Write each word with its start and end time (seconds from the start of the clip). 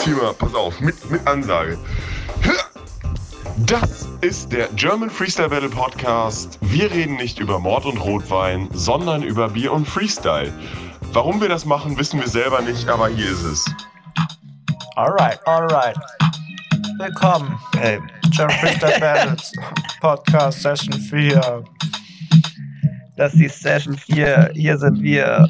jetzt 0.00 0.06
hier 0.06 0.16
mal, 0.16 0.32
pass 0.32 0.54
auf, 0.54 0.80
mit, 0.80 1.10
mit 1.10 1.26
Ansage. 1.26 1.78
Das 3.66 4.08
ist 4.22 4.50
der 4.50 4.68
German 4.68 5.10
Freestyle 5.10 5.50
Battle 5.50 5.68
Podcast. 5.68 6.58
Wir 6.62 6.90
reden 6.90 7.16
nicht 7.16 7.38
über 7.38 7.58
Mord 7.58 7.84
und 7.84 7.98
Rotwein, 7.98 8.68
sondern 8.72 9.22
über 9.22 9.50
Bier 9.50 9.72
und 9.72 9.86
Freestyle. 9.86 10.52
Warum 11.12 11.40
wir 11.40 11.48
das 11.48 11.66
machen, 11.66 11.98
wissen 11.98 12.18
wir 12.18 12.28
selber 12.28 12.62
nicht, 12.62 12.88
aber 12.88 13.08
hier 13.08 13.30
ist 13.30 13.42
es. 13.42 13.74
Alright, 14.96 15.46
alright. 15.46 15.96
Willkommen. 16.98 17.58
Hey. 17.76 17.98
German 18.34 18.56
Freestyle 18.56 19.00
Battles 19.00 19.52
Podcast 20.00 20.62
Session 20.62 20.94
4. 20.94 21.64
Das 23.16 23.34
ist 23.34 23.38
die 23.38 23.48
Session 23.48 23.98
4. 23.98 24.52
Hier 24.54 24.78
sind 24.78 25.02
wir 25.02 25.46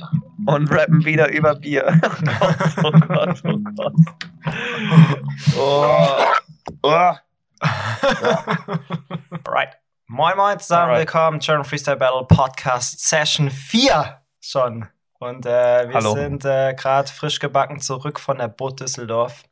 und 0.47 0.71
rappen 0.71 1.05
wieder 1.05 1.31
über 1.31 1.55
Bier. 1.55 2.01
oh 2.83 2.91
Gott, 2.91 2.93
oh 2.93 2.93
Gott, 2.93 3.43
oh 3.45 3.59
Gott. 3.77 3.95
Oh. 6.83 7.15
Alright. 9.47 9.77
Moin 10.07 10.37
Moin 10.37 10.59
zusammen, 10.59 10.91
Alright. 10.91 11.01
willkommen. 11.01 11.41
German 11.41 11.65
Freestyle 11.65 11.97
Battle 11.97 12.25
Podcast 12.27 13.07
Session 13.07 13.51
4 13.51 14.21
schon. 14.41 14.89
Und 15.19 15.45
äh, 15.45 15.89
wir 15.89 15.95
Hallo. 15.95 16.15
sind 16.15 16.45
äh, 16.45 16.75
gerade 16.75 17.11
frisch 17.11 17.39
gebacken 17.39 17.81
zurück 17.81 18.19
von 18.19 18.39
der 18.39 18.49
Boot 18.49 18.81
Düsseldorf. 18.81 19.43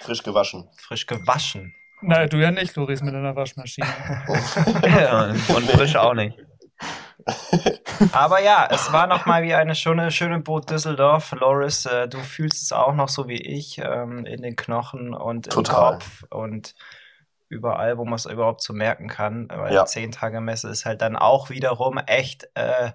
Frisch 0.00 0.22
gewaschen. 0.22 0.68
Frisch 0.76 1.06
gewaschen. 1.06 1.74
Nein, 2.02 2.28
du 2.28 2.36
ja 2.36 2.50
nicht, 2.52 2.76
Loris, 2.76 3.02
mit 3.02 3.14
deiner 3.14 3.34
Waschmaschine. 3.34 3.86
Ja, 4.86 5.24
und 5.24 5.70
frisch 5.70 5.96
auch 5.96 6.14
nicht. 6.14 6.38
Aber 8.12 8.40
ja, 8.42 8.68
es 8.70 8.92
war 8.92 9.06
nochmal 9.06 9.42
wie 9.42 9.54
eine 9.54 9.74
schöne, 9.74 10.10
schöne 10.10 10.40
Boot 10.40 10.70
Düsseldorf. 10.70 11.32
Loris, 11.32 11.86
äh, 11.86 12.08
du 12.08 12.18
fühlst 12.18 12.62
es 12.62 12.72
auch 12.72 12.94
noch 12.94 13.08
so 13.08 13.28
wie 13.28 13.40
ich 13.40 13.78
ähm, 13.78 14.26
in 14.26 14.42
den 14.42 14.56
Knochen 14.56 15.14
und 15.14 15.46
im 15.46 15.52
Total. 15.52 15.92
Kopf 15.94 16.24
und 16.30 16.74
überall, 17.48 17.96
wo 17.98 18.04
man 18.04 18.14
es 18.14 18.26
überhaupt 18.26 18.60
so 18.62 18.72
merken 18.72 19.08
kann. 19.08 19.48
Weil 19.50 19.72
Ja. 19.72 19.84
die 19.84 19.88
10-Tage-Messe 19.90 20.68
ist 20.68 20.84
halt 20.84 21.00
dann 21.00 21.16
auch 21.16 21.48
wiederum 21.50 21.98
echt 21.98 22.48
äh, 22.54 22.90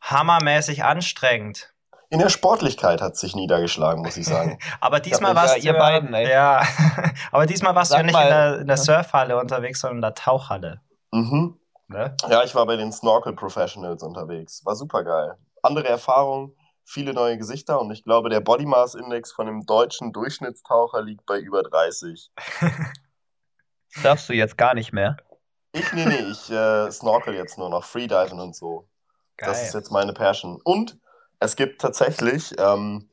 hammermäßig 0.00 0.84
anstrengend. 0.84 1.72
In 2.12 2.18
der 2.18 2.28
Sportlichkeit 2.28 3.00
hat 3.00 3.16
sich 3.16 3.36
niedergeschlagen, 3.36 4.02
muss 4.02 4.16
ich 4.16 4.26
sagen. 4.26 4.58
Aber 4.80 4.98
diesmal 4.98 5.32
Ja, 5.32 5.36
warst 5.42 5.64
ihr 5.64 5.72
du 5.72 5.78
beiden, 5.78 6.12
ey. 6.12 6.28
Ja, 6.28 6.62
aber 7.32 7.46
diesmal 7.46 7.74
warst 7.76 7.92
du 7.92 7.96
ja 7.96 7.98
Sag 8.00 8.06
nicht 8.06 8.12
mal, 8.14 8.22
in 8.24 8.28
der, 8.30 8.58
in 8.62 8.66
der? 8.66 8.76
Surfhalle 8.78 9.36
unterwegs, 9.38 9.80
sondern 9.80 9.98
in 9.98 10.02
der 10.02 10.14
Tauchhalle. 10.14 10.80
mhm. 11.12 11.56
Ne? 11.90 12.14
Ja, 12.28 12.44
ich 12.44 12.54
war 12.54 12.66
bei 12.66 12.76
den 12.76 12.92
Snorkel 12.92 13.34
Professionals 13.34 14.04
unterwegs. 14.04 14.64
War 14.64 14.76
super 14.76 15.02
geil. 15.02 15.34
Andere 15.60 15.88
Erfahrungen, 15.88 16.56
viele 16.84 17.12
neue 17.12 17.36
Gesichter 17.36 17.80
und 17.80 17.90
ich 17.90 18.04
glaube, 18.04 18.30
der 18.30 18.40
Body 18.40 18.64
Mass 18.64 18.94
Index 18.94 19.32
von 19.32 19.46
dem 19.46 19.66
deutschen 19.66 20.12
Durchschnittstaucher 20.12 21.02
liegt 21.02 21.26
bei 21.26 21.40
über 21.40 21.64
30. 21.64 22.30
Das 22.60 24.02
darfst 24.04 24.28
du 24.28 24.34
jetzt 24.34 24.56
gar 24.56 24.74
nicht 24.74 24.92
mehr. 24.92 25.16
Ich, 25.72 25.92
nee, 25.92 26.06
nee, 26.06 26.30
ich 26.30 26.48
äh, 26.50 26.90
snorkel 26.92 27.34
jetzt 27.34 27.58
nur 27.58 27.70
noch, 27.70 27.84
Freediven 27.84 28.38
und 28.38 28.54
so. 28.54 28.88
Das 29.36 29.62
ist 29.62 29.74
jetzt 29.74 29.90
meine 29.90 30.12
Passion. 30.12 30.60
Und 30.62 30.96
es 31.40 31.56
gibt 31.56 31.80
tatsächlich 31.80 32.54
ähm, 32.58 33.10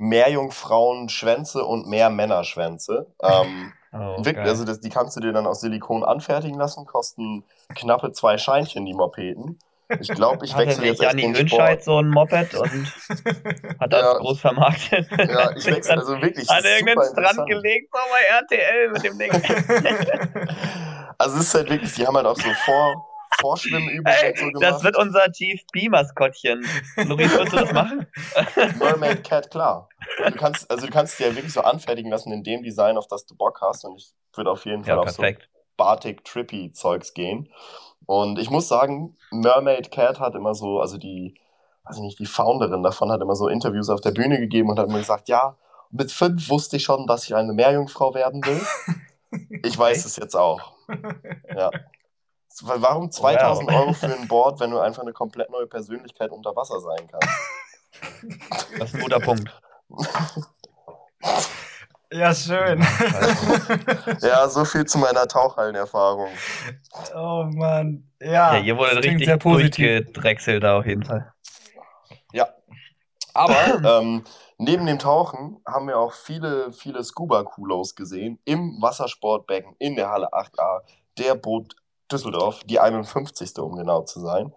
mehr 0.00 0.30
Jungfrauen-Schwänze 0.30 1.64
und 1.64 1.86
mehr 1.88 2.10
Männerschwänze. 2.10 3.06
Ähm, 3.22 3.72
Oh, 3.92 4.24
Wirklich, 4.24 4.46
also 4.46 4.64
das, 4.64 4.78
die 4.78 4.88
kannst 4.88 5.16
du 5.16 5.20
dir 5.20 5.32
dann 5.32 5.48
aus 5.48 5.62
Silikon 5.62 6.04
anfertigen 6.04 6.56
lassen, 6.56 6.86
kosten 6.86 7.42
knappe 7.74 8.12
zwei 8.12 8.38
Scheinchen 8.38 8.86
die 8.86 8.94
Mopeden. 8.94 9.58
Ich 9.98 10.06
glaube, 10.10 10.44
ich 10.44 10.56
wechsle 10.56 10.86
jetzt 10.86 11.02
echt 11.02 11.18
den 11.20 11.48
Sport. 11.48 11.82
so 11.82 11.98
ein 11.98 12.08
Moped 12.08 12.54
und 12.54 12.70
hat 13.80 13.92
das 13.92 14.00
Ja. 14.02 14.12
groß 14.18 14.40
vermarktet. 14.40 15.08
Ja, 15.10 15.50
ich 15.56 15.66
wechsle 15.66 15.96
also 15.96 16.22
wirklich. 16.22 16.48
An 16.48 16.58
ist 16.60 16.66
irgendeinen 16.66 17.02
Strand 17.10 17.48
gelegt, 17.48 17.90
bei 17.90 18.22
RTL 18.36 18.90
mit 18.92 19.02
dem 19.02 19.18
Ding. 19.18 19.32
Also 21.18 21.38
es 21.38 21.46
ist 21.48 21.54
halt 21.54 21.68
wirklich, 21.68 21.92
die 21.92 22.06
haben 22.06 22.16
halt 22.16 22.26
auch 22.26 22.36
so 22.36 22.48
Vor 22.64 23.09
Vorschwimmübungen 23.40 24.06
Ey, 24.22 24.36
so 24.36 24.46
gemacht. 24.46 24.62
das 24.62 24.82
wird 24.84 24.96
unser 24.96 25.30
Chief 25.32 25.60
B-Maskottchen. 25.72 26.64
Loris, 26.96 27.32
willst 27.36 27.52
du 27.52 27.56
das 27.56 27.72
machen? 27.72 28.06
Mermaid 28.78 29.24
Cat, 29.24 29.50
klar. 29.50 29.88
Du 30.24 30.32
kannst, 30.32 30.70
also 30.70 30.86
du 30.86 30.92
kannst 30.92 31.18
die 31.18 31.24
ja 31.24 31.34
wirklich 31.34 31.52
so 31.52 31.60
anfertigen 31.62 32.10
lassen 32.10 32.32
in 32.32 32.42
dem 32.42 32.62
Design, 32.62 32.96
auf 32.96 33.06
das 33.06 33.26
du 33.26 33.34
Bock 33.36 33.60
hast. 33.60 33.84
Und 33.84 33.96
ich 33.96 34.12
würde 34.34 34.50
auf 34.50 34.64
jeden 34.66 34.84
Fall 34.84 34.96
Ja, 34.96 35.00
auf 35.00 35.10
so 35.10 35.22
perfekt. 35.22 35.48
Batik 35.76 36.24
Trippy 36.24 36.72
Zeugs 36.72 37.14
gehen. 37.14 37.48
Und 38.06 38.38
ich 38.38 38.50
muss 38.50 38.68
sagen, 38.68 39.16
Mermaid 39.30 39.90
Cat 39.90 40.18
hat 40.20 40.34
immer 40.34 40.54
so, 40.54 40.80
also 40.80 40.98
die, 40.98 41.34
weiß 41.84 41.96
ich 41.96 42.02
nicht, 42.02 42.18
die 42.18 42.26
Founderin 42.26 42.82
davon 42.82 43.10
hat 43.12 43.20
immer 43.20 43.36
so 43.36 43.48
Interviews 43.48 43.88
auf 43.88 44.00
der 44.00 44.10
Bühne 44.10 44.38
gegeben 44.38 44.68
und 44.70 44.78
hat 44.78 44.88
immer 44.88 44.98
gesagt, 44.98 45.28
ja, 45.28 45.56
mit 45.90 46.10
fünf 46.12 46.48
wusste 46.50 46.76
ich 46.76 46.84
schon, 46.84 47.06
dass 47.06 47.24
ich 47.24 47.34
eine 47.34 47.52
Meerjungfrau 47.52 48.14
werden 48.14 48.44
will. 48.44 48.60
Ich 49.62 49.78
weiß 49.78 50.06
es 50.06 50.16
jetzt 50.16 50.34
auch. 50.34 50.72
Ja. 51.54 51.70
Warum 52.62 53.10
2000 53.10 53.68
Wow. 53.68 53.74
Euro 53.76 53.92
für 53.92 54.06
ein 54.06 54.28
Board, 54.28 54.60
wenn 54.60 54.70
du 54.70 54.78
einfach 54.80 55.02
eine 55.02 55.12
komplett 55.12 55.50
neue 55.50 55.66
Persönlichkeit 55.66 56.30
unter 56.30 56.54
Wasser 56.56 56.80
sein 56.80 57.08
kannst? 57.10 57.28
Das 58.78 58.88
ist 58.90 58.94
ein 58.96 59.00
guter 59.02 59.20
Punkt. 59.20 59.48
Ja, 62.12 62.34
schön. 62.34 62.84
Ja, 64.20 64.48
so 64.48 64.64
viel 64.64 64.84
zu 64.84 64.98
meiner 64.98 65.28
Tauchhallenerfahrung. 65.28 66.28
oh 67.14 67.44
Mann. 67.50 68.10
Ja. 68.20 68.56
Ja, 68.56 68.62
hier 68.62 68.76
wurde 68.76 68.96
richtig 68.96 69.26
sehr 69.26 69.36
positiv. 69.36 69.86
durchgedrechselt 69.86 70.62
da 70.64 70.78
auf 70.78 70.86
jeden 70.86 71.04
Fall. 71.04 71.32
Ja. 72.32 72.48
Aber 73.32 74.00
ähm, 74.00 74.24
neben 74.58 74.86
dem 74.86 74.98
Tauchen 74.98 75.62
haben 75.64 75.86
wir 75.86 75.98
auch 75.98 76.12
viele, 76.12 76.72
viele 76.72 77.04
Scuba-Kulos 77.04 77.94
gesehen 77.94 78.40
im 78.44 78.78
Wassersportbecken 78.82 79.76
in 79.78 79.94
der 79.94 80.10
Halle 80.10 80.32
8a, 80.32 80.80
der 81.16 81.36
Boot 81.36 81.76
Düsseldorf, 82.12 82.60
die 82.64 82.80
51. 82.80 83.58
um 83.58 83.76
genau 83.76 84.02
zu 84.02 84.20
sein. 84.20 84.52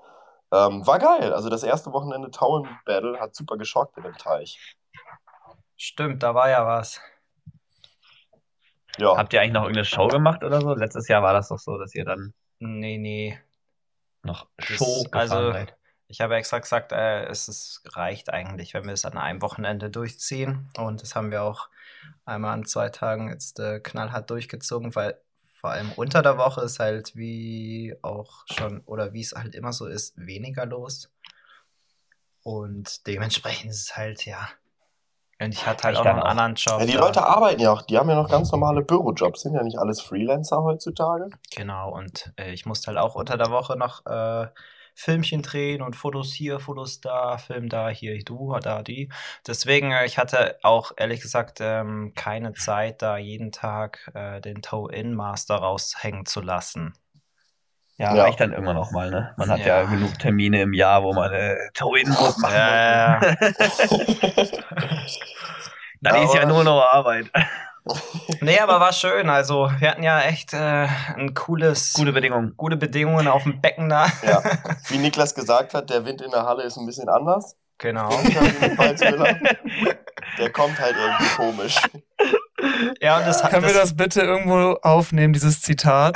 Ähm, 0.52 0.86
war 0.86 1.00
geil. 1.00 1.34
Also 1.34 1.50
das 1.50 1.64
erste 1.64 1.92
Wochenende 1.94 2.30
Tauen 2.32 2.68
Battle 2.86 3.20
hat 3.20 3.36
super 3.36 3.58
geschockt 3.58 3.98
in 3.98 4.04
dem 4.04 4.18
Teich. 4.18 4.76
Stimmt, 5.76 6.22
da 6.24 6.36
war 6.36 6.50
ja 6.50 6.66
was. 6.66 7.02
Ja, 8.98 9.18
Habt 9.18 9.34
ihr 9.34 9.42
eigentlich 9.42 9.54
noch 9.54 9.64
irgendeine 9.64 9.86
Show 9.86 10.08
gemacht 10.08 10.44
oder 10.44 10.62
so? 10.62 10.74
Letztes 10.76 11.08
Jahr 11.08 11.24
war 11.24 11.34
das 11.34 11.50
doch 11.50 11.58
so, 11.58 11.78
dass 11.78 11.96
ihr 11.96 12.06
dann 12.06 12.34
Nee, 12.60 12.98
nee. 12.98 13.40
noch 14.22 14.48
Das- 14.58 14.68
Show 14.68 15.04
gefahren 15.04 15.32
also- 15.32 15.52
seid. 15.52 15.76
Ich 16.08 16.22
habe 16.22 16.36
extra 16.36 16.60
gesagt, 16.60 16.92
äh, 16.92 17.24
es 17.26 17.48
ist, 17.48 17.82
reicht 17.96 18.30
eigentlich, 18.32 18.76
wenn 18.76 18.84
wir 18.86 18.94
es 18.94 19.04
an 19.04 19.18
einem 19.18 19.42
Wochenende 19.42 19.90
durchziehen. 19.90 20.70
Und 20.78 21.02
das 21.02 21.16
haben 21.16 21.32
wir 21.32 21.42
auch 21.42 21.70
einmal 22.24 22.54
an 22.54 22.66
zwei 22.66 22.90
Tagen 22.90 23.30
jetzt 23.30 23.60
äh, 23.60 23.80
knallhart 23.80 24.30
durchgezogen, 24.30 24.94
weil 24.94 25.20
vor 25.64 25.72
allem 25.72 25.94
unter 25.96 26.22
der 26.22 26.38
Woche 26.38 26.60
ist 26.60 26.80
halt 26.80 27.16
wie 27.16 27.96
auch 28.02 28.44
schon, 28.52 28.82
oder 28.82 29.14
wie 29.14 29.22
es 29.22 29.32
halt 29.32 29.56
immer 29.56 29.72
so 29.72 29.86
ist, 29.88 30.12
weniger 30.18 30.66
los. 30.66 31.10
Und 32.44 33.08
dementsprechend 33.08 33.72
ist 33.72 33.80
es 33.84 33.96
halt, 33.96 34.26
ja. 34.26 34.50
Und 35.40 35.54
ich 35.54 35.66
hatte 35.66 35.86
halt 35.86 35.96
Ich 35.96 36.00
auch 36.02 36.04
noch 36.04 36.12
einen 36.12 36.22
auch. 36.24 36.26
anderen 36.26 36.56
Job. 36.56 36.80
ja 36.82 36.86
die 36.86 36.92
da. 36.92 37.00
Leute 37.00 37.26
arbeiten 37.26 37.62
ja 37.62 37.72
auch, 37.72 37.82
die 37.82 37.98
haben 37.98 38.10
ja 38.10 38.16
noch 38.16 38.30
ganz 38.30 38.52
normale 38.52 38.82
Bürojobs, 38.82 39.40
sind 39.44 39.54
ja 39.54 39.64
nicht 39.64 39.80
alles 39.80 40.02
Freelancer 40.02 40.64
heutzutage. 40.64 41.30
Genau, 41.56 41.94
und 41.94 42.34
äh, 42.38 42.52
ich 42.52 42.66
musste 42.66 42.88
halt 42.88 42.98
auch 42.98 43.16
unter 43.16 43.38
der 43.38 43.50
Woche 43.50 43.78
noch 43.78 44.06
äh, 44.06 44.48
Filmchen 44.96 45.42
drehen 45.42 45.82
und 45.82 45.96
Fotos 45.96 46.34
hier, 46.34 46.60
Fotos 46.60 47.02
da, 47.02 47.38
Film 47.38 47.70
da, 47.70 47.90
hier, 47.90 48.18
du, 48.24 48.58
da, 48.62 48.84
die. 48.84 49.12
Deswegen, 49.48 49.92
äh, 49.92 50.06
ich 50.06 50.18
hatte 50.18 50.58
auch 50.64 50.92
ehrlich 50.98 51.22
gesagt 51.22 51.60
ähm, 51.62 52.14
keine 52.16 52.54
Zeit, 52.54 53.02
da 53.02 53.18
jeden 53.18 53.52
Tag 53.52 54.12
äh, 54.14 54.40
den 54.42 54.62
Toe-In-Master 54.62 55.56
raushängen 55.56 56.26
zu 56.26 56.42
lassen. 56.42 56.94
Ja, 57.98 58.16
Ja. 58.16 58.24
reicht 58.24 58.40
dann 58.40 58.54
irgendwann 58.54 58.78
auch 58.78 58.92
mal, 58.92 59.12
ne? 59.12 59.34
Man 59.38 59.50
hat 59.50 59.60
Ja. 59.60 59.82
ja, 59.82 59.84
genug 59.84 60.18
Termine 60.20 60.62
im 60.64 60.74
Jahr, 60.74 61.04
wo 61.04 61.14
man 61.14 61.32
äh, 61.32 61.56
Toe-In-Bus 61.74 62.38
machen 62.40 62.56
Ja, 62.56 63.20
muss. 63.22 65.20
Dann 66.02 66.24
ist 66.24 66.34
ja 66.34 66.46
nur 66.46 66.64
noch 66.64 66.82
Arbeit. 66.82 67.32
Nee, 68.42 68.60
aber 68.60 68.80
war 68.80 68.94
schön. 68.94 69.30
Also, 69.30 69.70
wir 69.80 69.90
hatten 69.92 70.04
ja 70.04 70.22
echt 70.22 70.54
äh, 70.54 70.88
ein 71.16 71.34
cooles, 71.34 71.94
Gute 71.94 72.14
Bedingungen. 72.14 72.54
gute 72.56 72.78
Bedingungen 72.78 73.28
auf 73.28 73.44
dem 73.44 73.62
Becken 73.62 73.90
da. 73.90 74.08
Ja, 74.26 74.42
wie 74.90 74.98
Niklas 74.98 75.36
gesagt 75.36 75.74
hat, 75.74 75.90
der 75.90 76.06
Wind 76.06 76.22
in 76.22 76.32
der 76.32 76.44
Halle 76.44 76.64
ist 76.64 76.78
ein 76.78 76.86
bisschen 76.86 77.10
anders. 77.10 77.56
Genau. 77.80 78.10
Der 80.38 80.50
kommt 80.52 80.80
halt 80.80 80.96
irgendwie 80.96 81.36
komisch. 81.36 81.82
Ja, 83.02 83.18
und 83.18 83.28
das 83.28 83.44
hat 83.44 83.52
Können 83.52 83.64
wir 83.64 83.74
das, 83.74 83.90
das 83.90 83.98
bitte 83.98 84.22
irgendwo 84.22 84.78
aufnehmen, 84.82 85.34
dieses 85.34 85.62
Zitat? 85.62 86.16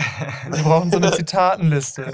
Wir 0.49 0.63
brauchen 0.63 0.91
so 0.91 0.97
eine 0.97 1.11
Zitatenliste. 1.15 2.13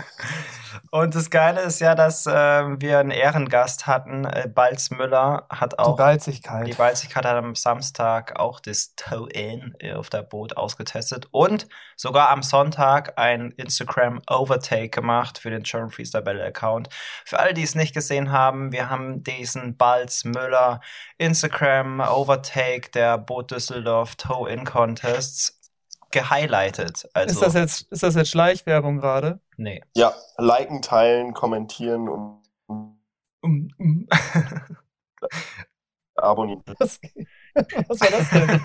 Und 0.94 1.16
das 1.16 1.32
Geile 1.32 1.62
ist 1.62 1.82
ja, 1.82 1.96
dass 1.96 2.28
äh, 2.28 2.32
wir 2.32 3.00
einen 3.00 3.10
Ehrengast 3.10 3.88
hatten. 3.88 4.26
Äh, 4.26 4.48
Balz 4.48 4.92
Müller 4.92 5.48
hat 5.50 5.74
Die 5.74 5.80
auch 5.80 5.98
Balzigkeit. 5.98 6.68
die 6.68 6.74
Balzigkeit 6.74 7.26
hat 7.26 7.36
am 7.36 7.56
Samstag 7.56 8.40
auch 8.40 8.60
das 8.60 8.94
Toe-In 8.96 9.74
äh, 9.80 9.94
auf 9.94 10.12
der 10.12 10.22
Boot 10.22 10.56
ausgetestet 10.56 11.30
und 11.32 11.68
sogar 11.96 12.30
am 12.30 12.44
Sonntag 12.44 13.18
ein 13.18 13.50
Instagram 13.58 14.22
Overtake 14.30 14.90
gemacht 14.90 15.40
für 15.40 15.50
den 15.50 15.64
German 15.64 15.90
Freestyle 15.90 16.24
Battle 16.24 16.46
Account. 16.46 16.90
Für 17.26 17.40
alle, 17.40 17.56
die 17.56 17.64
es 17.64 17.74
nicht 17.74 17.96
gesehen 17.96 18.32
haben, 18.32 18.72
wir 18.72 18.92
haben 18.92 19.24
diesen 19.24 19.76
Balz 19.76 20.26
Müller 20.26 20.80
Instagram 21.18 22.02
Overtake 22.02 22.92
der 22.92 23.18
Boot 23.18 23.50
Düsseldorf 23.50 24.16
Toe-In 24.16 24.64
Contests 24.64 25.63
gehighlightet. 26.14 27.10
Also, 27.14 27.34
ist, 27.34 27.42
das 27.42 27.54
jetzt, 27.56 27.92
ist 27.92 28.04
das 28.04 28.16
jetzt 28.16 28.30
Schleichwerbung 28.30 29.00
gerade? 29.00 29.40
nee. 29.58 29.82
Ja, 29.96 30.14
liken, 30.38 30.82
teilen, 30.82 31.34
kommentieren 31.34 32.08
und 32.10 32.42
Um, 33.42 33.68
um. 33.78 34.08
abonnieren. 36.16 36.64
Was, 36.80 37.00
was 37.88 38.02
war 38.02 38.10
das 38.12 38.30
denn? 38.30 38.62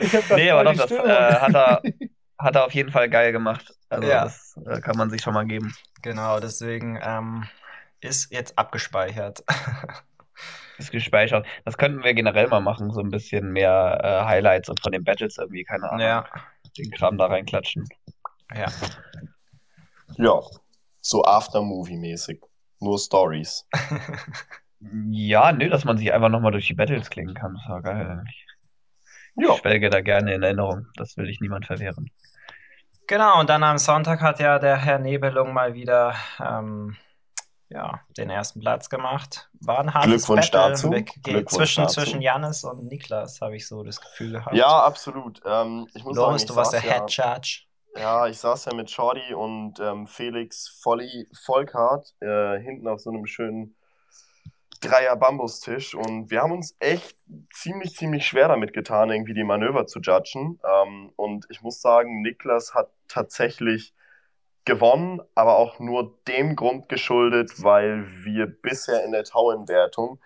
Ich 0.00 0.14
hab 0.14 0.30
Nee, 0.36 0.50
aber 0.50 0.64
doch, 0.64 0.72
die 0.72 0.78
das 0.78 0.86
Stimmung. 0.86 1.06
äh, 1.06 1.34
hat, 1.34 1.54
er, 1.54 1.82
hat 2.38 2.56
er 2.56 2.64
auf 2.64 2.72
jeden 2.74 2.90
Fall 2.90 3.08
geil 3.10 3.32
gemacht. 3.32 3.74
Also 3.90 4.08
Ja. 4.08 4.24
das 4.24 4.56
äh, 4.66 4.80
kann 4.80 4.96
man 4.96 5.10
sich 5.10 5.20
schon 5.22 5.34
mal 5.34 5.44
geben. 5.46 5.74
genau, 6.02 6.40
deswegen 6.40 6.98
ähm, 7.02 7.44
ist 8.00 8.32
jetzt 8.32 8.56
abgespeichert. 8.58 9.44
Ist 10.78 10.92
gespeichert. 10.92 11.46
Das 11.64 11.76
könnten 11.76 12.04
wir 12.04 12.14
generell 12.14 12.48
mal 12.48 12.60
machen, 12.60 12.92
so 12.92 13.00
ein 13.00 13.10
bisschen 13.10 13.52
mehr 13.52 14.00
äh, 14.02 14.24
Highlights 14.26 14.68
und 14.68 14.80
von 14.80 14.92
den 14.92 15.04
Battles 15.04 15.36
irgendwie, 15.38 15.64
keine 15.64 15.90
Ahnung, 15.90 16.00
ja, 16.00 16.24
den 16.78 16.90
Kram 16.92 17.18
da 17.18 17.26
reinklatschen. 17.26 17.84
ja. 18.54 18.66
Ja, 20.16 20.40
so 21.00 21.22
Aftermovie-mäßig. 21.24 22.40
Nur 22.80 22.98
Stories. 22.98 23.66
Ja, 25.10 25.52
nö, 25.52 25.68
dass 25.68 25.84
man 25.84 25.98
sich 25.98 26.12
einfach 26.12 26.28
nochmal 26.28 26.52
durch 26.52 26.66
die 26.68 26.74
Battles 26.74 27.10
klingen 27.10 27.34
kann. 27.34 27.54
Das 27.54 27.68
war 27.68 27.82
geil. 27.82 28.22
Ich 28.28 28.46
Ja, 29.36 29.54
schwelge 29.56 29.90
da 29.90 30.00
gerne 30.02 30.34
in 30.34 30.42
Erinnerung. 30.42 30.86
Das 30.96 31.16
will 31.16 31.28
ich 31.28 31.40
niemand 31.40 31.66
verwehren. 31.66 32.10
Genau, 33.06 33.40
und 33.40 33.48
dann 33.48 33.62
am 33.64 33.78
Sonntag 33.78 34.20
hat 34.20 34.38
ja 34.38 34.58
der 34.58 34.76
Herr 34.76 34.98
Nebelung 34.98 35.52
mal 35.52 35.74
wieder 35.74 36.14
ähm, 36.38 36.96
ja, 37.70 38.00
den 38.16 38.30
ersten 38.30 38.60
Platz 38.60 38.88
gemacht. 38.88 39.50
War 39.60 39.80
ein 39.80 39.92
hartes 39.92 40.26
Glückwunsch 40.26 40.50
Battle 40.50 40.70
dazu. 40.70 40.90
Glückwunsch 40.90 41.52
zwischen, 41.52 41.82
dazu. 41.82 42.00
zwischen 42.00 42.22
Jannis 42.22 42.64
und 42.64 42.86
Niklas, 42.86 43.40
habe 43.40 43.56
ich 43.56 43.66
so 43.66 43.82
das 43.82 44.00
Gefühl 44.00 44.32
gehabt. 44.32 44.56
ja 44.56 44.84
absolut. 44.84 45.40
Ähm, 45.44 45.86
ich 45.94 46.04
muss 46.04 46.16
Loris, 46.16 46.42
sagen, 46.42 46.48
du 46.48 46.56
warst 46.56 46.72
der 46.72 46.84
ja, 46.84 46.94
Head 46.94 47.10
Judge. 47.10 47.64
Ja, 47.94 48.26
ich 48.26 48.38
saß 48.38 48.66
ja 48.66 48.74
mit 48.74 48.90
Shorty 48.90 49.34
und 49.34 49.80
ähm, 49.80 50.06
Felix 50.06 50.80
Volli 50.82 51.28
Volkart 51.44 52.14
äh, 52.20 52.58
hinten 52.60 52.86
auf 52.86 53.00
so 53.00 53.10
einem 53.10 53.26
schönen 53.26 53.74
Dreier-Bambustisch 54.80 55.94
und 55.94 56.30
wir 56.30 56.40
haben 56.40 56.52
uns 56.52 56.76
echt 56.78 57.16
ziemlich, 57.52 57.96
ziemlich 57.96 58.26
schwer 58.26 58.48
damit 58.48 58.72
getan, 58.72 59.10
irgendwie 59.10 59.34
die 59.34 59.44
Manöver 59.44 59.86
zu 59.86 60.00
judgen. 60.00 60.60
Ähm, 60.64 61.10
und 61.16 61.46
ich 61.50 61.62
muss 61.62 61.80
sagen, 61.80 62.22
Niklas 62.22 62.74
hat 62.74 62.90
tatsächlich 63.08 63.92
gewonnen, 64.64 65.20
aber 65.34 65.58
auch 65.58 65.78
nur 65.78 66.18
dem 66.28 66.56
Grund 66.56 66.88
geschuldet, 66.88 67.62
weil 67.62 68.06
wir 68.24 68.46
bisher 68.46 69.04
in 69.04 69.12
der 69.12 69.24
Tauenwertung 69.24 70.20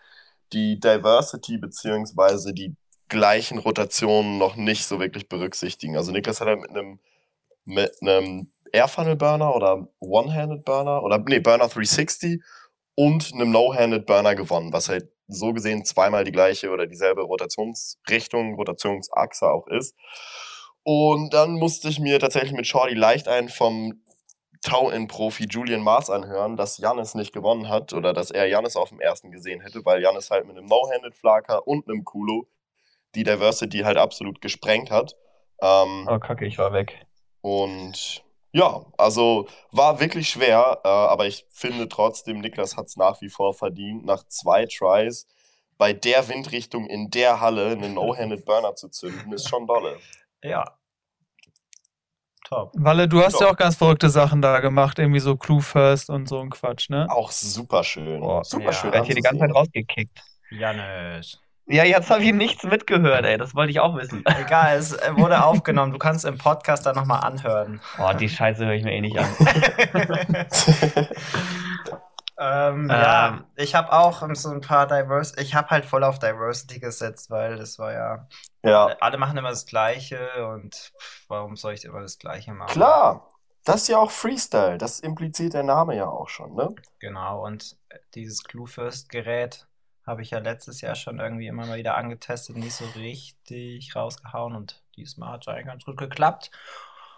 die 0.52 0.80
Diversity 0.80 1.58
beziehungsweise 1.58 2.52
die 2.52 2.74
gleichen 3.08 3.58
Rotationen 3.58 4.38
noch 4.38 4.56
nicht 4.56 4.86
so 4.86 4.98
wirklich 5.00 5.28
berücksichtigen. 5.28 5.96
Also 5.96 6.12
Niklas 6.12 6.40
hat 6.40 6.48
ja 6.48 6.56
mit 6.56 6.70
einem 6.70 6.98
mit 7.64 7.92
einem 8.00 8.50
Air-Funnel 8.72 9.16
Burner 9.16 9.54
oder 9.54 9.88
One-Handed 10.00 10.64
Burner 10.64 11.02
oder 11.02 11.18
nee, 11.18 11.40
Burner 11.40 11.68
360 11.68 12.42
und 12.94 13.32
einem 13.34 13.50
No-Handed 13.50 14.06
Burner 14.06 14.34
gewonnen, 14.34 14.72
was 14.72 14.88
halt 14.88 15.08
so 15.28 15.52
gesehen 15.52 15.84
zweimal 15.84 16.24
die 16.24 16.32
gleiche 16.32 16.70
oder 16.70 16.86
dieselbe 16.86 17.22
Rotationsrichtung, 17.22 18.54
Rotationsachse 18.54 19.46
auch 19.46 19.66
ist. 19.68 19.94
Und 20.84 21.32
dann 21.32 21.52
musste 21.52 21.88
ich 21.88 22.00
mir 22.00 22.18
tatsächlich 22.18 22.52
mit 22.52 22.66
Shorty 22.66 22.94
leicht 22.94 23.28
einen 23.28 23.48
vom 23.48 24.01
Tau-In-Profi 24.62 25.46
Julian 25.50 25.82
Mars 25.82 26.08
anhören, 26.08 26.56
dass 26.56 26.78
Jannis 26.78 27.14
nicht 27.14 27.32
gewonnen 27.32 27.68
hat 27.68 27.92
oder 27.92 28.12
dass 28.12 28.30
er 28.30 28.46
Jannis 28.46 28.76
auf 28.76 28.88
dem 28.90 29.00
ersten 29.00 29.30
gesehen 29.30 29.60
hätte, 29.60 29.84
weil 29.84 30.00
Jannis 30.02 30.30
halt 30.30 30.46
mit 30.46 30.56
einem 30.56 30.66
No-Handed 30.66 31.14
Flaker 31.14 31.66
und 31.66 31.88
einem 31.88 32.04
Kulo 32.04 32.46
die 33.14 33.24
Diversity 33.24 33.80
halt 33.80 33.98
absolut 33.98 34.40
gesprengt 34.40 34.90
hat. 34.90 35.16
Ähm, 35.60 36.08
Oh, 36.10 36.18
kacke, 36.18 36.46
ich 36.46 36.58
war 36.58 36.72
weg. 36.72 37.04
und 37.40 38.24
ja, 38.54 38.84
also 38.98 39.46
war 39.70 39.98
wirklich 39.98 40.28
schwer, 40.28 40.80
äh, 40.84 40.88
aber 40.88 41.26
ich 41.26 41.46
finde 41.50 41.88
trotzdem, 41.88 42.40
Niklas 42.40 42.76
hat 42.76 42.86
es 42.86 42.96
nach 42.96 43.20
wie 43.22 43.30
vor 43.30 43.54
verdient, 43.54 44.04
nach 44.04 44.24
zwei 44.28 44.66
Tries 44.66 45.26
bei 45.78 45.92
der 45.94 46.28
Windrichtung 46.28 46.86
in 46.86 47.10
der 47.10 47.40
Halle 47.40 47.68
einen 47.68 47.94
No-Handed 47.94 48.44
Burner 48.44 48.74
zu 48.74 48.88
zünden, 48.90 49.32
ist 49.32 49.48
schon 49.48 49.66
dolle. 49.66 49.98
Ja. 50.42 50.64
Top. 52.52 52.70
Walle, 52.74 53.08
du 53.08 53.22
hast 53.24 53.40
Ja. 53.40 53.46
ja 53.46 53.52
auch 53.52 53.56
ganz 53.56 53.76
verrückte 53.76 54.10
Sachen 54.10 54.42
da 54.42 54.60
gemacht, 54.60 54.98
irgendwie 54.98 55.20
so 55.20 55.36
Clue 55.36 55.62
First 55.62 56.10
und 56.10 56.28
so 56.28 56.38
ein 56.38 56.50
Quatsch, 56.50 56.90
ne? 56.90 57.06
Auch 57.08 57.30
super 57.30 57.82
schön. 57.82 58.20
Boah, 58.20 58.44
super 58.44 58.66
ja. 58.66 58.72
schön. 58.74 58.90
Ich 58.90 58.94
werd 58.94 59.06
hier 59.06 59.14
die 59.14 59.22
ganze 59.22 59.40
Zeit 59.40 59.54
rausgekickt. 59.54 60.22
Jannis. 60.50 61.38
Ja, 61.66 61.84
jetzt 61.84 62.10
habe 62.10 62.22
ich 62.22 62.34
nichts 62.34 62.62
mitgehört, 62.64 63.24
ey. 63.24 63.38
Das 63.38 63.54
wollte 63.54 63.70
ich 63.70 63.80
auch 63.80 63.96
wissen. 63.96 64.22
Egal, 64.38 64.76
es 64.76 64.92
äh, 64.92 65.16
wurde 65.16 65.42
aufgenommen. 65.44 65.92
Du 65.92 65.98
kannst 65.98 66.26
im 66.26 66.36
Podcast 66.36 66.84
dann 66.84 66.94
nochmal 66.94 67.20
anhören. 67.24 67.80
Oh, 67.98 68.12
die 68.12 68.28
Scheiße 68.28 68.66
höre 68.66 68.74
ich 68.74 68.84
mir 68.84 68.92
eh 68.92 69.00
nicht 69.00 69.16
an. 69.18 69.28
ähm, 72.42 72.88
ja, 72.90 73.28
Ähm. 73.28 73.44
ich 73.56 73.74
habe 73.74 73.92
auch 73.92 74.22
so 74.34 74.50
ein 74.50 74.60
paar 74.60 74.86
Diverse. 74.86 75.40
Ich 75.40 75.54
habe 75.54 75.70
halt 75.70 75.84
voll 75.84 76.04
auf 76.04 76.18
Diversity 76.18 76.80
gesetzt, 76.80 77.30
weil 77.30 77.56
das 77.56 77.78
war 77.78 77.92
ja. 77.92 78.28
ja, 78.64 78.86
Alle 79.00 79.18
machen 79.18 79.36
immer 79.38 79.50
das 79.50 79.66
Gleiche 79.66 80.46
und 80.52 80.92
warum 81.28 81.56
soll 81.56 81.74
ich 81.74 81.84
immer 81.84 82.00
das 82.00 82.18
Gleiche 82.18 82.52
machen? 82.52 82.72
klar. 82.72 83.28
Das 83.64 83.82
ist 83.82 83.88
ja 83.88 83.98
auch 83.98 84.10
Freestyle. 84.10 84.76
Das 84.78 84.98
impliziert 85.00 85.54
der 85.54 85.62
Name 85.62 85.96
ja 85.96 86.08
auch 86.08 86.28
schon, 86.28 86.54
ne? 86.56 86.74
Genau, 87.00 87.44
und 87.44 87.76
äh, 87.90 87.98
dieses 88.14 88.44
Clue 88.44 88.66
First 88.66 89.08
Gerät 89.08 89.66
habe 90.06 90.22
ich 90.22 90.30
ja 90.30 90.38
letztes 90.38 90.80
Jahr 90.80 90.94
schon 90.96 91.20
irgendwie 91.20 91.46
immer 91.46 91.66
mal 91.66 91.78
wieder 91.78 91.96
angetestet, 91.96 92.56
nicht 92.56 92.74
so 92.74 92.84
richtig 92.96 93.94
rausgehauen 93.94 94.56
und 94.56 94.82
diesmal 94.96 95.32
hat 95.34 95.42
es 95.42 95.48
eigentlich 95.48 95.66
ganz 95.66 95.84
gut 95.84 95.96
geklappt. 95.96 96.50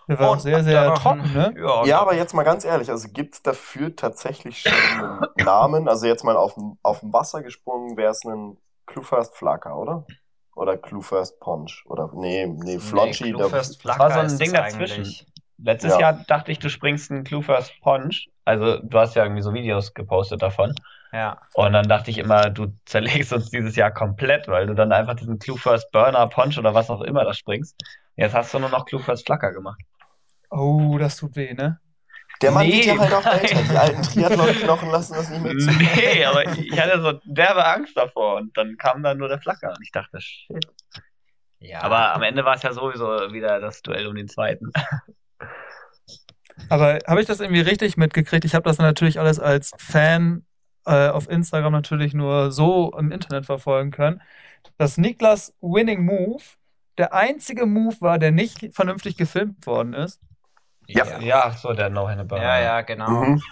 Der 0.08 0.18
war 0.18 0.28
auch 0.28 0.32
Und 0.34 0.40
sehr, 0.40 0.62
sehr 0.62 0.94
trocken, 0.94 1.32
ne? 1.32 1.54
Ja, 1.58 1.84
Ja, 1.84 2.00
aber 2.00 2.14
jetzt 2.14 2.34
mal 2.34 2.42
ganz 2.42 2.64
ehrlich, 2.64 2.90
also 2.90 3.08
gibt 3.08 3.34
es 3.34 3.42
dafür 3.42 3.96
tatsächlich 3.96 4.60
schon 4.60 4.74
einen 4.74 5.20
Namen? 5.44 5.88
Also 5.88 6.06
jetzt 6.06 6.24
mal 6.24 6.36
auf 6.36 6.54
dem, 6.54 6.78
auf 6.82 7.00
dem 7.00 7.12
Wasser 7.12 7.42
gesprungen, 7.42 7.96
wäre 7.96 8.10
es 8.10 8.24
ein 8.24 8.56
Clue 8.86 9.02
First 9.02 9.36
Flaker, 9.36 9.78
oder? 9.78 10.04
Oder 10.54 10.76
Clue 10.76 11.02
First 11.02 11.40
Ponch? 11.40 11.84
Oder 11.86 12.10
nee, 12.14 12.46
nee, 12.46 12.78
Flonchi. 12.78 13.32
Clue 13.32 13.38
da- 13.42 13.48
First 13.48 13.84
war 13.84 13.94
Flacker 13.96 14.14
so 14.14 14.20
ein 14.20 14.26
ist 14.26 14.40
Ding 14.40 14.52
dazwischen. 14.52 15.00
eigentlich. 15.02 15.26
Letztes 15.58 15.92
Ja. 15.92 16.00
Jahr 16.00 16.12
dachte 16.26 16.52
ich, 16.52 16.58
du 16.58 16.68
springst 16.68 17.10
einen 17.10 17.24
Clue 17.24 17.42
First 17.42 17.72
Punch. 17.80 18.28
Also, 18.44 18.78
du 18.78 18.98
hast 18.98 19.14
ja 19.16 19.22
irgendwie 19.24 19.42
so 19.42 19.54
Videos 19.54 19.94
gepostet 19.94 20.42
davon. 20.42 20.74
Ja, 21.12 21.38
Und 21.54 21.72
dann 21.72 21.88
dachte 21.88 22.10
ich 22.10 22.18
immer, 22.18 22.50
du 22.50 22.66
zerlegst 22.86 23.32
uns 23.32 23.48
dieses 23.50 23.76
Jahr 23.76 23.92
komplett, 23.92 24.48
weil 24.48 24.66
du 24.66 24.74
dann 24.74 24.92
einfach 24.92 25.14
diesen 25.14 25.38
Clue 25.38 25.56
First 25.56 25.90
Burner, 25.92 26.26
Punch 26.26 26.58
oder 26.58 26.74
was 26.74 26.90
auch 26.90 27.00
immer 27.02 27.24
da 27.24 27.32
springst. 27.32 27.76
Jetzt 28.16 28.34
hast 28.34 28.52
du 28.52 28.58
nur 28.58 28.68
noch 28.68 28.84
Clue 28.84 29.00
First 29.00 29.26
Flacker 29.26 29.52
gemacht. 29.52 29.80
Oh, 30.54 30.96
das 30.98 31.16
tut 31.16 31.36
weh, 31.36 31.52
ne? 31.54 31.80
Der 32.42 32.52
Mann 32.52 32.68
Nee, 32.68 32.72
wird 32.72 32.84
ja 32.84 32.98
halt 32.98 33.12
auch 33.12 33.26
älter. 33.32 33.64
Die 33.64 33.76
alten 33.76 34.02
Triathlon-Knochen 34.02 34.90
lassen 34.90 35.14
das 35.14 35.30
nicht 35.30 35.42
mehr 35.42 35.56
zu. 35.56 35.70
Nee, 35.72 36.24
aber 36.24 36.44
ich 36.46 36.78
hatte 36.78 37.00
so 37.02 37.12
derbe 37.24 37.64
Angst 37.64 37.96
davor 37.96 38.36
und 38.36 38.56
dann 38.56 38.76
kam 38.76 39.02
dann 39.02 39.18
nur 39.18 39.28
der 39.28 39.40
Flacker 39.40 39.70
und 39.70 39.82
ich 39.82 39.92
dachte, 39.92 40.20
shit. 40.20 40.66
ja. 41.60 41.80
Aber 41.80 42.14
am 42.14 42.22
Ende 42.22 42.44
war 42.44 42.56
es 42.56 42.62
ja 42.62 42.72
sowieso 42.72 43.06
wieder 43.32 43.60
das 43.60 43.82
Duell 43.82 44.06
um 44.06 44.14
den 44.14 44.28
zweiten. 44.28 44.72
Aber 46.68 46.98
habe 47.06 47.20
ich 47.20 47.26
das 47.26 47.40
irgendwie 47.40 47.60
richtig 47.60 47.96
mitgekriegt? 47.96 48.44
Ich 48.44 48.54
habe 48.54 48.64
das 48.68 48.78
natürlich 48.78 49.18
alles 49.20 49.38
als 49.38 49.72
Fan 49.78 50.44
äh, 50.86 51.08
auf 51.08 51.28
Instagram 51.28 51.72
natürlich 51.72 52.14
nur 52.14 52.52
so 52.52 52.92
im 52.98 53.12
Internet 53.12 53.46
verfolgen 53.46 53.90
können, 53.90 54.22
dass 54.78 54.98
Niklas 54.98 55.54
Winning 55.60 56.04
Move 56.04 56.42
der 56.98 57.12
einzige 57.14 57.66
Move 57.66 57.96
war, 58.00 58.18
der 58.18 58.30
nicht 58.32 58.74
vernünftig 58.74 59.16
gefilmt 59.16 59.66
worden 59.66 59.94
ist. 59.94 60.20
Ja. 60.86 61.18
ja. 61.18 61.50
So 61.52 61.72
der 61.72 61.90
No-Handed 61.90 62.28
Burner. 62.28 62.44
Ja, 62.44 62.58
ja, 62.60 62.80
genau. 62.82 63.08
Mhm. 63.10 63.42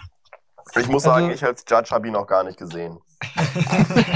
Ich 0.75 0.87
muss 0.87 1.05
Also- 1.05 1.19
sagen, 1.19 1.31
ich 1.31 1.43
als 1.43 1.65
Judge 1.69 1.89
habe 1.91 2.07
ihn 2.07 2.13
noch 2.13 2.25
gar 2.27 2.43
nicht 2.43 2.57
gesehen. 2.57 2.97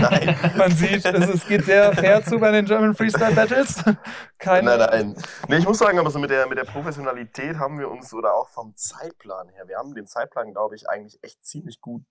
Nein. 0.02 0.38
Man 0.58 0.72
sieht, 0.72 1.06
es, 1.06 1.30
es 1.30 1.48
geht 1.48 1.66
sehr 1.66 1.94
fair 1.94 2.24
zu 2.24 2.40
bei 2.40 2.52
den 2.52 2.66
German 2.66 2.94
Freestyle 2.96 3.34
Battles. 3.34 3.84
Keine, 4.38 4.78
Nein, 4.78 4.90
nein. 4.90 5.24
Nee, 5.48 5.58
ich 5.58 5.66
muss 5.66 5.78
sagen, 5.78 5.98
aber 6.00 6.10
so 6.12 6.20
mit 6.20 6.30
der, 6.30 6.48
mit 6.48 6.58
der 6.58 6.66
Professionalität 6.66 7.58
haben 7.58 7.80
wir 7.80 7.90
uns, 7.90 8.14
oder 8.14 8.34
auch 8.34 8.50
vom 8.50 8.76
Zeitplan 8.76 9.50
her, 9.50 9.68
wir 9.68 9.78
haben 9.78 9.94
den 9.94 10.08
Zeitplan, 10.08 10.52
glaube 10.52 10.76
ich, 10.76 10.90
eigentlich 10.90 11.20
echt 11.24 11.44
ziemlich 11.46 11.80
gut 11.80 12.04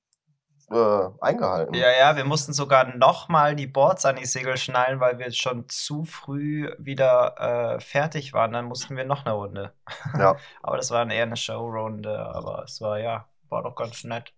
äh, 0.71 1.09
eingehalten. 1.21 1.75
Ja, 1.75 1.91
ja, 1.93 2.17
wir 2.17 2.25
mussten 2.25 2.53
sogar 2.53 2.97
nochmal 2.97 3.55
die 3.55 3.67
Boards 3.67 4.05
an 4.05 4.17
die 4.17 4.27
Segel 4.27 4.57
schnallen, 4.57 5.01
weil 5.01 5.19
wir 5.19 5.31
schon 5.33 5.69
zu 5.69 6.05
früh 6.05 6.71
wieder 6.79 7.77
äh, 7.77 7.81
fertig 7.81 8.33
waren. 8.33 8.53
Dann 8.53 8.65
mussten 8.67 8.97
wir 8.97 9.05
noch 9.05 9.25
eine 9.25 9.35
Runde. 9.35 9.73
Ja. 10.19 10.37
aber 10.63 10.77
das 10.77 10.91
war 10.91 11.09
eher 11.11 11.23
eine 11.23 11.37
Showrunde, 11.37 12.19
aber 12.19 12.65
es 12.65 12.81
war 12.81 12.99
ja, 12.99 13.27
war 13.49 13.63
doch 13.63 13.77
ganz 13.77 14.03
nett. 14.05 14.33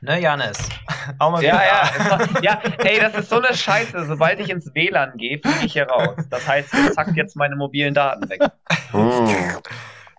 Ne, 0.00 0.20
Janis? 0.20 0.58
Auch 1.20 1.30
mal 1.30 1.44
Ja, 1.44 1.54
wieder. 1.54 2.42
ja, 2.42 2.60
ja, 2.60 2.62
ey, 2.78 2.98
das 2.98 3.14
ist 3.14 3.30
so 3.30 3.40
eine 3.40 3.54
Scheiße. 3.54 4.04
Sobald 4.06 4.40
ich 4.40 4.50
ins 4.50 4.74
WLAN 4.74 5.16
gehe, 5.16 5.38
fliege 5.38 5.64
ich 5.66 5.74
hier 5.74 5.86
raus. 5.86 6.16
Das 6.28 6.46
heißt, 6.48 6.74
ihr 6.74 6.92
zackt 6.92 7.16
jetzt 7.16 7.36
meine 7.36 7.54
mobilen 7.54 7.94
Daten 7.94 8.28
weg. 8.28 8.42
Hm. 8.90 9.61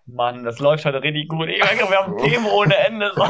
Mann, 0.06 0.44
das 0.44 0.60
läuft 0.60 0.84
heute 0.86 1.02
richtig 1.02 1.30
gut. 1.30 1.48
Ich 1.50 1.60
merke, 1.64 1.90
wir 1.90 1.98
haben 1.98 2.18
Themen 2.18 2.46
ohne 2.46 2.76
Ende. 2.76 3.12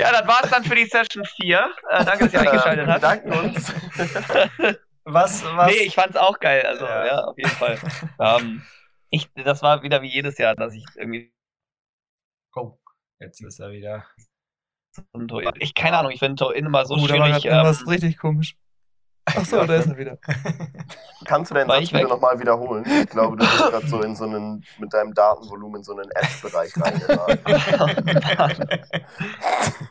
Ja, 0.00 0.10
das 0.10 0.26
war's 0.26 0.50
dann 0.50 0.64
für 0.64 0.74
die 0.74 0.86
Session 0.86 1.24
4. 1.40 1.70
Äh, 1.90 2.04
danke, 2.04 2.24
dass 2.24 2.32
ihr 2.34 2.40
eingeschaltet 2.40 2.88
habt. 2.88 3.02
danken 3.02 3.32
uns. 3.32 3.72
Was, 5.04 5.42
was? 5.42 5.70
Nee, 5.70 5.84
ich 5.86 5.94
fand's 5.94 6.16
auch 6.16 6.38
geil. 6.38 6.66
Also, 6.66 6.84
Ja. 6.84 7.06
ja, 7.06 7.24
auf 7.24 7.38
jeden 7.38 7.48
Fall. 7.50 7.78
ähm, 8.18 8.62
ich, 9.08 9.32
das 9.32 9.62
war 9.62 9.82
wieder 9.82 10.02
wie 10.02 10.08
jedes 10.08 10.36
Jahr, 10.36 10.54
dass 10.54 10.74
ich 10.74 10.84
irgendwie. 10.96 11.32
oh, 12.54 12.78
jetzt 13.18 13.40
ist 13.40 13.58
er 13.58 13.70
wieder. 13.70 14.04
Ich 15.60 15.74
keine 15.74 15.96
Ahnung, 15.96 16.12
ich 16.12 16.18
finde 16.18 16.34
Torin 16.34 16.66
immer 16.66 16.84
so 16.84 16.94
oh, 16.94 17.00
war 17.00 17.08
schwierig. 17.08 17.44
irgendwas 17.46 17.82
Ähm, 17.82 17.88
richtig 17.88 18.18
komisch. 18.18 18.56
Ach 19.36 19.44
so, 19.44 19.56
Ja, 19.56 19.66
da 19.66 19.74
ist 19.76 19.86
er 19.88 19.98
wieder. 19.98 20.18
Kannst 21.24 21.50
du 21.50 21.54
deinen 21.54 21.68
War 21.68 21.80
Satz 21.80 21.90
bitte 21.90 22.08
nochmal 22.08 22.38
wiederholen? 22.40 22.84
Ich 22.86 23.10
glaube, 23.10 23.36
du 23.36 23.44
bist 23.44 23.58
gerade 23.58 23.86
so 23.88 24.02
in 24.02 24.14
so 24.16 24.24
einen, 24.24 24.64
mit 24.78 24.92
deinem 24.92 25.12
Datenvolumen 25.14 25.80
in 25.80 25.84
so 25.84 25.96
einen 25.96 26.10
App-Bereich 26.10 26.72
reingeraten. 26.80 27.38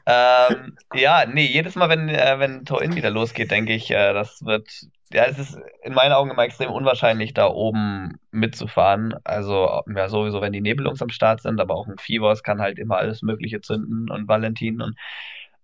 ähm, 0.05 0.77
ja, 0.93 1.25
nee, 1.25 1.45
jedes 1.45 1.75
Mal, 1.75 1.89
wenn, 1.89 2.09
äh, 2.09 2.39
wenn 2.39 2.65
Torin 2.65 2.95
wieder 2.95 3.09
losgeht, 3.09 3.51
denke 3.51 3.73
ich, 3.73 3.91
äh, 3.91 4.13
das 4.13 4.43
wird, 4.45 4.69
ja, 5.11 5.25
es 5.25 5.37
ist 5.37 5.57
in 5.83 5.93
meinen 5.93 6.13
Augen 6.13 6.31
immer 6.31 6.43
extrem 6.43 6.71
unwahrscheinlich, 6.71 7.33
da 7.33 7.47
oben 7.47 8.19
mitzufahren. 8.31 9.15
Also, 9.23 9.81
ja, 9.93 10.09
sowieso, 10.09 10.41
wenn 10.41 10.53
die 10.53 10.61
Nebelungs 10.61 11.01
am 11.01 11.09
Start 11.09 11.41
sind, 11.41 11.59
aber 11.59 11.75
auch 11.75 11.87
ein 11.87 11.97
Fivos 11.97 12.41
kann 12.43 12.61
halt 12.61 12.79
immer 12.79 12.97
alles 12.97 13.21
Mögliche 13.21 13.61
zünden 13.61 14.09
und 14.09 14.27
Valentin 14.27 14.81
und, 14.81 14.95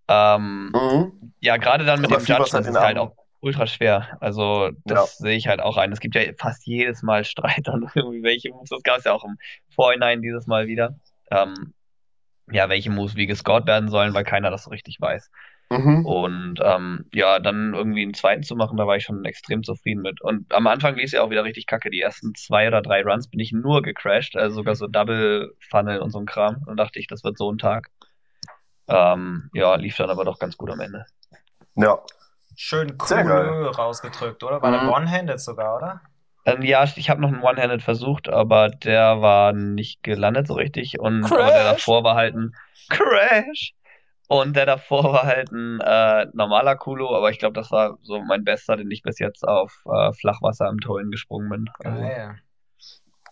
ähm, 0.10 0.72
Mhm. 0.74 1.34
ja, 1.39 1.58
gerade 1.58 1.86
dann 1.86 2.01
mit 2.01 2.12
Aber 2.12 2.20
dem 2.20 2.25
Fivos 2.25 2.51
Judgment 2.51 2.68
hat 2.68 2.74
ist 2.74 2.80
halt 2.80 2.98
auch 2.98 3.15
ultra 3.43 3.67
schwer. 3.67 4.17
Also, 4.21 4.71
das 4.85 5.17
sehe 5.17 5.35
ich 5.35 5.47
halt 5.47 5.62
auch 5.62 5.77
ein. 5.77 5.91
Es 5.91 6.00
gibt 6.00 6.15
ja 6.15 6.21
fast 6.38 6.65
jedes 6.65 7.03
Mal 7.03 7.23
Streit 7.25 7.67
an 7.67 7.89
irgendwie 7.93 8.23
welche 8.23 8.50
Moves. 8.50 8.69
Das 8.69 8.83
gab 8.83 8.97
es 8.97 9.03
ja 9.03 9.13
auch 9.13 9.23
im 9.23 9.38
Vorhinein 9.69 10.21
dieses 10.21 10.47
Mal 10.47 10.67
wieder. 10.67 10.95
Ähm, 11.29 11.73
ja, 12.51 12.69
welche 12.69 12.89
Moves 12.89 13.15
wie 13.15 13.27
gescored 13.27 13.67
werden 13.67 13.89
sollen, 13.89 14.13
weil 14.13 14.23
keiner 14.23 14.50
das 14.50 14.63
so 14.63 14.69
richtig 14.69 15.00
weiß. 15.00 15.29
Mhm. 15.69 16.05
Und 16.05 16.59
ähm, 16.63 17.05
ja, 17.13 17.39
dann 17.39 17.73
irgendwie 17.73 18.03
einen 18.03 18.13
zweiten 18.13 18.43
zu 18.43 18.55
machen, 18.55 18.77
da 18.77 18.85
war 18.85 18.97
ich 18.97 19.03
schon 19.03 19.25
extrem 19.25 19.63
zufrieden 19.63 20.01
mit. 20.01 20.21
Und 20.21 20.53
am 20.53 20.67
Anfang 20.67 20.95
lief 20.95 21.05
es 21.05 21.12
ja 21.13 21.23
auch 21.23 21.29
wieder 21.29 21.43
richtig 21.43 21.65
kacke. 21.65 21.89
Die 21.89 22.01
ersten 22.01 22.35
zwei 22.35 22.67
oder 22.67 22.81
drei 22.81 23.01
Runs 23.01 23.27
bin 23.27 23.39
ich 23.39 23.51
nur 23.51 23.81
gecrashed, 23.81 24.35
also 24.35 24.57
sogar 24.57 24.75
so 24.75 24.88
Double 24.88 25.53
Funnel 25.69 26.00
und 26.00 26.12
so 26.12 26.19
ein 26.19 26.25
Kram. 26.25 26.63
Und 26.67 26.77
dachte 26.77 27.00
ich, 27.00 27.07
das 27.07 27.23
wird 27.23 27.38
so 27.38 27.51
ein 27.51 27.57
Tag. 27.57 27.89
Ähm, 28.88 29.50
ja, 29.53 29.75
lief 29.75 29.95
dann 29.95 30.09
aber 30.09 30.25
doch 30.25 30.39
ganz 30.39 30.57
gut 30.57 30.69
am 30.69 30.79
Ende. 30.79 31.05
Ja. 31.75 32.00
Schön 32.55 32.98
geil. 32.98 33.57
cool 33.60 33.67
rausgedrückt, 33.67 34.43
oder? 34.43 34.62
War 34.62 34.72
der 34.72 34.81
Mhm. 34.81 34.89
One-Handed 34.89 35.39
sogar, 35.39 35.75
oder? 35.77 36.01
Ähm, 36.45 36.62
ja, 36.62 36.83
ich 36.83 37.10
habe 37.10 37.22
noch 37.22 37.29
einen 37.29 37.41
One-Handed 37.41 37.81
versucht, 37.81 38.27
aber 38.29 38.69
der 38.69 39.22
war 39.22 39.53
nicht 39.53 40.03
gelandet 40.03 40.48
so 40.48 40.55
richtig. 40.55 41.00
Und 41.00 41.29
der 41.29 41.63
davor 41.63 42.03
war 42.03 42.15
halt 42.15 42.36
ein 42.36 42.55
Crash. 42.89 43.74
Und 44.27 44.55
der 44.55 44.65
davor 44.65 45.13
war 45.13 45.24
halt 45.24 45.51
ein 45.51 45.79
äh, 45.81 46.27
normaler 46.33 46.75
Kulo, 46.75 47.15
aber 47.15 47.29
ich 47.29 47.39
glaube, 47.39 47.53
das 47.53 47.72
war 47.72 47.98
so 48.01 48.22
mein 48.22 48.43
bester, 48.43 48.75
den 48.77 48.89
ich 48.91 49.03
bis 49.03 49.19
jetzt 49.19 49.48
auf 49.48 49.83
äh, 49.86 50.13
Flachwasser 50.13 50.69
im 50.69 50.79
Tollen 50.79 51.12
gesprungen 51.12 51.50
bin. 51.50 51.69
Also, 51.83 52.00
Geil. 52.00 52.41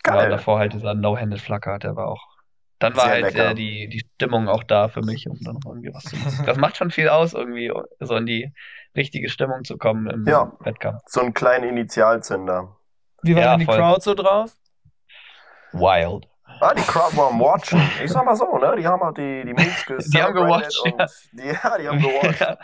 ja, 0.05 0.27
Geil. 0.27 0.29
davor 0.29 0.59
halt 0.59 0.73
dieser 0.73 0.93
No-Handed 0.93 1.39
Flacker, 1.41 1.79
der 1.79 1.95
war 1.95 2.07
auch. 2.07 2.30
Dann 2.81 2.95
war 2.95 3.05
Sehr 3.05 3.23
halt 3.23 3.35
äh, 3.35 3.53
die, 3.55 3.87
die 3.87 3.99
Stimmung 4.15 4.49
auch 4.49 4.63
da 4.63 4.87
für 4.89 5.01
mich, 5.01 5.27
um 5.29 5.37
dann 5.41 5.55
noch 5.55 5.71
irgendwie 5.71 5.93
was 5.93 6.03
zu 6.03 6.15
machen. 6.17 6.45
Das 6.45 6.57
macht 6.57 6.75
schon 6.77 6.91
viel 6.91 7.09
aus, 7.09 7.33
irgendwie 7.33 7.71
so 7.99 8.15
in 8.15 8.25
die 8.25 8.51
richtige 8.95 9.29
Stimmung 9.29 9.63
zu 9.63 9.77
kommen 9.77 10.09
im 10.09 10.27
Ja. 10.27 10.51
Wettkampf. 10.61 10.99
So 11.05 11.21
einen 11.21 11.33
kleinen 11.33 11.69
Initialzünder. 11.69 12.75
Wie 13.21 13.35
war 13.35 13.43
Ja, 13.43 13.51
denn 13.51 13.59
die 13.59 13.65
voll. 13.65 13.77
Crowd 13.77 14.01
so 14.01 14.15
drauf? 14.15 14.51
Wild. 15.73 16.27
Ah, 16.59 16.73
die 16.73 16.81
Crowd 16.81 17.15
war 17.15 17.29
am 17.29 17.39
Watchen. 17.39 17.81
Ich 18.03 18.11
sag 18.11 18.25
mal 18.25 18.35
so, 18.35 18.57
ne? 18.57 18.75
Die 18.77 18.85
haben 18.85 19.01
halt 19.01 19.17
die, 19.17 19.43
die 19.45 19.53
Moves 19.53 19.85
Die 20.13 20.21
haben 20.21 20.33
gewatcht, 20.33 20.79
und 20.83 21.01
die, 21.31 21.47
ja, 21.47 21.77
die 21.77 21.87
haben 21.87 21.99
gewatcht. 21.99 22.57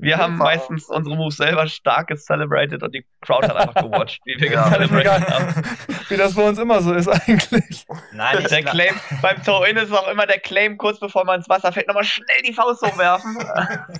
Wir 0.00 0.16
haben 0.18 0.36
meistens 0.36 0.86
unsere 0.86 1.16
Moves 1.16 1.36
selber 1.36 1.66
stark 1.66 2.08
gecelebrated 2.08 2.82
und 2.82 2.94
die 2.94 3.04
Crowd 3.20 3.46
hat 3.46 3.56
einfach 3.56 3.74
gewatcht, 3.74 4.20
wie 4.24 4.40
wir 4.40 4.50
Ja. 4.52 4.68
Gecelebrated 4.68 5.28
haben. 5.28 5.54
Wie 6.08 6.16
das 6.16 6.34
bei 6.34 6.48
uns 6.48 6.58
immer 6.58 6.80
so 6.80 6.92
ist 6.92 7.06
eigentlich. 7.06 7.86
Nein, 8.12 8.38
ich 8.40 8.48
Der 8.48 8.64
Claim, 8.64 8.94
beim 9.22 9.40
Toe-In 9.44 9.76
ist 9.76 9.92
auch 9.92 10.08
immer 10.08 10.26
der 10.26 10.40
Claim, 10.40 10.76
kurz 10.76 10.98
bevor 10.98 11.24
man 11.24 11.36
ins 11.36 11.48
Wasser 11.48 11.70
fällt, 11.72 11.86
nochmal 11.86 12.02
schnell 12.02 12.26
die 12.44 12.52
Faust 12.52 12.82
hochwerfen. 12.82 13.38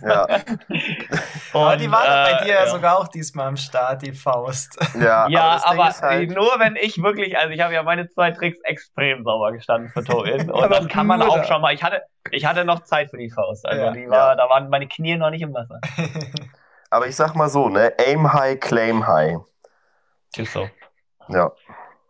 Ja, 0.02 0.26
Aber 1.52 1.72
Und, 1.72 1.80
die 1.80 1.90
war 1.90 2.00
doch 2.02 2.32
bei 2.32 2.38
äh, 2.40 2.44
dir 2.44 2.54
ja 2.54 2.64
ja. 2.64 2.70
sogar 2.70 2.98
auch 2.98 3.08
diesmal 3.08 3.48
am 3.48 3.56
Start, 3.56 4.02
die 4.02 4.12
Faust. 4.12 4.78
ja, 4.94 5.28
Ja, 5.28 5.54
das 5.54 5.64
aber, 5.64 5.88
ist 5.88 6.02
halt, 6.02 6.30
nur 6.30 6.58
wenn 6.58 6.76
ich 6.76 7.02
wirklich, 7.02 7.36
also 7.36 7.50
ich 7.50 7.60
habe 7.60 7.74
ja 7.74 7.82
meine 7.82 8.08
zwei 8.08 8.30
Tricks 8.30 8.58
extrem 8.62 9.24
sauber 9.24 9.52
gestanden 9.52 9.90
für 9.90 10.04
Toe-In 10.04 10.50
und 10.50 10.62
Aber 10.62 10.76
dann 10.76 10.88
kann 10.88 11.06
man 11.06 11.22
auch 11.22 11.44
schon 11.44 11.60
mal, 11.60 11.74
ich 11.74 11.82
hatte, 11.82 12.02
ich 12.30 12.44
hatte 12.44 12.64
noch 12.64 12.80
Zeit 12.84 13.10
für 13.10 13.18
die 13.18 13.30
Faust, 13.30 13.66
also 13.66 13.82
Ja. 13.82 13.90
die 13.92 14.08
war, 14.08 14.30
Ja. 14.30 14.34
da 14.36 14.48
waren 14.48 14.68
meine 14.68 14.86
Knie 14.86 15.16
noch 15.16 15.30
nicht 15.30 15.42
im 15.42 15.52
Wasser. 15.54 15.80
aber 16.90 17.06
ich 17.06 17.16
sag 17.16 17.34
mal 17.34 17.48
so, 17.48 17.68
ne? 17.68 17.92
Aim 17.98 18.32
high, 18.32 18.58
claim 18.60 19.06
high. 19.06 19.38
Ist 20.36 20.52
so. 20.52 20.68
Ja. 21.28 21.50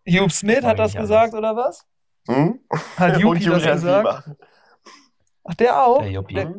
Hugh 0.08 0.28
Smith 0.30 0.64
hat 0.64 0.78
das 0.78 0.94
gesagt, 0.94 1.34
oder 1.34 1.56
was? 1.56 1.86
Hm? 2.28 2.60
Hat 2.96 3.18
Yuppie 3.18 3.46
das 3.46 3.62
gesagt? 3.62 4.30
Ach, 5.44 5.54
der 5.54 5.82
auch? 5.84 6.02
Der 6.02 6.10
Juppie. 6.10 6.34
Der, 6.34 6.54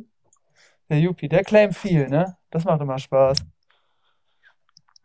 der 0.92 1.00
Yuppie, 1.00 1.28
der 1.30 1.44
claimt 1.44 1.76
viel, 1.76 2.08
ne? 2.08 2.38
Das 2.52 2.66
macht 2.66 2.82
immer 2.82 3.00
Spaß. 3.00 3.40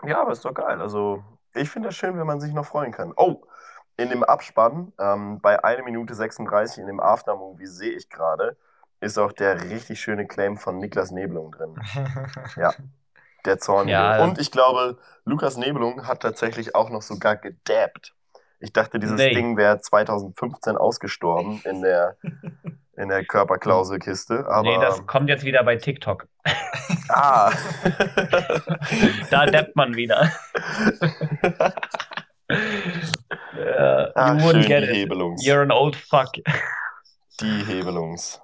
Ja, 0.04 0.20
aber 0.20 0.32
ist 0.32 0.44
doch 0.44 0.52
geil. 0.52 0.80
Also, 0.80 1.22
ich 1.54 1.70
finde 1.70 1.88
es 1.88 1.96
schön, 1.96 2.18
wenn 2.18 2.26
man 2.26 2.40
sich 2.40 2.52
noch 2.52 2.66
freuen 2.66 2.92
kann. 2.92 3.12
Oh, 3.16 3.42
in 3.96 4.10
dem 4.10 4.22
Abspann, 4.24 4.92
ähm, 5.00 5.40
bei 5.40 5.62
1 5.64 5.84
Minute 5.84 6.14
36 6.14 6.78
in 6.78 6.86
dem 6.86 7.00
Aftermovie 7.00 7.66
sehe 7.66 7.92
ich 7.92 8.10
gerade, 8.10 8.56
ist 9.00 9.16
auch 9.18 9.32
der 9.32 9.70
richtig 9.70 10.00
schöne 10.00 10.26
Claim 10.26 10.58
von 10.58 10.78
Niklas 10.78 11.10
Nebelung 11.12 11.52
drin. 11.52 11.76
Der 13.44 13.58
Zornige. 13.60 13.92
Ja. 13.92 14.24
Und 14.24 14.40
ich 14.40 14.50
glaube, 14.50 14.98
Lukas 15.24 15.56
Nebelung 15.56 16.08
hat 16.08 16.20
tatsächlich 16.20 16.74
auch 16.74 16.90
noch 16.90 17.02
sogar 17.02 17.36
gedabbt. 17.36 18.14
Ich 18.58 18.72
dachte, 18.72 18.98
dieses 18.98 19.16
Nee. 19.16 19.34
Ding 19.34 19.56
wäre 19.56 19.80
2015 19.80 20.76
ausgestorben 20.76 21.60
in 21.64 21.80
der, 21.82 22.16
in 22.96 23.08
der 23.08 23.24
Körperklauselkiste. 23.24 24.46
Aber, 24.48 24.62
nee, 24.62 24.78
das 24.80 25.06
kommt 25.06 25.28
jetzt 25.28 25.44
wieder 25.44 25.62
bei 25.64 25.76
TikTok. 25.76 26.26
ah. 27.08 27.50
Da 29.30 29.46
dappt 29.46 29.74
man 29.76 29.94
wieder. 29.96 30.30
Äh, 32.48 34.06
Ah, 34.14 34.34
you 34.34 34.44
wouldn't 34.44 34.62
die 34.62 34.68
get 34.68 34.82
it. 34.84 34.90
Hebelungs. 34.90 35.44
You're 35.44 35.62
an 35.62 35.70
old 35.70 35.96
fuck. 35.96 36.32
Die 37.40 37.64
Hebelungs. 37.64 38.40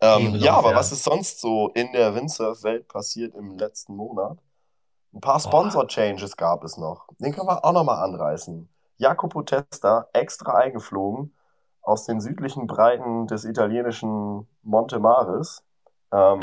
Ähm, 0.00 0.18
Hebelungs, 0.18 0.44
ja, 0.44 0.54
aber 0.54 0.70
ja. 0.70 0.76
was 0.76 0.92
ist 0.92 1.04
sonst 1.04 1.40
so 1.40 1.68
in 1.74 1.92
der 1.92 2.14
Windsurf-Welt 2.14 2.88
passiert 2.88 3.34
im 3.34 3.58
letzten 3.58 3.96
Monat? 3.96 4.38
Ein 5.12 5.20
paar 5.20 5.38
Sponsor-Changes 5.40 6.36
gab 6.36 6.64
es 6.64 6.78
noch. 6.78 7.06
Den 7.18 7.32
können 7.32 7.46
wir 7.46 7.64
auch 7.64 7.72
nochmal 7.72 8.02
anreißen. 8.02 8.68
Jacopo 8.96 9.42
Testa, 9.42 10.06
extra 10.12 10.54
eingeflogen 10.54 11.34
aus 11.82 12.06
den 12.06 12.20
südlichen 12.20 12.66
Breiten 12.66 13.26
des 13.26 13.44
italienischen 13.44 14.46
Monte 14.62 14.98
Maris, 14.98 15.62
ähm, 16.12 16.40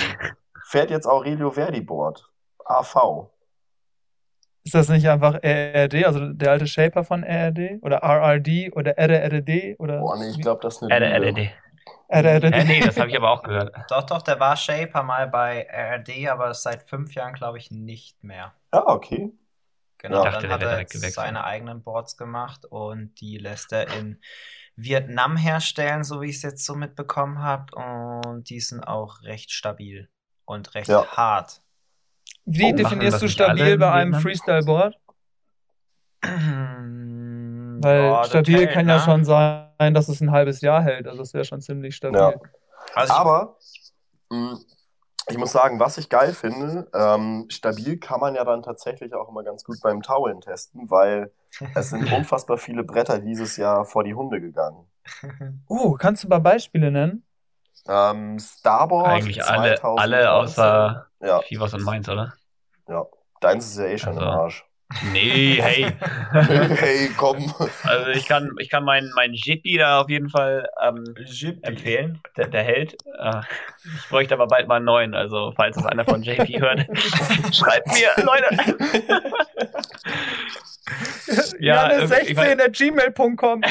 fährt 0.65 0.91
jetzt 0.91 1.08
Aurelio 1.08 1.51
Verdi 1.51 1.81
Board. 1.81 2.29
AV. 2.65 3.29
Ist 4.63 4.75
das 4.75 4.89
nicht 4.89 5.08
einfach 5.08 5.36
RRD, 5.41 6.05
also 6.05 6.34
der 6.34 6.51
alte 6.51 6.67
Shaper 6.67 7.03
von 7.03 7.24
RRD? 7.24 7.81
Oder 7.81 8.03
RRD 8.03 8.75
oder 8.75 8.98
RRD? 8.98 9.79
Oder 9.79 10.00
Boah, 10.00 10.17
nee, 10.17 10.29
ich 10.29 10.41
glaube, 10.41 10.62
das 10.62 10.75
ist 10.81 10.91
eine 10.91 11.05
äh, 11.05 11.50
RRD. 12.10 12.53
äh, 12.53 12.63
nee, 12.65 12.81
das 12.81 13.00
habe 13.00 13.10
ich 13.10 13.17
aber 13.17 13.31
auch 13.31 13.41
gehört. 13.41 13.74
doch, 13.89 14.03
doch, 14.03 14.22
der 14.22 14.39
war 14.39 14.58
Shaper 14.58 15.03
mal 15.03 15.27
bei 15.27 15.67
RD, 15.72 16.27
aber 16.27 16.53
seit 16.53 16.84
fünf 16.84 17.13
Jahren 17.15 17.34
glaube 17.34 17.58
ich 17.58 17.72
nicht 17.72 18.24
mehr. 18.24 18.53
Ah, 18.72 18.84
okay. 18.88 19.31
Genau, 20.00 20.24
Ja. 20.24 20.27
Ich 20.27 20.34
dachte, 20.34 20.48
dann 20.48 20.60
der 20.60 20.79
hat 20.79 20.93
er 20.93 21.10
seine 21.12 21.43
eigenen 21.43 21.81
Boards 21.81 22.17
gemacht 22.17 22.65
und 22.65 23.19
die 23.22 23.38
lässt 23.38 23.72
er 23.74 23.88
in 23.93 24.19
Vietnam 24.81 25.38
herstellen, 25.38 26.03
so 26.03 26.21
wie 26.21 26.29
ich 26.29 26.38
es 26.38 26.41
jetzt 26.41 26.65
so 26.65 26.75
mitbekommen 26.75 27.39
habe. 27.39 27.75
Und 27.75 28.50
die 28.50 28.59
sind 28.59 28.83
auch 28.83 29.21
recht 29.24 29.51
stabil 29.51 30.09
und 30.45 30.74
recht 30.75 30.89
Ja. 30.89 31.05
hart. 31.05 31.62
Wie 32.45 32.74
Oh, 32.74 32.75
definierst 32.75 33.21
du 33.21 33.27
stabil 33.27 33.77
bei 33.77 33.91
einem? 33.91 34.13
Freestyle-Board? 34.13 34.98
Weil 37.81 38.12
das 38.12 38.29
stabil 38.29 38.57
hält, 38.57 38.74
kann 38.74 38.88
ja 38.88 38.98
ne? 38.98 39.05
schon 39.05 39.24
sein, 39.24 39.93
dass 39.93 40.09
es 40.09 40.21
ein 40.21 40.31
halbes 40.31 40.62
Jahr 40.62 40.81
hält. 40.81 41.07
Also 41.07 41.21
es 41.21 41.33
wäre 41.33 41.45
schon 41.45 41.62
ziemlich 41.62 41.95
stabil. 41.95 42.19
Ja. 42.19 42.33
Also 42.95 43.13
Aber 43.13 43.57
mh, 44.29 44.57
ich 45.29 45.38
muss 45.38 45.51
sagen, 45.51 45.79
was 45.79 45.98
ich 45.98 46.09
geil 46.09 46.33
finde, 46.33 46.89
ähm, 46.93 47.45
stabil 47.50 47.98
kann 48.00 48.19
man 48.19 48.36
ja 48.36 48.43
dann 48.43 48.63
tatsächlich 48.63 49.13
auch 49.13 49.29
immer 49.29 49.43
ganz 49.43 49.63
gut 49.63 49.79
beim 49.81 50.01
Tauen 50.01 50.41
testen, 50.41 50.89
weil 50.89 51.31
es 51.75 51.89
sind 51.89 52.12
unfassbar 52.12 52.58
viele 52.58 52.84
Bretter 52.84 53.20
dieses 53.20 53.58
Jahr 53.58 53.86
vor 53.86 54.03
die 54.03 54.13
Hunde 54.13 54.41
gegangen. 54.41 54.86
Oh, 55.68 55.94
kannst 56.00 56.24
du 56.24 56.27
ein 56.27 56.32
paar 56.32 56.41
Beispiele 56.41 56.91
nennen? 56.91 57.25
Ähm, 57.88 58.38
Starboard 58.39 59.08
Eigentlich 59.08 59.44
alle, 59.44 59.75
2019. 59.75 60.00
alle 60.01 60.32
außer 60.34 61.08
Ja, 61.22 61.41
Fivers 61.41 61.74
und 61.74 61.84
Mainz, 61.84 62.08
oder? 62.10 62.34
ja. 62.88 63.06
Deins 63.41 63.68
ist 63.68 63.77
ja 63.77 63.86
eh 63.86 63.98
schon 63.98 64.18
im 64.18 64.20
Also. 64.20 64.29
Arsch. 64.29 64.65
Nee, 65.12 65.58
hey. 65.62 65.86
hey, 66.34 67.10
komm. 67.15 67.53
Also 67.84 68.08
ich 68.10 68.25
kann, 68.27 68.50
ich 68.60 68.70
kann 68.72 68.84
meinen 68.84 69.12
mein 69.15 69.34
Jippi 69.34 69.77
da 69.77 70.01
auf 70.01 70.10
jeden 70.10 70.29
Fall 70.29 70.68
ähm, 70.82 71.15
empfehlen. 71.62 72.22
Der, 72.38 72.48
der 72.48 72.63
hält. 72.63 72.98
Äh, 73.20 73.41
ich 73.84 74.10
bräuchte 74.10 74.34
aber 74.34 74.48
bald 74.48 74.68
mal 74.68 74.77
einen 74.77 74.86
neuen. 74.86 75.13
Also 75.13 75.53
falls 75.56 75.77
es 75.77 75.86
einer 75.86 76.06
von 76.06 76.24
JP 76.24 76.60
hört, 76.60 76.88
schreibt 77.56 77.88
mir, 77.88 78.10
Leute. 78.25 78.58
Ja, 81.59 81.87
Janne16 81.89 82.21
ich 82.23 82.35
mein- 82.35 82.59
at 82.61 82.73
gmail.com. 82.73 83.61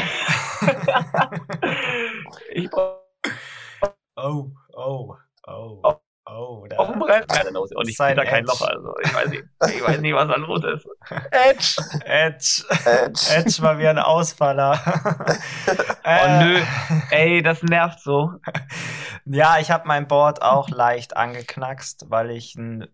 ich 2.50 2.71
brauche 2.71 2.99
Oh, 4.16 4.50
oh, 4.75 5.14
oh, 5.47 5.80
Oh. 5.85 5.95
oh. 6.26 6.66
Da. 6.68 6.76
auch 6.78 6.88
ein 6.90 6.99
Brett. 6.99 7.26
Und 7.75 7.88
ich 7.88 7.97
finde 7.97 8.16
da 8.16 8.25
kein. 8.25 8.45
Loch. 8.45 8.61
Also 8.61 8.95
ich 9.02 9.14
weiß 9.14 9.28
nicht, 9.28 9.45
ich 9.68 9.83
weiß 9.83 10.00
nicht, 10.00 10.12
was 10.14 10.28
da 10.28 10.37
los 10.37 10.62
ist. 10.64 10.87
Edge. 11.30 11.76
Edge. 12.04 12.64
Edge. 12.85 13.21
Edge 13.35 13.62
war 13.62 13.78
wie 13.78 13.87
ein 13.87 13.99
Ausfaller. 13.99 14.78
Oh 16.11 16.42
nö, 16.42 16.59
ey, 17.11 17.42
das 17.42 17.62
nervt 17.62 18.00
so. 18.00 18.33
Ja, 19.26 19.59
ich 19.59 19.71
habe 19.71 19.87
mein 19.87 20.09
Board 20.09 20.40
auch 20.40 20.71
leicht 20.71 21.14
angeknackst, 21.18 22.07
weil 22.09 22.30
ich 22.30 22.57
einen 22.57 22.88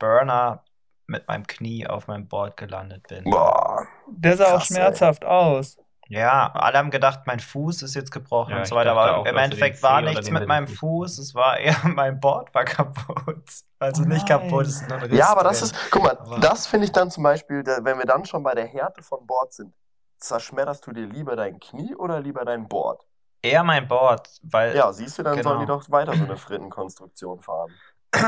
Burner 0.00 0.64
mit 1.10 1.28
meinem 1.28 1.46
Knie 1.46 1.86
auf 1.86 2.06
meinem 2.06 2.28
Board 2.28 2.56
gelandet 2.56 3.06
bin. 3.08 3.24
Boah. 3.24 3.86
Der 4.06 4.36
sah 4.36 4.46
auch 4.46 4.50
Krass, 4.58 4.70
ey. 4.70 4.76
schmerzhaft 4.76 5.24
aus. 5.24 5.78
Ja, 6.08 6.50
alle 6.54 6.78
haben 6.78 6.90
gedacht, 6.90 7.20
mein 7.26 7.38
Fuß 7.38 7.82
ist 7.82 7.94
jetzt 7.94 8.10
gebrochen 8.10 8.52
Ja, 8.52 8.58
und 8.58 8.66
so 8.66 8.74
weiter, 8.74 8.90
aber 8.92 9.18
auch, 9.18 9.26
im 9.26 9.36
Endeffekt 9.36 9.80
war 9.82 10.00
nichts 10.02 10.28
mit 10.30 10.46
meinem 10.48 10.66
Fuß, 10.66 11.18
es 11.18 11.34
war 11.36 11.56
eher 11.58 11.76
mein 11.84 12.18
Board 12.18 12.52
war 12.54 12.64
kaputt. 12.64 13.44
Also 13.78 14.02
Oh 14.02 14.06
nicht 14.06 14.26
kaputt, 14.26 14.66
es 14.66 14.80
ist 14.80 14.88
nur 14.88 14.98
ein 14.98 15.04
Riss 15.04 15.18
Ja, 15.18 15.28
aber 15.30 15.44
das 15.44 15.60
drin. 15.60 15.70
ist, 15.70 15.90
guck 15.92 16.02
mal, 16.02 16.16
Aber- 16.18 16.40
das 16.40 16.66
finde 16.66 16.86
ich 16.86 16.92
dann 16.92 17.10
zum 17.12 17.22
Beispiel, 17.22 17.64
wenn 17.64 17.98
wir 17.98 18.06
dann 18.06 18.24
schon 18.24 18.42
bei 18.42 18.54
der 18.54 18.66
Härte 18.66 19.02
von 19.02 19.24
Board 19.26 19.52
sind, 19.52 19.72
zerschmetterst 20.18 20.84
du 20.86 20.92
dir 20.92 21.06
lieber 21.06 21.36
dein 21.36 21.60
Knie 21.60 21.94
oder 21.94 22.18
lieber 22.20 22.44
dein 22.44 22.66
Board? 22.68 23.02
eher 23.42 23.62
mein 23.64 23.86
Board, 23.88 24.28
weil 24.42 24.76
Ja, 24.76 24.92
siehst 24.92 25.18
du, 25.18 25.22
dann 25.22 25.36
Genau. 25.36 25.50
sollen 25.50 25.60
die 25.60 25.66
doch 25.66 25.88
weiter 25.90 26.14
so 26.14 26.24
eine 26.24 26.36
Frittenkonstruktion 26.36 27.40
fahren. 27.40 27.70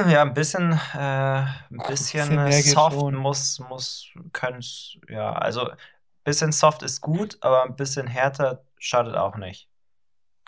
Ja 0.08 0.22
ein 0.22 0.34
bisschen, 0.34 0.72
äh, 0.72 0.96
ein 0.98 1.58
bisschen, 1.88 2.28
Bisschen 2.28 2.38
äh, 2.38 2.50
geht 2.50 2.64
soft 2.66 2.94
schon. 2.98 3.14
muss, 3.16 3.58
muss, 3.68 4.06
können's, 4.32 4.96
ja, 5.08 5.32
also 5.32 5.70
ein 5.70 5.76
bisschen 6.24 6.52
soft 6.52 6.82
ist 6.82 7.00
gut, 7.00 7.36
aber 7.40 7.64
ein 7.64 7.76
bisschen 7.76 8.06
härter 8.06 8.62
schadet 8.78 9.16
auch 9.16 9.36
nicht. 9.36 9.68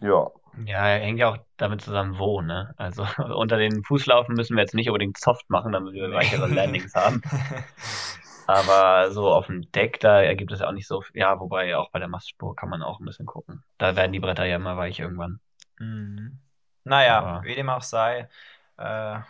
Ja. 0.00 0.30
Ja, 0.66 0.84
hängt 0.84 1.18
ja 1.18 1.30
auch 1.30 1.38
damit 1.56 1.80
zusammen, 1.80 2.16
wo, 2.18 2.40
ne? 2.40 2.74
Also 2.76 3.04
unter 3.34 3.56
den 3.56 3.82
Fußlaufen 3.82 4.34
müssen 4.36 4.56
wir 4.56 4.62
jetzt 4.62 4.74
nicht 4.74 4.88
unbedingt 4.88 5.18
soft 5.18 5.48
machen, 5.50 5.72
damit 5.72 5.94
wir 5.94 6.12
weichere 6.12 6.46
Landings 6.46 6.94
haben. 6.94 7.22
Aber 8.46 9.10
so 9.10 9.32
auf 9.32 9.46
dem 9.46 9.70
Deck, 9.72 10.00
da 10.00 10.20
ergibt 10.20 10.52
es 10.52 10.60
ja 10.60 10.68
auch 10.68 10.72
nicht 10.72 10.86
so 10.86 11.00
viel. 11.00 11.18
Ja, 11.20 11.40
wobei 11.40 11.76
auch 11.76 11.90
bei 11.90 11.98
der 11.98 12.08
Mastspur 12.08 12.54
kann 12.54 12.68
man 12.68 12.82
auch 12.82 13.00
ein 13.00 13.06
bisschen 13.06 13.26
gucken. 13.26 13.64
Da 13.78 13.96
werden 13.96 14.12
die 14.12 14.20
Bretter 14.20 14.44
ja 14.44 14.56
immer 14.56 14.76
weich 14.76 15.00
irgendwann. 15.00 15.40
Mhm. 15.78 16.38
Naja, 16.84 17.18
Aber- 17.20 17.44
wie 17.44 17.54
dem 17.54 17.70
auch 17.70 17.82
sei. 17.82 18.28
Äh, 18.78 19.20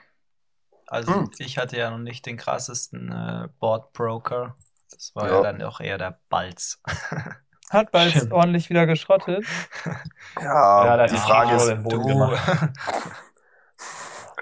also 0.86 1.14
Hm. 1.14 1.30
ich 1.38 1.58
hatte 1.58 1.76
ja 1.76 1.90
noch 1.90 1.98
nicht 1.98 2.24
den 2.26 2.36
krassesten 2.36 3.10
äh, 3.10 3.48
Board 3.58 3.92
Broker. 3.92 4.56
Das 4.90 5.12
war 5.14 5.28
Ja. 5.28 5.34
ja 5.36 5.42
dann 5.42 5.62
auch 5.62 5.80
eher 5.80 5.98
der 5.98 6.20
Balz. 6.28 6.80
Hat 7.70 7.88
Stimmt. 8.10 8.32
ordentlich 8.32 8.70
wieder 8.70 8.86
geschrottet. 8.86 9.44
Ja, 10.40 10.84
Ja, 10.86 10.96
da 10.96 11.06
die 11.06 11.14
ist 11.14 11.24
Frage 11.24 11.56
die 11.56 11.58
ist, 11.72 11.92
du. 11.92 12.36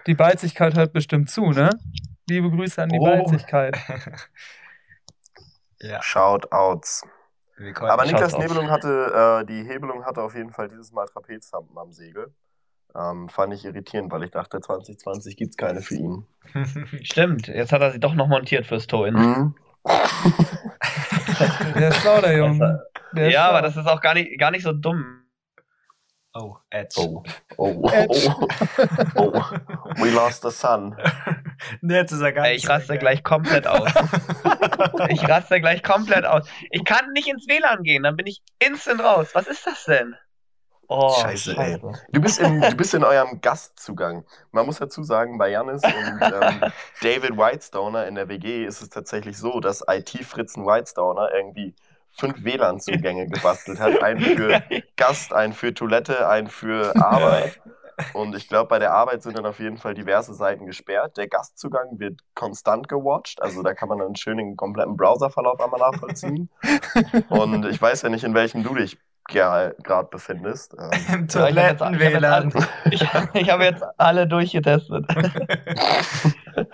Die 0.06 0.14
Balzigkeit 0.14 0.74
hört 0.76 0.92
bestimmt 0.92 1.30
zu, 1.30 1.50
ne? 1.50 1.70
Liebe 2.28 2.50
Grüße 2.50 2.82
an 2.82 2.88
die 2.88 2.98
Oh. 2.98 3.04
Balzigkeit. 3.04 3.76
ja, 5.80 6.02
Shoutouts. 6.02 7.02
Aber 7.80 8.04
Niklas 8.04 8.32
Shoutouts. 8.32 8.38
Nebelung 8.38 8.70
hatte, 8.70 9.42
äh, 9.42 9.46
die 9.46 9.64
Hebelung 9.64 10.04
hatte 10.04 10.22
auf 10.22 10.34
jeden 10.34 10.50
Fall 10.50 10.68
dieses 10.68 10.92
Mal 10.92 11.06
Trapezhampen 11.06 11.76
am 11.78 11.92
Segel. 11.92 12.34
Ähm, 12.94 13.28
fand 13.28 13.54
ich 13.54 13.64
irritierend, 13.64 14.12
weil 14.12 14.22
ich 14.24 14.30
dachte, 14.30 14.60
2020 14.60 15.36
gibt 15.36 15.50
es 15.52 15.56
keine 15.56 15.80
für 15.80 15.94
ihn. 15.94 16.26
Stimmt, 17.02 17.48
jetzt 17.48 17.72
hat 17.72 17.80
er 17.80 17.90
sie 17.92 18.00
doch 18.00 18.14
noch 18.14 18.28
montiert 18.28 18.66
fürs 18.66 18.86
Toe-In. 18.86 19.14
Mhm. 19.14 19.54
Der 21.74 21.88
ist 21.88 21.96
schlau, 22.02 22.20
der 22.20 22.36
Junge. 22.36 22.82
Der 23.16 23.30
Ja, 23.30 23.40
schlau. 23.40 23.48
aber 23.50 23.62
das 23.62 23.76
ist 23.76 23.86
auch 23.86 24.00
gar 24.00 24.14
nicht, 24.14 24.38
gar 24.38 24.50
nicht 24.50 24.62
so 24.62 24.72
dumm. 24.72 25.22
oh, 26.34 26.56
Edge. 26.70 26.94
Oh, 27.00 27.22
oh, 27.56 27.88
Edge. 27.92 28.28
oh, 29.16 29.32
oh. 29.34 29.42
We 29.96 30.10
lost 30.10 30.42
the 30.42 30.50
sun. 30.50 30.96
Nee, 31.80 31.94
Jetzt 31.94 32.12
ist 32.12 32.20
er 32.20 32.32
ganz 32.32 32.46
Ey, 32.48 32.56
ich 32.56 32.68
raste 32.68 32.96
gleich 32.98 33.22
komplett 33.24 33.66
aus. 33.66 33.90
Ich 35.08 35.28
raste 35.28 35.60
gleich 35.60 35.82
komplett 35.82 36.24
aus. 36.26 36.46
Ich 36.70 36.84
kann 36.84 37.10
nicht 37.12 37.28
ins 37.28 37.46
WLAN 37.48 37.82
gehen, 37.82 38.02
dann 38.04 38.16
bin 38.16 38.26
ich 38.26 38.42
instant 38.58 39.00
raus. 39.02 39.30
Was 39.34 39.46
ist 39.46 39.66
das 39.66 39.84
denn? 39.84 40.14
Oh, 40.94 41.14
Scheiße, 41.22 41.56
ey. 41.56 41.78
Du 42.10 42.20
bist, 42.20 42.38
in, 42.38 42.60
du 42.60 42.76
bist 42.76 42.92
in 42.92 43.02
eurem 43.02 43.40
Gastzugang. 43.40 44.24
Man 44.50 44.66
muss 44.66 44.78
dazu 44.78 45.02
sagen, 45.02 45.38
bei 45.38 45.48
Janis 45.50 45.82
und 45.82 46.20
ähm, 46.22 46.72
David 47.00 47.36
Whitestoner 47.38 48.06
in 48.06 48.14
der 48.14 48.28
WG 48.28 48.66
ist 48.66 48.82
es 48.82 48.90
tatsächlich 48.90 49.38
so, 49.38 49.60
dass 49.60 49.82
IT-Fritzen 49.88 50.66
Whitestoner 50.66 51.30
irgendwie 51.34 51.74
fünf 52.10 52.44
WLAN-Zugänge 52.44 53.26
gebastelt 53.28 53.80
hat. 53.80 54.02
Einen 54.02 54.20
für 54.20 54.62
Gast, 54.96 55.32
einen 55.32 55.54
für 55.54 55.72
Toilette, 55.72 56.28
einen 56.28 56.48
für 56.48 56.94
Arbeit. 56.96 57.58
Und 58.12 58.34
ich 58.34 58.48
glaube, 58.48 58.68
bei 58.68 58.78
der 58.78 58.92
Arbeit 58.92 59.22
sind 59.22 59.38
dann 59.38 59.46
auf 59.46 59.60
jeden 59.60 59.78
Fall 59.78 59.94
diverse 59.94 60.34
Seiten 60.34 60.66
gesperrt. 60.66 61.16
Der 61.16 61.28
Gastzugang 61.28 61.98
wird 61.98 62.20
konstant 62.34 62.88
gewatcht. 62.88 63.40
Also 63.40 63.62
da 63.62 63.72
kann 63.72 63.88
man 63.88 63.98
dann 63.98 64.16
schön 64.16 64.36
den 64.36 64.56
kompletten 64.56 64.96
Browserverlauf 64.96 65.58
einmal 65.60 65.80
nachvollziehen. 65.80 66.50
Und 67.28 67.64
ich 67.66 67.80
weiß 67.80 68.02
ja 68.02 68.08
nicht, 68.10 68.24
in 68.24 68.34
welchem 68.34 68.62
du 68.62 68.74
dich 68.74 68.98
gerade 69.28 70.08
befindest. 70.10 70.74
Ähm, 70.78 70.90
Im 71.14 71.28
Toiletten-WLAN. 71.28 72.52
Ich, 72.90 73.02
ich 73.34 73.50
habe 73.50 73.64
jetzt 73.64 73.82
alle 73.98 74.26
durchgetestet. 74.26 75.06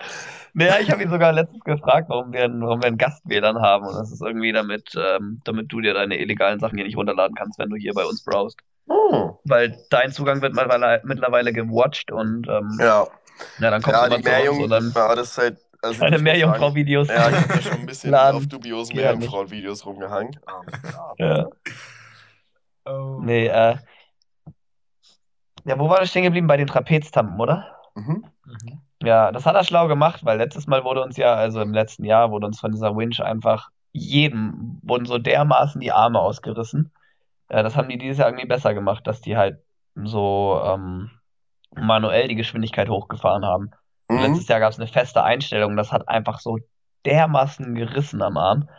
naja, 0.53 0.77
ich 0.81 0.91
habe 0.91 1.03
ihn 1.03 1.09
sogar 1.09 1.31
letztens 1.33 1.63
gefragt, 1.63 2.09
warum 2.09 2.33
wir, 2.33 2.49
warum 2.49 2.81
wir 2.81 2.87
einen 2.87 2.97
Gast-WLAN 2.97 3.61
haben. 3.61 3.85
Und 3.87 3.95
das 3.95 4.11
ist 4.11 4.21
irgendwie 4.21 4.51
damit, 4.51 4.93
ähm, 4.97 5.41
damit 5.45 5.71
du 5.71 5.81
dir 5.81 5.93
deine 5.93 6.17
illegalen 6.19 6.59
Sachen 6.59 6.77
hier 6.77 6.85
nicht 6.85 6.97
runterladen 6.97 7.35
kannst, 7.35 7.59
wenn 7.59 7.69
du 7.69 7.75
hier 7.75 7.93
bei 7.93 8.05
uns 8.05 8.23
browst. 8.23 8.59
hm, 8.87 9.31
Weil 9.45 9.77
dein 9.89 10.11
Zugang 10.11 10.41
wird 10.41 10.53
mittlerweile, 10.53 11.01
mittlerweile 11.05 11.53
gewatcht 11.53 12.11
und 12.11 12.47
ähm, 12.47 12.77
ja. 12.79 13.07
ja, 13.59 13.69
dann 13.71 13.81
kommst 13.81 14.01
Ja, 14.01 14.09
die 14.09 14.23
Meerjung, 14.23 14.61
und 14.61 14.69
dann 14.69 14.91
ja, 14.95 15.15
das 15.15 15.31
ist 15.31 15.37
halt. 15.37 15.57
Also 15.81 16.01
deine 16.01 16.19
Meerjungfrau-Videos. 16.19 17.07
Ja, 17.07 17.29
ich 17.29 17.37
habe 17.37 17.53
ja 17.53 17.61
schon 17.61 17.79
ein 17.79 17.85
bisschen 17.85 18.11
Laden. 18.11 18.35
auf 18.37 18.47
dubiosen 18.47 18.95
Meerjungfrau-Videos 18.97 19.85
rumgehangen. 19.85 20.37
Ähm, 20.47 20.79
ja. 21.17 21.37
ja. 21.37 21.47
Oh. 22.89 23.19
Nee, 23.21 23.47
äh. 23.47 23.77
Ja, 25.65 25.77
wo 25.77 25.89
war 25.89 25.99
das 25.99 26.09
stehen 26.09 26.23
geblieben? 26.23 26.47
Bei 26.47 26.57
den 26.57 26.67
Trapeztampen, 26.67 27.39
oder? 27.39 27.75
Mhm. 27.95 28.25
Mhm. 28.45 28.81
Ja, 29.03 29.31
das 29.31 29.45
hat 29.45 29.55
er 29.55 29.63
schlau 29.63 29.87
gemacht, 29.87 30.25
weil 30.25 30.37
letztes 30.37 30.67
Mal 30.67 30.83
wurde 30.83 31.01
uns 31.01 31.17
ja, 31.17 31.33
also 31.33 31.61
im 31.61 31.73
letzten 31.73 32.03
Jahr, 32.03 32.31
wurde 32.31 32.47
uns 32.47 32.59
von 32.59 32.71
dieser 32.71 32.95
Winch 32.95 33.21
einfach 33.21 33.69
jedem, 33.91 34.79
wurden 34.83 35.05
so 35.05 35.17
dermaßen 35.17 35.79
die 35.79 35.91
Arme 35.91 36.19
ausgerissen. 36.19 36.91
Äh, 37.47 37.63
das 37.63 37.75
haben 37.75 37.89
die 37.89 37.97
dieses 37.97 38.17
Jahr 38.17 38.29
irgendwie 38.29 38.47
besser 38.47 38.73
gemacht, 38.73 39.07
dass 39.07 39.21
die 39.21 39.37
halt 39.37 39.59
so 39.95 40.61
ähm, 40.63 41.11
manuell 41.75 42.27
die 42.27 42.35
Geschwindigkeit 42.35 42.89
hochgefahren 42.89 43.45
haben. 43.45 43.71
Mhm. 44.09 44.19
letztes 44.19 44.47
Jahr 44.47 44.59
gab 44.59 44.71
es 44.71 44.79
eine 44.79 44.87
feste 44.87 45.23
Einstellung, 45.23 45.77
das 45.77 45.91
hat 45.91 46.07
einfach 46.07 46.39
so 46.39 46.57
dermaßen 47.05 47.75
gerissen 47.75 48.21
am 48.21 48.37
Arm. 48.37 48.69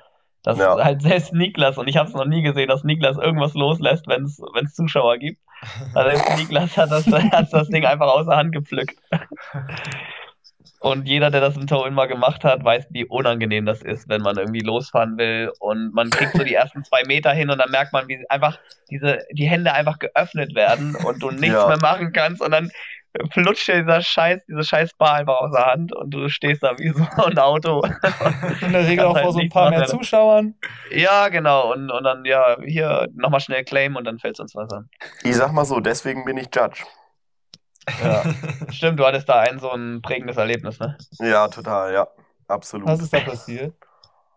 Dass 0.42 0.58
Ja. 0.58 0.76
halt 0.82 1.02
selbst 1.02 1.32
Niklas, 1.32 1.78
und 1.78 1.88
ich 1.88 1.96
habe 1.96 2.08
es 2.08 2.14
noch 2.14 2.24
nie 2.24 2.42
gesehen, 2.42 2.68
dass 2.68 2.84
Niklas 2.84 3.18
irgendwas 3.18 3.54
loslässt, 3.54 4.06
wenn 4.08 4.24
es 4.24 4.74
Zuschauer 4.74 5.18
gibt. 5.18 5.40
Also 5.94 6.36
Niklas 6.36 6.76
hat 6.76 6.90
das, 6.90 7.06
hat 7.32 7.52
das 7.52 7.68
Ding 7.68 7.84
einfach 7.84 8.08
außer 8.08 8.36
Hand 8.36 8.52
gepflückt. 8.52 8.98
Und 10.82 11.06
jeder, 11.06 11.30
der 11.30 11.42
das 11.42 11.56
im 11.58 11.66
Toe-In 11.66 11.92
mal 11.92 12.08
gemacht 12.08 12.42
hat, 12.42 12.64
weiß, 12.64 12.86
wie 12.90 13.04
unangenehm 13.04 13.66
das 13.66 13.82
ist, 13.82 14.08
wenn 14.08 14.22
man 14.22 14.38
irgendwie 14.38 14.60
losfahren 14.60 15.18
will 15.18 15.52
und 15.58 15.92
man 15.92 16.08
kriegt 16.08 16.32
so 16.32 16.42
die 16.42 16.54
ersten 16.54 16.84
zwei 16.84 17.02
Meter 17.04 17.32
hin 17.32 17.50
und 17.50 17.58
dann 17.58 17.70
merkt 17.70 17.92
man, 17.92 18.08
wie 18.08 18.24
einfach 18.30 18.58
diese, 18.88 19.18
die 19.30 19.46
Hände 19.46 19.74
einfach 19.74 19.98
geöffnet 19.98 20.54
werden 20.54 20.96
und 20.96 21.22
du 21.22 21.30
nichts 21.30 21.54
Ja. 21.56 21.68
mehr 21.68 21.76
machen 21.76 22.12
kannst 22.14 22.40
und 22.40 22.50
dann 22.50 22.70
flutscht 23.32 23.68
dir 23.68 23.80
dieser 23.82 24.02
Scheiß, 24.02 24.44
diese 24.46 24.62
scheiß 24.64 24.94
Bar 24.94 25.14
einfach 25.14 25.40
aus 25.40 25.52
der 25.52 25.66
Hand 25.66 25.94
und 25.94 26.10
du 26.12 26.28
stehst 26.28 26.62
da 26.62 26.78
wie 26.78 26.90
so 26.90 27.06
ein 27.24 27.38
Auto. 27.38 27.82
In 28.60 28.72
der 28.72 28.86
Regel 28.86 29.04
auch 29.04 29.14
halt 29.14 29.24
vor 29.24 29.32
so 29.32 29.38
ein 29.38 29.42
nichts 29.44 29.54
paar 29.54 29.70
mehr. 29.70 29.86
Zuschauern. 29.86 30.54
ja, 30.90 31.28
genau. 31.28 31.72
Und, 31.72 31.90
und 31.90 32.04
dann, 32.04 32.24
ja, 32.24 32.56
hier 32.64 33.08
nochmal 33.14 33.40
schnell 33.40 33.64
claim 33.64 33.96
und 33.96 34.04
dann 34.04 34.18
fällst 34.18 34.38
du 34.38 34.44
ins 34.44 34.54
Wasser. 34.54 34.84
Ich 35.22 35.36
sag 35.36 35.52
mal 35.52 35.64
so, 35.64 35.80
deswegen 35.80 36.24
bin 36.24 36.36
ich 36.36 36.48
Judge. 36.54 36.84
Ja. 38.02 38.22
Stimmt, 38.70 39.00
du 39.00 39.06
hattest 39.06 39.28
da 39.28 39.40
ein 39.40 39.58
so 39.58 39.70
ein 39.70 40.00
prägendes 40.02 40.36
Erlebnis, 40.36 40.78
ne? 40.78 40.96
Ja, 41.18 41.48
total, 41.48 41.92
ja. 41.92 42.06
Absolut. 42.46 42.86
Was 42.88 43.00
ist 43.00 43.12
da 43.12 43.20
passiert? 43.20 43.74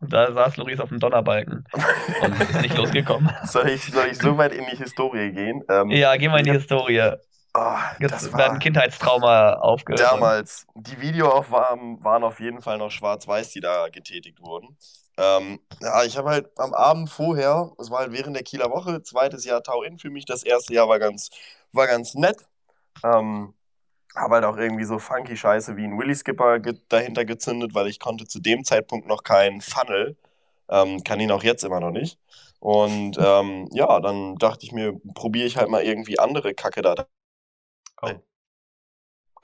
Da 0.02 0.32
saß 0.34 0.58
Loris 0.58 0.80
auf 0.82 0.90
dem 0.90 1.00
Donnerbalken 1.00 1.66
und 2.24 2.42
ist 2.42 2.62
nicht 2.62 2.78
losgekommen. 2.78 3.30
Soll 3.46 3.70
ich, 3.70 3.84
soll 3.86 4.08
ich 4.08 4.18
so 4.18 4.38
weit 4.38 4.52
in 4.54 4.66
die 4.70 4.76
Historie 4.78 5.32
gehen? 5.32 5.64
Ähm, 5.70 5.90
Ja, 5.92 6.16
geh 6.18 6.28
mal 6.28 6.40
in 6.40 6.46
die 6.46 6.52
Historie. 6.52 7.14
Oh, 7.54 7.78
Jetzt 8.00 8.12
das 8.14 8.34
war 8.34 8.60
Kindheitstrauma 8.60 9.54
aufgehört. 9.56 10.02
damals. 10.02 10.66
Die 10.76 11.00
Videoaufnahmen 11.00 12.04
waren 12.04 12.24
auf 12.24 12.40
jeden 12.40 12.62
Fall 12.62 12.78
noch 12.78 12.92
schwarz-weiß, 12.92 13.52
die 13.52 13.60
da 13.62 13.90
getätigt 13.90 14.42
wurden. 14.42 14.78
Ähm, 15.18 15.60
ja, 15.82 16.04
ich 16.04 16.18
habe 16.18 16.30
halt 16.30 16.60
am 16.60 16.74
Abend 16.74 17.10
vorher, 17.10 17.72
es 17.80 17.92
war 17.92 18.00
halt 18.00 18.12
während 18.12 18.36
der 18.36 18.44
Kieler 18.44 18.72
Woche, 18.72 19.04
zweites 19.04 19.46
Jahr 19.46 19.62
Tau-In 19.64 20.00
für 20.00 20.10
mich. 20.10 20.26
Das 20.26 20.44
erste 20.44 20.74
Jahr 20.74 20.90
war 20.90 21.00
ganz, 21.00 21.30
war 21.72 21.88
ganz 21.88 22.16
nett. 22.16 22.38
Ähm, 23.04 23.54
habe 24.16 24.36
halt 24.36 24.46
auch 24.46 24.58
irgendwie 24.58 24.86
so 24.86 25.00
funky 25.00 25.38
Scheiße 25.38 25.78
wie 25.78 25.86
ein 25.86 25.98
Willy 25.98 26.16
Skipper 26.16 26.60
ge 26.60 26.76
dahinter 26.90 27.26
gezündet, 27.26 27.74
weil 27.76 27.88
ich 27.88 28.00
konnte 28.00 28.28
zu 28.28 28.40
dem 28.40 28.64
Zeitpunkt 28.64 29.08
noch 29.08 29.24
keinen 29.24 29.62
Funnel. 29.62 30.18
Ähm, 30.70 31.04
kann 31.04 31.20
ihn 31.20 31.32
auch 31.32 31.44
jetzt 31.44 31.64
immer 31.64 31.80
noch 31.80 31.92
nicht. 31.92 32.20
Und 32.60 33.18
ähm, 33.20 33.70
ja, 33.74 34.00
dann 34.00 34.36
dachte 34.38 34.66
ich 34.66 34.72
mir, 34.72 34.94
probiere 35.16 35.48
ich 35.48 35.58
halt 35.58 35.70
mal 35.70 35.84
irgendwie 35.84 36.20
andere 36.20 36.54
Kacke 36.54 36.82
da 36.82 36.96
Oh. 38.04 38.12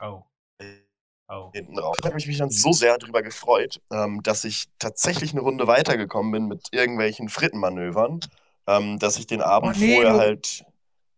Oh. 0.02 0.24
Oh. 1.32 1.52
hinten 1.54 1.76
drauf. 1.76 1.96
Da 2.02 2.10
habe 2.10 2.18
ich 2.18 2.26
mich 2.26 2.40
dann 2.40 2.50
so 2.50 2.72
sehr 2.72 2.98
drüber 2.98 3.22
gefreut, 3.22 3.80
ähm, 3.92 4.24
dass 4.24 4.46
ich 4.46 4.66
tatsächlich 4.80 5.32
eine 5.32 5.42
Runde 5.42 5.68
weitergekommen 5.68 6.32
bin 6.32 6.48
mit 6.48 6.70
irgendwelchen 6.72 7.30
Frittenmanövern, 7.30 8.20
ähm, 8.66 8.98
dass 8.98 9.18
ich 9.20 9.28
den 9.28 9.42
Abend 9.42 9.76
Oh, 9.76 9.80
nee, 9.80 9.94
vorher 9.96 10.14
du- 10.14 10.20
halt. 10.20 10.66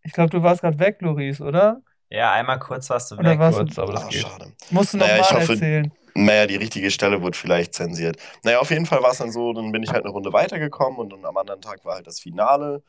Ich 0.03 0.11
glaube, 0.11 0.29
du 0.31 0.43
warst 0.43 0.61
gerade 0.61 0.79
weg, 0.79 0.97
Loris, 0.99 1.39
oder? 1.39 1.81
Ja, 2.09 2.33
einmal 2.33 2.59
kurz 2.59 2.89
warst 2.89 3.11
du 3.11 3.15
Oder 3.15 3.31
weg. 3.31 3.39
was? 3.39 3.55
Kurz, 3.55 3.79
aber 3.79 3.93
das 3.93 4.03
Ah, 4.03 4.07
geht. 4.09 4.21
schade. 4.21 4.51
Musst 4.69 4.93
du 4.93 4.97
noch 4.97 5.07
Naja, 5.07 5.31
hoffe- 5.31 5.53
erzählen. 5.53 5.91
Naja, 6.13 6.45
die 6.45 6.57
richtige 6.57 6.91
Stelle 6.91 7.21
wurde 7.21 7.37
vielleicht 7.37 7.73
zensiert. 7.73 8.17
Naja, 8.43 8.59
auf 8.59 8.69
jeden 8.69 8.85
Fall 8.85 9.01
war 9.01 9.11
es 9.11 9.19
dann 9.19 9.31
so, 9.31 9.53
dann 9.53 9.71
bin 9.71 9.81
ich 9.81 9.91
halt 9.91 10.03
eine 10.03 10.11
Runde 10.11 10.33
weitergekommen 10.33 10.99
und 10.99 11.11
dann 11.13 11.23
am 11.23 11.37
anderen 11.37 11.61
Tag 11.61 11.85
war 11.85 11.95
halt 11.95 12.07
das 12.07 12.19
Finale. 12.19 12.83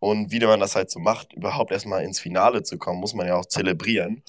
Und 0.00 0.30
wie 0.32 0.40
man 0.40 0.60
das 0.60 0.76
halt 0.76 0.90
so 0.90 1.00
macht, 1.00 1.32
überhaupt 1.32 1.72
erstmal 1.72 2.04
ins 2.04 2.20
Finale 2.20 2.62
zu 2.62 2.78
kommen, 2.78 3.00
muss 3.00 3.14
man 3.14 3.26
ja 3.26 3.36
auch 3.36 3.46
zelebrieren. 3.46 4.22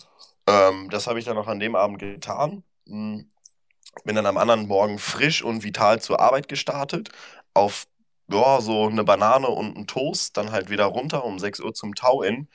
Ähm, 0.47 0.89
das 0.89 1.08
habe 1.08 1.19
ich 1.19 1.25
dann 1.25 1.38
auch 1.38 1.47
an 1.47 1.60
dem 1.60 1.75
Abend 1.75 1.99
getan. 1.99 2.63
Hm, 2.88 3.29
Bin 4.05 4.15
dann 4.15 4.25
am 4.25 4.38
anderen 4.38 4.67
Morgen 4.67 4.99
frisch 4.99 5.43
und 5.43 5.63
vital 5.63 6.01
zur 6.01 6.19
Arbeit 6.21 6.47
gestartet. 6.49 7.10
Auf 7.53 7.88
ja, 8.32 8.62
so 8.62 8.88
eine 8.88 9.03
Banane 9.03 9.47
und 9.47 9.75
einen 9.75 9.88
Toast, 9.88 10.38
dann 10.38 10.51
halt 10.51 10.69
wieder 10.69 10.86
runter 10.86 11.25
um 11.25 11.39
6 11.39 11.60
Uhr 11.62 11.73
zum 11.73 11.95
Tau-In. 11.95 12.47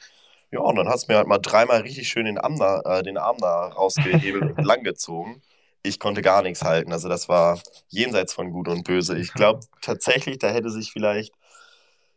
Ja, 0.53 0.61
und 0.61 0.77
dann 0.77 0.89
hat 0.89 0.97
es 0.97 1.09
mir 1.09 1.17
halt 1.17 1.27
mal 1.29 1.39
dreimal 1.39 1.83
richtig 1.83 2.09
schön 2.09 2.27
den 2.27 2.39
Arm 2.39 2.59
da, 2.59 2.81
äh, 2.83 3.03
den 3.03 3.19
Arm 3.19 3.39
da 3.41 3.69
rausgehebelt 3.69 4.45
und 4.45 4.63
langgezogen. 4.65 5.43
Ich 5.83 5.99
konnte 6.01 6.23
gar 6.23 6.43
nichts 6.43 6.63
halten. 6.65 6.93
Also 6.93 7.09
das 7.09 7.29
war 7.29 7.61
jenseits 7.89 8.33
von 8.35 8.51
Gut 8.53 8.69
und 8.69 8.85
Böse. 8.85 9.19
Ich 9.19 9.35
glaube 9.35 9.61
tatsächlich, 9.83 10.39
da 10.39 10.49
hätte 10.51 10.71
sich 10.71 10.93
vielleicht 10.93 11.35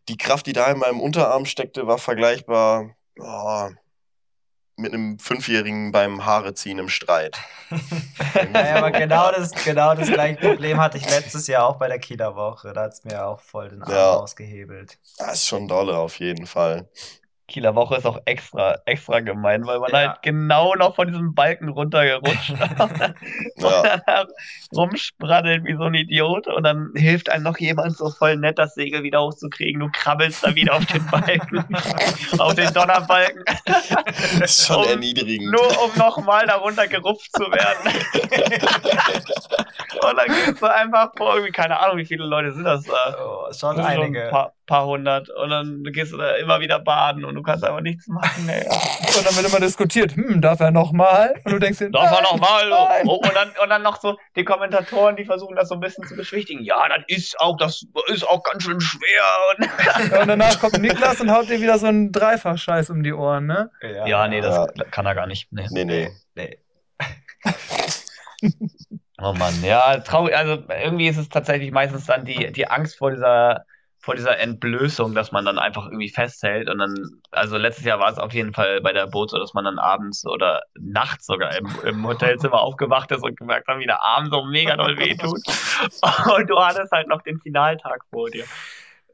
die 0.10 0.18
Kraft, 0.18 0.46
die 0.48 0.54
da 0.54 0.72
in 0.72 0.80
meinem 0.80 1.00
Unterarm 1.00 1.46
steckte, 1.46 1.88
war 1.88 1.98
vergleichbar 1.98 2.96
ja, 3.18 3.70
mit 4.76 4.94
einem 4.94 5.18
Fünfjährigen 5.20 5.92
beim 5.92 6.26
Haareziehen 6.26 6.80
im 6.80 6.90
Streit. 6.90 7.38
Naja, 8.54 8.78
aber 8.78 8.92
genau 8.92 9.32
das, 9.32 9.52
genau 9.66 9.94
das 9.96 10.10
gleiche 10.10 10.40
Problem 10.40 10.80
hatte 10.80 10.98
ich 10.98 11.10
letztes 11.10 11.48
Jahr 11.48 11.66
auch 11.66 11.78
bei 11.78 11.88
der 11.88 12.00
Kieler 12.00 12.36
Woche. 12.36 12.72
Da 12.72 12.84
hat 12.84 12.94
es 12.94 13.04
mir 13.04 13.26
auch 13.26 13.42
voll 13.42 13.70
den 13.70 13.82
Arm 13.84 13.92
Ja. 13.92 14.14
ausgehebelt. 14.16 15.00
Das 15.18 15.34
ist 15.34 15.48
schon 15.48 15.68
dolle 15.68 15.98
auf 15.98 16.20
jeden 16.20 16.46
Fall. 16.46 16.88
Kieler 17.48 17.76
Woche 17.76 17.96
ist 17.96 18.06
auch 18.06 18.20
extra, 18.26 18.78
extra 18.86 19.22
gemein, 19.22 19.66
weil 19.66 19.80
man 19.80 19.90
Ja. 19.92 19.98
halt 20.00 20.22
genau 20.22 20.76
noch 20.76 20.96
von 20.96 21.08
diesem 21.08 21.34
Balken 21.34 21.70
runtergerutscht 21.70 22.50
Ja. 23.58 23.94
und 23.94 24.02
dann 24.06 24.28
rumspraddelt 24.76 25.64
wie 25.64 25.76
so 25.76 25.84
ein 25.84 25.94
Idiot 25.94 26.48
und 26.48 26.64
dann 26.64 26.92
hilft 26.96 27.30
einem 27.30 27.44
noch 27.44 27.58
jemand 27.58 27.96
so 27.96 28.10
voll 28.10 28.36
nett, 28.36 28.60
das 28.60 28.74
Segel 28.76 29.04
wieder 29.04 29.22
hochzukriegen. 29.22 29.80
Du 29.80 29.90
krabbelst 29.92 30.44
da 30.46 30.54
wieder 30.56 30.76
auf 30.76 30.86
den 30.88 31.06
Balken, 31.08 31.66
auf 32.40 32.54
den 32.56 32.74
Donnerbalken, 32.74 33.44
Das 33.66 34.42
ist 34.42 34.68
schon 34.68 34.84
Um- 34.84 34.90
erniedrigend. 34.90 35.50
nur 35.52 35.84
um 35.86 35.92
nochmal 35.98 36.46
darunter 36.48 36.88
gerupft 36.88 37.32
zu 37.34 37.44
werden. 37.44 37.94
und 40.04 40.18
dann 40.18 40.28
gehst 40.28 40.62
du 40.62 40.66
einfach 40.74 41.12
vor 41.18 41.34
irgendwie, 41.36 41.52
keine 41.52 41.80
Ahnung, 41.80 41.98
wie 41.98 42.06
viele 42.06 42.26
Leute 42.26 42.52
sind 42.52 42.64
das 42.66 42.84
da. 42.84 43.16
Oh, 43.20 43.46
schon 43.46 43.50
Das 43.50 43.60
sind 43.60 43.76
schon 43.76 43.86
einige. 43.86 44.26
Ein 44.26 44.32
paar, 44.32 44.54
paar 44.66 44.86
hundert. 44.86 45.30
Und 45.30 45.50
dann 45.50 45.84
gehst 45.92 46.14
du 46.14 46.18
da 46.18 46.36
immer 46.36 46.60
wieder 46.60 46.80
baden 46.80 47.26
und 47.26 47.37
du 47.38 47.44
kannst 47.44 47.64
einfach 47.64 47.82
nichts 47.82 48.08
machen, 48.08 48.50
ey. 48.50 48.66
Und 48.68 49.26
dann 49.26 49.36
wird 49.36 49.48
immer 49.48 49.60
diskutiert, 49.60 50.16
hm, 50.16 50.42
darf 50.42 50.60
er 50.60 50.72
noch 50.72 50.92
mal? 50.92 51.36
Und 51.46 51.52
du 51.54 51.60
denkst 51.60 51.80
dir, 51.80 51.92
Darf 51.92 52.12
nein, 52.12 52.24
nochmal? 52.24 52.72
Oh, 53.06 53.14
und, 53.16 53.34
dann, 53.36 53.50
und 53.62 53.70
dann 53.70 53.84
noch 53.84 54.02
so 54.02 54.18
die 54.36 54.44
Kommentatoren, 54.44 55.16
die 55.16 55.26
versuchen 55.26 55.56
das 55.56 55.70
so 55.70 55.76
ein 55.76 55.80
bisschen 55.80 56.06
zu 56.08 56.16
beschwichtigen. 56.16 56.64
Ja, 56.64 56.88
das 56.90 57.04
ist 57.08 57.40
auch, 57.40 57.56
das 57.58 57.86
ist 58.08 58.28
auch 58.28 58.44
ganz 58.44 58.64
schön 58.64 58.82
schwer. 58.82 59.24
Und 59.58 60.12
Ja, 60.12 60.22
und 60.22 60.28
danach 60.28 60.60
kommt 60.60 60.80
Niklas 60.80 61.22
und 61.22 61.32
haut 61.32 61.48
dir 61.50 61.62
wieder 61.62 61.78
so 61.78 61.88
einen 61.88 62.12
Dreifach-Scheiß 62.12 62.90
um 62.90 63.04
die 63.04 63.14
Ohren, 63.14 63.46
ne? 63.46 63.70
ja, 64.06 64.28
nee, 64.28 64.42
das 64.42 64.56
Ja. 64.76 64.84
kann 64.92 65.06
er 65.06 65.16
gar 65.16 65.28
nicht. 65.28 65.48
Nee. 65.52 65.68
Nee, 65.70 65.86
nee. 65.86 66.10
Nee. 66.36 66.58
Oh 69.20 69.34
Mann, 69.34 69.64
ja, 69.64 69.98
traurig. 70.00 70.36
Also 70.38 70.64
irgendwie 70.70 71.08
ist 71.08 71.18
es 71.18 71.30
tatsächlich 71.30 71.72
meistens 71.72 72.06
dann 72.06 72.24
die, 72.26 72.52
die 72.52 72.68
Angst 72.68 72.98
vor 72.98 73.10
dieser, 73.12 73.66
vor 74.08 74.16
dieser 74.16 74.40
Entblößung, 74.40 75.14
dass 75.14 75.34
man 75.34 75.44
dann 75.44 75.60
einfach 75.60 75.86
irgendwie 75.88 76.08
festhält. 76.08 76.70
Und 76.70 76.78
dann, 76.78 76.96
also 77.32 77.58
letztes 77.58 77.84
Jahr 77.84 78.00
war 78.00 78.10
es 78.10 78.18
auf 78.18 78.34
jeden 78.34 78.54
Fall 78.54 78.80
bei 78.80 78.94
der 78.94 79.06
Boot 79.06 79.32
so, 79.32 79.38
dass 79.38 79.54
man 79.54 79.66
dann 79.66 79.80
abends 79.80 80.26
oder 80.26 80.62
nachts 80.80 81.26
sogar 81.26 81.54
im, 81.58 81.68
im 81.84 82.08
Hotelzimmer 82.08 82.62
aufgewacht 82.62 83.12
ist 83.12 83.22
und 83.22 83.38
gemerkt 83.38 83.68
hat, 83.68 83.80
wie 83.80 83.86
der 83.86 84.02
Arm 84.02 84.30
so 84.32 84.46
mega 84.46 84.78
doll 84.78 84.98
wehtut. 84.98 85.42
Und 86.38 86.50
du 86.50 86.58
hattest 86.58 86.92
halt 86.94 87.10
noch 87.10 87.22
den 87.22 87.38
Finaltag 87.42 88.00
vor 88.10 88.30
dir. 88.30 88.46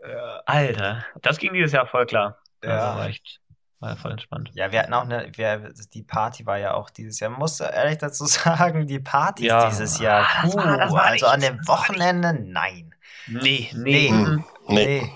Ja. 0.07 0.41
Alter, 0.45 1.03
das 1.23 1.39
ging 1.39 1.53
dieses 1.53 1.71
Jahr 1.71 1.87
voll 1.87 2.05
klar. 2.05 2.37
Ja. 2.63 2.69
Also 2.69 2.99
war 2.99 3.07
echt, 3.07 3.39
war 3.79 3.95
voll 3.97 4.11
entspannt. 4.11 4.51
Ja, 4.53 4.71
wir 4.71 4.79
hatten 4.79 4.93
auch 4.93 5.05
eine, 5.05 5.27
wir, 5.33 5.73
die 5.93 6.03
Party 6.03 6.45
war 6.45 6.59
ja 6.59 6.75
auch 6.75 6.91
dieses 6.91 7.19
Jahr. 7.19 7.31
Man 7.31 7.39
muss 7.39 7.59
ehrlich 7.59 7.97
dazu 7.97 8.25
sagen, 8.27 8.85
die 8.85 8.99
Partys 8.99 9.47
Ja. 9.47 9.69
dieses 9.69 9.97
Jahr, 9.99 10.27
Das 10.43 10.51
puh, 10.51 10.57
war- 10.59 10.77
das 10.77 10.91
war 10.93 11.01
also 11.03 11.13
nicht- 11.13 11.25
an 11.25 11.39
dem 11.41 11.67
Wochenende, 11.67 12.33
nein. 12.45 12.93
Nee, 13.27 13.69
Nee. 13.73 14.09
nee. 14.09 14.11
mhm. 14.11 14.45
Nee. 14.67 15.01
Nee. 15.01 15.11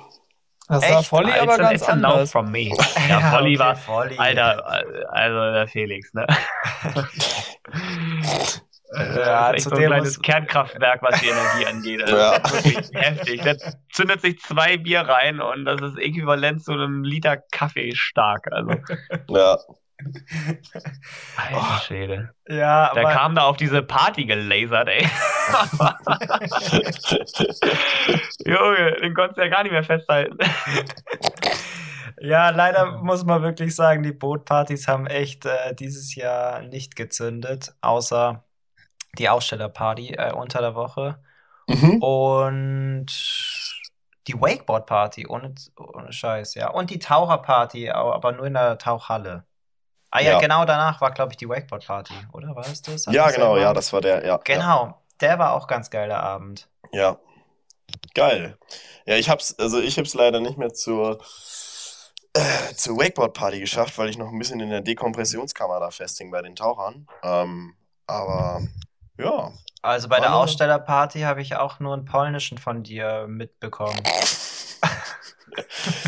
Das 0.69 0.83
war 0.91 0.99
Echt? 0.99 1.09
Volli 1.09 1.31
aber 1.31 1.53
It's 1.53 1.53
a- 1.53 1.57
ganz 1.63 1.81
it's 1.81 1.89
a 1.89 1.95
no 1.95 2.07
anders. 2.09 2.31
from 2.31 2.51
me. 2.51 2.69
Ja, 3.09 3.31
Volli 3.31 3.55
okay, 3.55 3.59
war, 3.59 3.75
Volli. 3.77 4.17
Alter, 4.17 4.83
also 5.13 5.51
der 5.53 5.67
Felix, 5.69 6.13
ne? 6.13 6.27
Ja, 8.93 9.51
das 9.51 9.65
ist 9.65 9.67
echt 9.67 9.69
so 9.69 9.75
ein 9.75 9.85
kleines 9.87 10.21
Kernkraftwerk, 10.21 11.01
was 11.01 11.19
die 11.19 11.27
Energie 11.27 11.65
angeht. 11.67 12.01
Also 12.03 12.17
Ja. 12.17 12.33
Wirklich 12.51 12.89
heftig. 12.93 13.41
Der 13.43 13.57
zündet 13.91 14.21
sich 14.21 14.39
zwei 14.39 14.77
Bier 14.77 15.01
rein 15.01 15.41
und 15.41 15.65
das 15.65 15.81
ist 15.81 15.97
äquivalent 15.99 16.63
zu 16.63 16.71
einem 16.71 17.03
Liter 17.03 17.37
Kaffee 17.51 17.93
stark. 17.95 18.47
Also, 18.51 18.71
Ja. 19.29 19.57
alter 21.35 21.81
Schwede. 21.85 22.29
Ja, 22.47 22.93
Der 22.93 23.03
kam 23.05 23.35
da 23.35 23.43
auf 23.43 23.57
diese 23.57 23.83
Party 23.83 24.25
gelasert, 24.25 24.87
ey. 24.87 25.05
Junge, 28.47 28.91
den 29.01 29.13
konntest 29.13 29.37
du 29.37 29.41
ja 29.43 29.49
gar 29.49 29.63
nicht 29.63 29.71
mehr 29.71 29.83
festhalten. 29.83 30.37
Ja, 32.19 32.49
leider 32.49 32.93
muss 33.03 33.23
man 33.25 33.43
wirklich 33.43 33.75
sagen, 33.75 34.01
die 34.01 34.11
Bootpartys 34.11 34.87
haben 34.87 35.05
echt 35.05 35.45
äh, 35.45 35.75
dieses 35.75 36.15
Jahr 36.15 36.63
nicht 36.63 36.95
gezündet, 36.95 37.75
außer 37.81 38.43
die 39.19 39.29
Ausstellerparty 39.29 40.13
äh, 40.15 40.33
unter 40.33 40.59
der 40.61 40.73
Woche 40.75 41.19
Mhm. 41.69 42.01
und 42.01 43.05
die 44.27 44.33
Wakeboard-Party, 44.41 45.27
ohne, 45.27 45.53
ohne 45.77 46.11
Scheiß, 46.11 46.55
ja. 46.55 46.69
Und 46.71 46.89
die 46.89 46.97
Taucherparty, 46.99 47.91
au- 47.91 48.13
aber 48.13 48.31
nur 48.31 48.47
in 48.47 48.53
der 48.55 48.77
Tauchhalle. 48.79 49.43
Ah 50.09 50.21
ja, 50.21 50.31
Ja. 50.31 50.39
genau 50.39 50.65
danach 50.65 50.99
war, 51.01 51.11
glaube 51.11 51.33
ich, 51.33 51.37
die 51.37 51.47
Wakeboard-Party, 51.47 52.13
oder? 52.33 52.55
War 52.55 52.65
es 52.65 52.81
das? 52.81 53.05
Hat 53.05 53.13
Ja, 53.13 53.25
das 53.25 53.35
genau, 53.35 53.57
ja, 53.57 53.73
das 53.73 53.93
war 53.93 54.01
der, 54.01 54.21
ja. 54.21 54.27
Ja. 54.27 54.37
Genau, 54.43 55.01
der 55.21 55.37
war 55.37 55.53
auch 55.53 55.67
ganz 55.67 55.89
geiler 55.91 56.23
Abend. 56.23 56.67
Ja. 56.93 57.17
Geil. 58.13 58.57
Ja, 59.05 59.15
ich 59.15 59.29
hab's, 59.29 59.55
also 59.59 59.79
ich 59.79 59.97
hab's 59.97 60.13
leider 60.13 60.39
nicht 60.39 60.57
mehr 60.57 60.73
zur, 60.73 61.19
äh, 62.33 62.73
zur 62.75 62.97
Wakeboard-Party 62.97 63.59
geschafft, 63.59 63.97
weil 63.97 64.09
ich 64.09 64.17
noch 64.17 64.29
ein 64.31 64.39
bisschen 64.39 64.59
in 64.59 64.69
der 64.69 64.81
Dekompressionskammer 64.81 65.79
da 65.79 65.91
festhing 65.91 66.31
bei 66.31 66.41
den 66.41 66.55
Tauchern. 66.55 67.07
Ähm, 67.23 67.75
aber 68.07 68.61
ja. 69.17 69.51
Also 69.81 70.09
bei 70.09 70.19
der 70.19 70.31
Alle- 70.31 70.39
Ausstellerparty 70.39 71.21
habe 71.21 71.41
ich 71.41 71.55
auch 71.55 71.79
nur 71.79 71.93
einen 71.93 72.05
polnischen 72.05 72.57
von 72.57 72.83
dir 72.83 73.25
mitbekommen. 73.27 73.99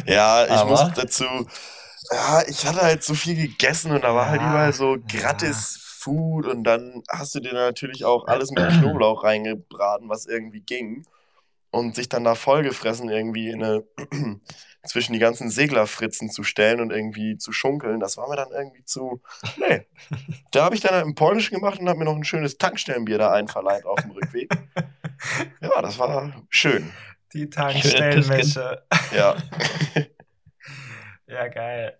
Ja, 0.06 0.46
ich 0.46 0.52
Aber- 0.52 0.70
muss 0.70 0.94
dazu, 0.96 1.24
Ja, 2.12 2.44
ich 2.48 2.65
hatte 2.65 2.82
halt 2.82 3.04
so 3.04 3.13
viel 3.13 3.36
gegessen 3.36 3.92
und 3.92 4.04
da 4.04 4.13
war 4.15 4.28
halt 4.28 4.42
Ja, 4.42 4.50
überall 4.50 4.74
so 4.74 4.96
ja. 4.96 5.02
gratis 5.08 5.80
Food 6.00 6.46
und 6.46 6.63
dann 6.63 7.04
hast 7.10 7.36
du 7.36 7.39
dir 7.39 7.54
natürlich 7.54 8.06
auch 8.06 8.26
alles 8.28 8.52
mit 8.52 8.68
Knoblauch 8.70 9.24
reingebraten, 9.24 10.10
was 10.10 10.26
irgendwie 10.26 10.62
ging. 10.62 11.06
Und 11.71 11.95
sich 11.95 12.10
dann 12.10 12.23
da 12.23 12.36
vollgefressen 12.36 13.10
irgendwie 13.10 13.49
in 13.49 13.63
eine, 13.63 13.84
zwischen 14.88 15.13
die 15.13 15.19
ganzen 15.19 15.49
Seglerfritzen 15.49 16.32
zu 16.32 16.43
stellen 16.43 16.79
und 16.79 16.91
irgendwie 16.91 17.38
zu 17.38 17.51
schunkeln, 17.51 17.99
das 17.99 18.17
war 18.17 18.27
mir 18.27 18.36
dann 18.36 18.51
irgendwie 18.51 18.84
zu. 18.84 19.21
Nee. 19.58 19.86
Da 20.51 20.63
habe 20.63 20.73
ich 20.73 20.82
dann 20.82 20.93
halt 20.93 21.05
im 21.05 21.13
Polnischen 21.13 21.55
gemacht 21.55 21.79
und 21.79 21.88
habe 21.88 21.99
mir 21.99 22.05
noch 22.05 22.15
ein 22.15 22.23
schönes 22.23 22.58
Tankstellenbier 22.58 23.19
da 23.19 23.32
einverleibt 23.32 23.86
auf 23.86 23.99
dem 24.01 24.12
Rückweg. 24.12 24.49
Ja, 25.62 25.82
das 25.82 25.99
war 25.99 26.34
schön. 26.49 26.93
Die 27.34 27.49
Tankstellenmische. 27.49 28.84
Ja. 29.13 29.36
Ja, 31.27 31.47
geil. 31.49 31.99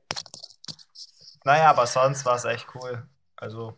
Naja, 1.44 1.70
aber 1.70 1.86
sonst 1.86 2.26
war 2.26 2.36
es 2.36 2.46
echt 2.46 2.66
cool. 2.76 3.08
Also, 3.36 3.78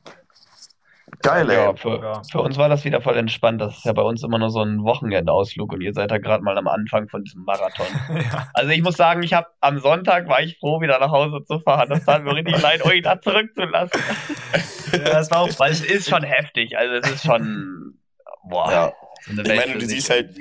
Geil, 1.21 1.49
ey. 1.49 1.55
Ja, 1.57 1.75
für, 1.75 2.01
Ja. 2.01 2.21
für 2.31 2.41
uns 2.41 2.57
war 2.57 2.69
das 2.69 2.83
wieder 2.83 3.01
voll 3.01 3.17
entspannt. 3.17 3.61
Das 3.61 3.77
ist 3.77 3.85
ja 3.85 3.93
bei 3.93 4.01
uns 4.01 4.23
immer 4.23 4.37
nur 4.39 4.49
so 4.49 4.61
ein 4.61 4.83
Wochenendausflug 4.83 5.73
und 5.73 5.81
ihr 5.81 5.93
seid 5.93 6.11
da 6.11 6.17
gerade 6.17 6.43
mal 6.43 6.57
am 6.57 6.67
Anfang 6.67 7.07
von 7.09 7.23
diesem 7.23 7.43
Marathon. 7.43 7.85
ja. 8.15 8.47
Also 8.53 8.71
ich 8.71 8.81
muss 8.81 8.97
sagen, 8.97 9.23
ich 9.23 9.33
habe 9.33 9.47
am 9.59 9.79
Sonntag 9.79 10.27
war 10.27 10.41
ich 10.41 10.57
froh, 10.59 10.81
wieder 10.81 10.99
nach 10.99 11.11
Hause 11.11 11.43
zu 11.45 11.59
fahren. 11.59 11.89
Das 11.89 12.05
tat 12.05 12.23
mir 12.23 12.35
richtig 12.35 12.61
leid, 12.61 12.83
euch 12.85 13.01
da 13.03 13.19
zurückzulassen. 13.21 14.01
ja, 14.93 14.97
das 14.99 15.31
war 15.31 15.39
auch 15.41 15.59
Weil 15.59 15.71
es 15.71 15.81
ist 15.81 16.09
schon 16.09 16.23
heftig. 16.23 16.77
Also 16.77 16.95
es 16.95 17.09
ist 17.15 17.25
schon 17.25 17.99
boah. 18.43 18.71
Ja. 18.71 18.93
so 19.25 19.31
eine 19.41 19.53
Ich 19.53 19.59
meine, 19.65 19.79
du 19.79 19.85
siehst 19.85 20.09
halt 20.09 20.35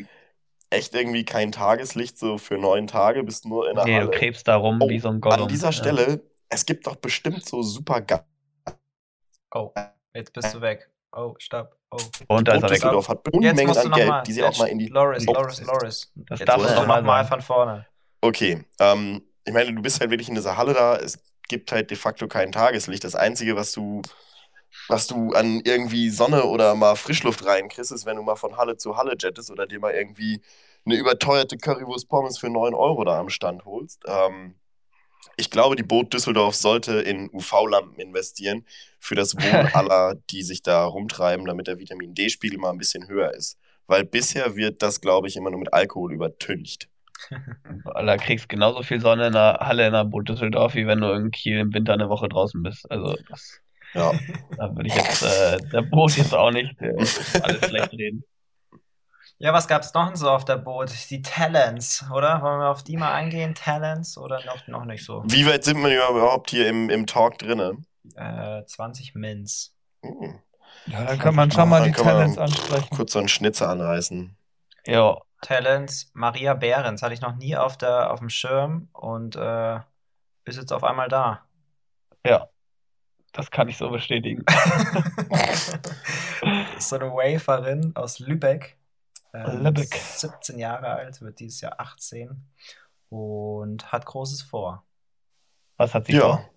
echt 0.70 0.94
irgendwie 0.94 1.24
kein 1.24 1.50
Tageslicht 1.52 2.16
so 2.16 2.38
für 2.38 2.56
neun 2.56 2.86
Tage, 2.86 3.24
bist 3.24 3.44
nur 3.44 3.68
in 3.68 3.74
der 3.76 3.84
Nee, 3.84 3.94
du 4.00 4.06
Halle. 4.06 4.10
krebst 4.12 4.46
da 4.46 4.56
rum 4.56 4.78
Oh, 4.80 4.88
wie 4.88 5.00
so 5.00 5.08
ein 5.08 5.20
Gollum. 5.20 5.42
An 5.42 5.48
dieser 5.48 5.68
Ja. 5.68 5.72
Stelle, 5.72 6.22
es 6.48 6.64
gibt 6.64 6.86
doch 6.86 6.96
bestimmt 6.96 7.44
so 7.44 7.62
super 7.62 8.00
geile 8.00 8.24
Oh, 9.52 9.72
jetzt 10.14 10.32
bist 10.32 10.54
du 10.54 10.60
weg. 10.60 10.90
Oh, 11.12 11.34
stopp. 11.38 11.76
Oh. 11.90 11.98
Und 12.28 12.46
da 12.46 12.54
ist 12.54 12.62
er 12.62 12.70
weg. 12.70 12.84
Hat 12.84 13.20
Jetzt 13.26 13.34
Unmengen 13.34 13.76
an 13.76 13.90
Geld, 13.92 14.08
mal. 14.08 14.22
die 14.22 14.32
sie 14.32 14.44
auch 14.44 14.56
mal 14.58 14.66
in 14.66 14.78
die. 14.78 14.86
Loris, 14.86 15.24
Oh. 15.26 15.32
Loris, 15.32 15.60
Loris. 15.62 16.12
Das 16.14 16.38
Jetzt 16.38 16.48
darf 16.48 16.58
musst 16.58 16.70
du 16.70 16.74
doch 16.76 16.86
mal 16.86 17.00
noch 17.00 17.06
mal 17.06 17.22
sein. 17.24 17.28
von 17.32 17.40
vorne. 17.42 17.86
Okay, 18.20 18.64
ähm, 18.78 19.22
ich 19.44 19.52
meine, 19.52 19.72
du 19.72 19.82
bist 19.82 20.00
halt 20.00 20.10
wirklich 20.10 20.28
in 20.28 20.34
dieser 20.36 20.56
Halle 20.56 20.72
da. 20.74 20.96
Es 20.96 21.18
gibt 21.48 21.72
halt 21.72 21.90
de 21.90 21.96
facto 21.96 22.28
kein 22.28 22.52
Tageslicht. 22.52 23.02
Das 23.02 23.16
Einzige, 23.16 23.56
was 23.56 23.72
du, 23.72 24.02
was 24.86 25.08
du 25.08 25.32
an 25.32 25.60
irgendwie 25.64 26.10
Sonne 26.10 26.44
oder 26.44 26.76
mal 26.76 26.94
Frischluft 26.94 27.44
reinkriegst, 27.44 27.90
ist, 27.90 28.06
wenn 28.06 28.16
du 28.16 28.22
mal 28.22 28.36
von 28.36 28.56
Halle 28.56 28.76
zu 28.76 28.96
Halle 28.96 29.16
jettest 29.18 29.50
oder 29.50 29.66
dir 29.66 29.80
mal 29.80 29.92
irgendwie 29.92 30.40
eine 30.86 30.94
überteuerte 30.94 31.56
Currywurst 31.58 32.08
Pommes 32.08 32.38
für 32.38 32.50
9 32.50 32.72
Euro 32.74 33.02
da 33.04 33.18
am 33.18 33.30
Stand 33.30 33.64
holst. 33.64 34.04
Ähm, 34.06 34.54
ich 35.36 35.50
glaube, 35.50 35.76
die 35.76 35.82
Boot 35.82 36.12
Düsseldorf 36.12 36.54
sollte 36.54 37.00
in 37.00 37.30
UV-Lampen 37.32 37.98
investieren 37.98 38.64
für 38.98 39.14
das 39.14 39.34
Wohl 39.34 39.42
aller, 39.74 40.16
die 40.30 40.42
sich 40.42 40.62
da 40.62 40.84
rumtreiben, 40.84 41.46
damit 41.46 41.66
der 41.66 41.78
Vitamin 41.78 42.14
D-Spiegel 42.14 42.58
mal 42.58 42.70
ein 42.70 42.78
bisschen 42.78 43.08
höher 43.08 43.32
ist. 43.34 43.58
Weil 43.86 44.04
bisher 44.04 44.54
wird 44.56 44.82
das, 44.82 45.00
glaube 45.00 45.28
ich, 45.28 45.36
immer 45.36 45.50
nur 45.50 45.60
mit 45.60 45.72
Alkohol 45.72 46.12
übertüncht. 46.12 46.88
Da 47.84 48.16
kriegst 48.16 48.48
genauso 48.48 48.82
viel 48.82 49.00
Sonne 49.00 49.26
in 49.26 49.32
der 49.34 49.58
Halle 49.60 49.86
in 49.86 49.92
der 49.92 50.04
Boot 50.04 50.28
Düsseldorf, 50.28 50.74
wie 50.74 50.86
wenn 50.86 51.00
du 51.00 51.12
in 51.12 51.30
Kiel 51.30 51.58
im 51.58 51.74
Winter 51.74 51.92
eine 51.92 52.08
Woche 52.08 52.28
draußen 52.28 52.62
bist. 52.62 52.90
Also 52.90 53.14
das, 53.28 53.60
Ja. 53.94 54.12
da 54.56 54.74
würde 54.74 54.88
ich 54.88 54.94
jetzt 54.94 55.22
äh, 55.22 55.58
der 55.70 55.82
Boot 55.82 56.16
jetzt 56.16 56.34
auch 56.34 56.50
nicht 56.50 56.80
äh, 56.80 56.94
alles 57.42 57.68
schlecht 57.68 57.92
reden. 57.92 58.24
Ja, 59.42 59.54
was 59.54 59.66
gab's 59.66 59.94
noch 59.94 60.14
so 60.16 60.28
auf 60.28 60.44
der 60.44 60.58
Boot? 60.58 60.92
Die 61.08 61.22
Talents, 61.22 62.04
oder? 62.14 62.42
Wollen 62.42 62.60
wir 62.60 62.68
auf 62.68 62.82
die 62.82 62.98
mal 62.98 63.14
eingehen? 63.14 63.54
Talents 63.54 64.18
oder 64.18 64.44
noch, 64.44 64.66
noch 64.68 64.84
nicht 64.84 65.02
so? 65.02 65.22
Wie 65.24 65.46
weit 65.46 65.64
sind 65.64 65.82
wir 65.82 65.96
überhaupt 65.96 66.50
hier 66.50 66.68
im, 66.68 66.90
im 66.90 67.06
Talk 67.06 67.38
drinne? 67.38 67.78
Äh, 68.16 68.66
20 68.66 69.14
Mins. 69.14 69.74
Hm. 70.02 70.40
Ja, 70.84 71.04
dann 71.04 71.18
kann 71.18 71.34
man 71.34 71.50
schon 71.50 71.70
mal 71.70 71.80
Dann 71.80 71.88
die 71.88 71.92
kann 71.94 72.04
man 72.04 72.34
Talents 72.34 72.36
ansprechen. 72.36 72.88
Kurz 72.94 73.12
so 73.12 73.18
einen 73.18 73.28
Schnitzer 73.28 73.70
anreißen. 73.70 74.36
Ja, 74.86 75.16
Talents, 75.40 76.10
Maria 76.12 76.52
Behrens 76.52 77.00
hatte 77.00 77.14
ich 77.14 77.22
noch 77.22 77.36
nie 77.36 77.56
auf, 77.56 77.78
der, 77.78 78.12
auf 78.12 78.18
dem 78.18 78.28
Schirm 78.28 78.90
und 78.92 79.36
äh, 79.36 79.76
ist 80.44 80.58
jetzt 80.58 80.72
auf 80.72 80.84
einmal 80.84 81.08
da. 81.08 81.46
ja. 82.26 82.46
Das 83.32 83.52
kann 83.52 83.68
ich 83.68 83.78
so 83.78 83.88
bestätigen. 83.90 84.44
so 86.78 86.96
eine 86.96 87.12
Waferin 87.12 87.92
aus 87.94 88.18
Lübeck. 88.18 88.76
Ähm, 89.32 89.62
Lübeck. 89.64 89.94
17 89.94 90.58
Jahre 90.58 90.88
alt, 90.88 91.20
wird 91.20 91.38
dieses 91.40 91.60
Jahr 91.60 91.78
18 91.80 92.48
und 93.08 93.92
hat 93.92 94.06
Großes 94.06 94.42
vor. 94.42 94.84
Was 95.76 95.94
hat 95.94 96.06
sie 96.06 96.12
Ja. 96.14 96.20
vor? 96.20 96.50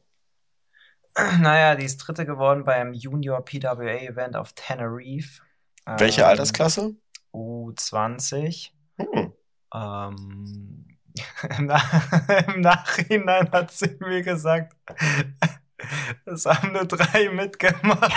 Naja, 1.40 1.76
die 1.76 1.86
ist 1.86 1.98
Dritte 1.98 2.26
geworden 2.26 2.64
beim 2.64 2.94
Junior 2.94 3.46
PWA-Event 3.46 4.36
auf 4.36 4.54
Tenerife. 4.54 5.44
Welche 5.86 6.22
Ähm, 6.22 6.28
Altersklasse? 6.28 6.96
U20. 7.34 8.72
Hm. 8.98 9.34
Ähm, 9.74 10.88
im, 11.58 11.66
Nach 11.68 12.28
Im 12.48 12.62
Nachhinein 12.62 13.52
hat 13.52 13.72
sie 13.72 13.96
mir 14.00 14.24
gesagt, 14.24 14.76
es 16.26 16.46
haben 16.48 16.74
nur 16.74 16.86
drei 16.86 17.30
mitgemacht. 17.30 18.12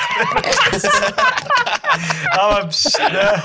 Aber 2.39 2.67
pst, 2.69 2.99
ne? 2.99 3.43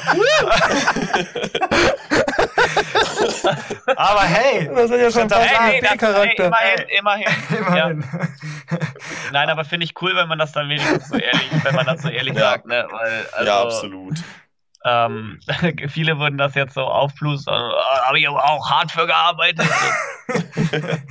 Aber 3.96 4.22
hey, 4.22 4.70
Das 4.74 4.90
ist 4.92 5.00
ja 5.02 5.12
schon 5.12 5.30
fast 5.30 5.50
Ey, 5.52 5.58
ein 5.58 5.82
B-Charakter. 5.82 6.46
immerhin, 6.46 6.90
immerhin. 6.98 7.26
immerhin. 7.58 8.04
Nein, 9.32 9.50
aber 9.50 9.64
finde 9.66 9.86
ich 9.86 9.94
cool, 10.02 10.16
wenn 10.16 10.28
man 10.28 10.40
das 10.40 10.52
dann 10.52 10.70
wenigstens 10.70 11.10
so 11.10 11.16
ehrlich, 11.16 11.50
wenn 11.64 11.76
man 11.76 11.86
das 11.86 12.02
so 12.02 12.10
ehrlich 12.10 12.36
Ja. 12.36 12.42
sagt, 12.52 12.66
ne? 12.66 12.88
Weil, 12.90 13.28
also, 13.34 13.46
ja, 13.46 13.62
absolut. 13.62 14.20
Ähm, 14.84 15.40
viele 15.90 16.18
würden 16.20 16.38
das 16.38 16.56
jetzt 16.56 16.74
so 16.74 16.82
aufplustern, 16.82 17.72
äh, 17.72 18.06
habe 18.08 18.20
ich 18.20 18.28
aber 18.28 18.44
auch 18.44 18.70
hart 18.70 18.92
für 18.92 19.06
gearbeitet. 19.08 19.68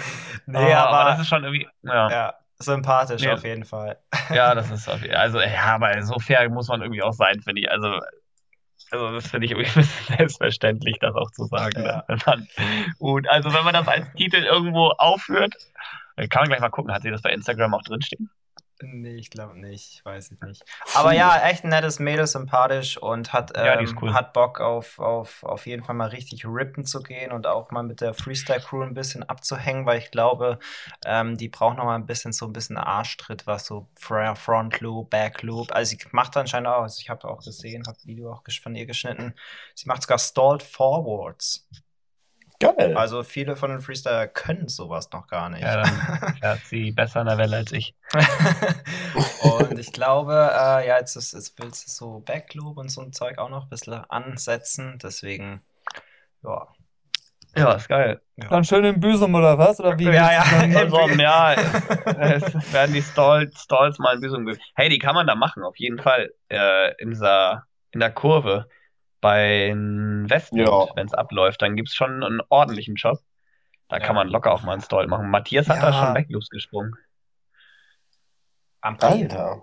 Nee, 0.46 0.72
aber, 0.74 0.98
aber, 0.98 1.10
das 1.10 1.20
ist 1.20 1.28
schon 1.28 1.44
irgendwie, 1.44 1.68
ja, 1.82 2.10
ja, 2.10 2.34
sympathisch 2.60 3.22
Nee. 3.22 3.30
auf 3.30 3.44
jeden 3.44 3.64
Fall. 3.64 3.98
ja, 4.34 4.54
das 4.54 4.70
ist 4.70 4.88
auf, 4.88 5.00
also 5.12 5.40
ja, 5.40 5.74
aber 5.74 6.02
so 6.02 6.18
fair 6.18 6.48
muss 6.48 6.68
man 6.68 6.82
irgendwie 6.82 7.02
auch 7.02 7.12
sein, 7.12 7.40
finde 7.40 7.62
ich. 7.62 7.70
Also, 7.70 7.98
also 8.90 9.12
das 9.12 9.28
finde 9.28 9.46
ich 9.46 9.52
irgendwie 9.52 9.70
ein 9.74 9.74
bisschen 9.74 10.16
selbstverständlich, 10.16 10.98
das 11.00 11.14
auch 11.14 11.30
zu 11.30 11.44
sagen. 11.46 11.82
Ja. 11.82 11.96
Ne? 11.96 12.04
Wenn 12.08 12.20
man, 12.26 12.48
und 12.98 13.28
also 13.28 13.52
wenn 13.52 13.64
man 13.64 13.74
das 13.74 13.88
als 13.88 14.12
Titel 14.14 14.44
irgendwo 14.44 14.88
aufführt, 14.88 15.54
kann 16.16 16.42
man 16.42 16.48
gleich 16.48 16.60
mal 16.60 16.68
gucken, 16.70 16.92
hat 16.92 17.02
sie 17.02 17.10
das 17.10 17.22
bei 17.22 17.32
Instagram 17.32 17.74
auch 17.74 17.82
drinstehen? 17.82 18.30
Nee, 18.82 19.16
ich 19.16 19.28
glaube 19.30 19.58
nicht. 19.58 19.92
Ich 19.94 20.04
weiß 20.04 20.32
es 20.32 20.40
nicht. 20.40 20.64
Aber 20.94 21.12
ja, 21.12 21.38
echt 21.48 21.64
ein 21.64 21.68
nettes 21.70 21.98
Mädel, 21.98 22.26
sympathisch 22.26 22.96
und 22.96 23.32
hat, 23.32 23.54
Ja, 23.56 23.74
ähm, 23.74 23.84
ist 23.84 23.94
cool. 24.00 24.14
hat 24.14 24.32
Bock 24.32 24.60
auf, 24.60 24.98
auf, 24.98 25.42
auf 25.42 25.66
jeden 25.66 25.82
Fall 25.84 25.94
mal 25.94 26.08
richtig 26.08 26.46
rippen 26.46 26.86
zu 26.86 27.02
gehen 27.02 27.30
und 27.30 27.46
auch 27.46 27.70
mal 27.70 27.82
mit 27.82 28.00
der 28.00 28.14
Freestyle-Crew 28.14 28.82
ein 28.82 28.94
bisschen 28.94 29.22
abzuhängen, 29.28 29.84
weil 29.84 29.98
ich 29.98 30.10
glaube, 30.10 30.58
ähm, 31.04 31.36
die 31.36 31.48
braucht 31.48 31.76
noch 31.76 31.84
mal 31.84 31.94
ein 31.96 32.06
bisschen 32.06 32.32
so 32.32 32.46
ein 32.46 32.52
bisschen 32.54 32.78
Arschtritt, 32.78 33.46
was 33.46 33.66
so 33.66 33.88
Fra- 33.98 34.34
Front 34.34 34.80
Loop, 34.80 35.10
Back 35.10 35.42
Loop. 35.42 35.72
Also 35.72 35.90
sie 35.90 35.98
macht 36.12 36.36
anscheinend 36.36 36.68
auch, 36.68 36.82
also 36.82 36.98
ich 37.00 37.10
habe 37.10 37.28
auch 37.28 37.42
gesehen, 37.44 37.86
habe 37.86 37.98
Video 38.04 38.32
auch 38.32 38.42
von 38.62 38.74
ihr 38.74 38.86
geschnitten. 38.86 39.34
Sie 39.74 39.88
macht 39.88 40.02
sogar 40.02 40.18
Stalled 40.18 40.62
Forwards. 40.62 41.68
Geil. 42.60 42.94
Also 42.96 43.22
viele 43.22 43.56
von 43.56 43.70
den 43.70 43.80
Freestyler 43.80 44.28
können 44.28 44.68
sowas 44.68 45.10
noch 45.12 45.26
gar 45.26 45.48
nicht. 45.48 45.62
Ja, 45.62 45.82
dann 45.82 46.34
fährt 46.40 46.60
sie 46.66 46.92
besser 46.92 47.22
in 47.22 47.26
der 47.26 47.38
Welle 47.38 47.56
als 47.56 47.72
ich. 47.72 47.94
und 49.42 49.78
ich 49.78 49.92
glaube, 49.92 50.32
äh, 50.52 50.86
ja, 50.86 50.98
jetzt, 50.98 51.16
ist, 51.16 51.32
jetzt 51.32 51.58
willst 51.58 51.86
du 51.86 51.90
so 51.90 52.20
Backloop 52.20 52.76
und 52.76 52.90
so 52.90 53.00
ein 53.00 53.12
Zeug 53.12 53.38
auch 53.38 53.48
noch 53.48 53.64
ein 53.64 53.68
bisschen 53.70 53.94
ansetzen. 54.10 54.98
Deswegen, 55.02 55.62
ja. 56.44 56.68
Ja, 57.56 57.72
ist 57.72 57.88
geil. 57.88 58.20
Dann 58.36 58.62
schön 58.64 58.84
im 58.84 59.00
Büsum 59.00 59.34
oder 59.34 59.58
was? 59.58 59.80
Oder 59.80 59.98
wie? 59.98 60.04
Ja, 60.04 60.32
ja. 60.32 60.44
Also, 60.78 61.08
ja, 61.18 61.54
es 61.54 62.72
werden 62.72 62.94
die 62.94 63.02
Stalls, 63.02 63.60
Stalls 63.62 63.98
mal 63.98 64.14
ein 64.14 64.20
bisschen. 64.20 64.46
ge- 64.46 64.56
Hey, 64.76 64.88
die 64.88 64.98
kann 64.98 65.14
man 65.16 65.26
da 65.26 65.34
machen, 65.34 65.64
auf 65.64 65.76
jeden 65.76 65.98
Fall. 65.98 66.30
Äh, 66.48 66.94
in, 67.02 67.10
dieser, 67.10 67.64
in 67.90 67.98
der 68.00 68.12
Kurve 68.12 68.68
bei 69.20 69.72
Westwind, 69.74 70.68
Ja. 70.68 70.86
wenn 70.94 71.06
es 71.06 71.14
abläuft, 71.14 71.60
dann 71.62 71.76
gibt 71.76 71.88
es 71.88 71.94
schon 71.94 72.22
einen 72.24 72.40
ordentlichen 72.48 72.94
Job. 72.94 73.18
Da 73.88 73.96
Ja. 73.98 74.02
kann 74.04 74.14
man 74.14 74.28
locker 74.28 74.52
auch 74.52 74.62
mal 74.62 74.72
einen 74.72 74.82
Stall 74.82 75.06
machen. 75.08 75.30
Matthias 75.30 75.68
hat 75.68 75.82
da 75.82 75.90
Ja. 75.90 76.04
schon 76.04 76.14
Backloops 76.14 76.48
gesprungen. 76.48 76.94
Am 78.80 78.96
Priel. 78.96 79.24
Alter. 79.24 79.62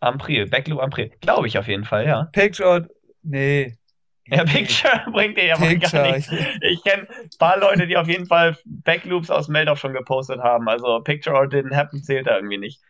April, 0.00 0.46
Backloop 0.48 0.80
April. 0.80 1.10
Glaube 1.22 1.46
ich 1.46 1.56
auf 1.56 1.66
jeden 1.66 1.84
Fall, 1.84 2.06
ja. 2.06 2.24
Picture. 2.32 2.86
Nee. 3.22 3.78
Ja, 4.26 4.44
Picture 4.44 4.92
bringt 5.12 5.36
dir 5.38 5.46
ja 5.46 5.58
mal 5.58 5.76
gar 5.78 6.02
nichts. 6.12 6.30
Ich, 6.60 6.82
kenne 6.82 7.06
ein 7.08 7.30
paar 7.38 7.58
Leute, 7.58 7.86
die 7.86 7.96
auf 7.96 8.06
jeden 8.08 8.26
Fall 8.26 8.56
Backloops 8.66 9.30
aus 9.30 9.48
Meldorf 9.48 9.78
schon 9.78 9.94
gepostet 9.94 10.40
haben. 10.40 10.68
Also 10.68 11.00
Picture 11.00 11.34
or 11.36 11.44
Didn't 11.46 11.74
Happen 11.74 12.02
zählt 12.02 12.26
da 12.26 12.36
irgendwie 12.36 12.58
nicht. 12.58 12.82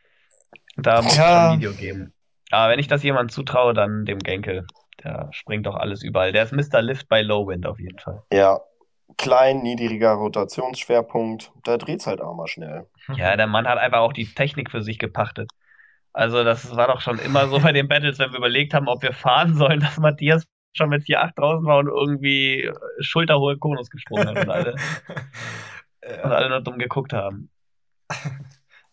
Da 0.77 1.03
muss 1.03 1.13
es 1.13 1.19
Ja. 1.19 1.25
schon 1.25 1.53
ein 1.53 1.59
Video 1.59 1.73
geben. 1.73 2.13
Aber 2.51 2.73
wenn 2.73 2.79
ich 2.81 2.89
das 2.89 3.03
jemandem 3.05 3.29
zutraue, 3.31 3.75
dann 3.75 4.05
dem 4.05 4.19
Genkel. 4.19 4.67
Der 5.03 5.29
springt 5.33 5.67
doch 5.67 5.75
alles 5.75 6.03
überall. 6.03 6.33
Der 6.33 6.45
ist 6.45 6.53
Mr. 6.53 6.83
Lift 6.83 7.09
bei 7.09 7.23
Low 7.23 7.47
Wind 7.47 7.67
auf 7.67 7.79
jeden 7.79 7.99
Fall. 7.99 8.23
Ja, 8.33 8.61
klein, 9.17 9.63
niedriger 9.63 10.13
Rotationsschwerpunkt. 10.13 11.53
Da 11.65 11.77
dreht 11.77 12.01
es 12.01 12.07
halt 12.07 12.21
auch 12.21 12.35
mal 12.35 12.47
schnell. 12.47 12.87
Ja, 13.17 13.37
der 13.37 13.47
Mann 13.47 13.69
hat 13.69 13.77
einfach 13.79 13.99
auch 13.99 14.15
die 14.15 14.27
Technik 14.27 14.71
für 14.71 14.83
sich 14.83 14.99
gepachtet. 14.99 15.51
Also, 16.15 16.43
das 16.45 16.75
war 16.75 16.87
doch 16.87 17.01
schon 17.01 17.19
immer 17.19 17.49
so 17.49 17.59
bei 17.59 17.73
den 17.73 17.89
Battles, 17.89 18.19
wenn 18.19 18.31
wir 18.31 18.39
überlegt 18.39 18.73
haben, 18.73 18.89
ob 18.89 19.03
wir 19.03 19.13
fahren 19.13 19.55
sollen, 19.55 19.81
dass 19.81 19.99
Matthias 19.99 20.47
schon 20.73 20.89
mit 20.89 21.03
4-8 21.03 21.35
draußen 21.37 21.67
war 21.67 21.79
und 21.79 21.89
irgendwie 21.89 22.71
schulterhohe 23.01 23.59
Konus 23.59 23.91
gesprungen 23.91 24.29
hat 24.29 24.39
und 24.39 24.51
alle, 24.51 24.75
und 26.25 26.33
alle 26.33 26.49
nur 26.49 26.61
dumm 26.63 26.79
geguckt 26.79 27.13
haben. 27.13 27.51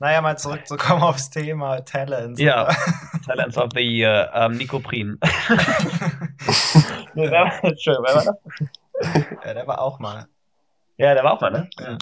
Naja, 0.01 0.19
mal 0.19 0.35
zurückzukommen 0.35 1.03
aufs 1.03 1.29
Thema 1.29 1.81
Talents. 1.81 2.41
Ja, 2.41 2.67
Talents 3.27 3.55
of 3.55 3.69
the 3.75 3.81
Year, 3.81 4.31
ähm, 4.33 4.57
Nico 4.57 4.79
Prien. 4.79 5.19
nee, 7.13 7.29
wer 7.29 7.43
war 7.43 7.61
das? 7.61 7.79
Schön, 7.79 7.97
wer 8.01 8.15
war 8.15 8.25
das? 8.25 8.35
Ja, 9.45 9.53
der 9.53 9.67
war 9.67 9.79
auch 9.79 9.99
mal. 9.99 10.25
Ja, 10.97 11.13
der 11.13 11.23
war 11.23 11.33
auch 11.33 11.41
mal, 11.41 11.51
ne? 11.51 11.69
Ja. 11.79 11.97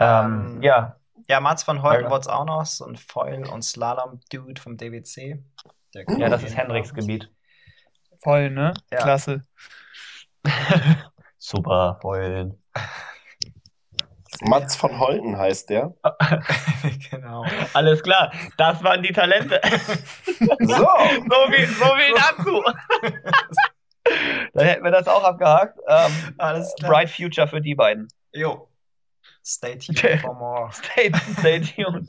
Ähm, 0.00 0.62
ja, 0.62 0.96
Ja, 1.28 1.40
Mats 1.40 1.62
von 1.62 1.82
Holten 1.82 2.04
Ja. 2.04 2.10
wurde 2.10 2.22
es 2.22 2.28
auch 2.28 2.46
noch, 2.46 2.64
so 2.64 2.86
ein 2.86 2.96
Foil- 2.96 3.46
und 3.46 3.60
Slalom-Dude 3.60 4.58
vom 4.62 4.78
DWC. 4.78 5.44
Der 5.92 6.04
ja, 6.16 6.30
das 6.30 6.42
ist 6.42 6.54
Fall. 6.54 6.82
Gebiet. 6.84 7.30
Voll, 8.22 8.48
ne? 8.48 8.72
Ja. 8.90 9.02
Klasse. 9.02 9.42
Super, 11.36 12.00
Heulen. 12.02 12.62
Mats 14.42 14.76
von 14.76 14.98
Holten 14.98 15.36
heißt 15.36 15.70
der. 15.70 15.94
genau. 17.10 17.44
Alles 17.74 18.02
klar, 18.02 18.32
das 18.56 18.82
waren 18.82 19.02
die 19.02 19.12
Talente. 19.12 19.60
So, 20.60 20.66
So 20.66 21.52
viel, 21.52 21.66
so 21.66 21.84
viel 21.96 22.14
dazu. 22.14 22.62
Dann 24.54 24.66
hätten 24.66 24.84
wir 24.84 24.90
das 24.90 25.08
auch 25.08 25.24
abgehakt. 25.24 25.78
Ähm, 25.88 26.12
Alles 26.38 26.74
klar. 26.78 26.90
Bright 26.92 27.10
Future 27.10 27.48
für 27.48 27.60
die 27.60 27.74
beiden. 27.74 28.08
Jo. 28.32 28.68
Stay 29.44 29.76
tuned 29.78 30.20
for 30.20 30.34
more. 30.34 30.70
Stay, 30.72 31.10
stay 31.38 31.60
tuned. 31.60 32.08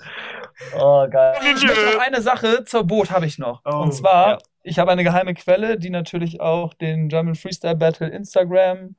Oh, 0.78 1.08
geil. 1.10 1.36
Ich 1.42 1.64
möchte 1.64 1.86
noch 1.94 2.02
eine 2.02 2.22
Sache 2.22 2.64
zur 2.66 2.84
Boot 2.84 3.12
habe 3.12 3.26
ich 3.26 3.38
noch. 3.38 3.62
Oh, 3.66 3.78
Und 3.78 3.94
zwar, 3.94 4.32
ja. 4.32 4.38
ich 4.64 4.78
habe 4.80 4.92
eine 4.92 5.04
geheime 5.04 5.34
Quelle, 5.34 5.78
die 5.78 5.90
natürlich 5.90 6.42
auch 6.42 6.74
den 6.74 7.08
German 7.10 7.36
Freestyle 7.36 7.76
Battle 7.76 8.08
Instagram 8.10 8.96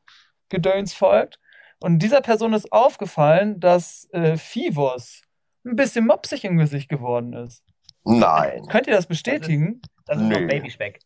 Gedöns 0.49 0.95
folgt. 0.95 1.39
Und 1.81 1.99
dieser 2.01 2.21
Person 2.21 2.53
ist 2.53 2.73
aufgefallen, 2.73 3.59
dass 3.61 4.09
äh, 4.13 4.37
Fivos 4.37 5.23
ein 5.65 5.77
bisschen 5.77 6.07
mopsig 6.07 6.45
im 6.45 6.59
Gesicht 6.59 6.89
geworden 6.89 7.33
ist. 7.33 7.65
nein. 8.05 8.63
Könnt 8.69 8.87
ihr 8.87 8.95
das 8.95 9.07
bestätigen? 9.07 9.81
Das 10.07 10.19
ist 10.19 10.25
Nö. 10.25 10.41
noch 10.41 10.49
Babyspeck. 10.49 11.01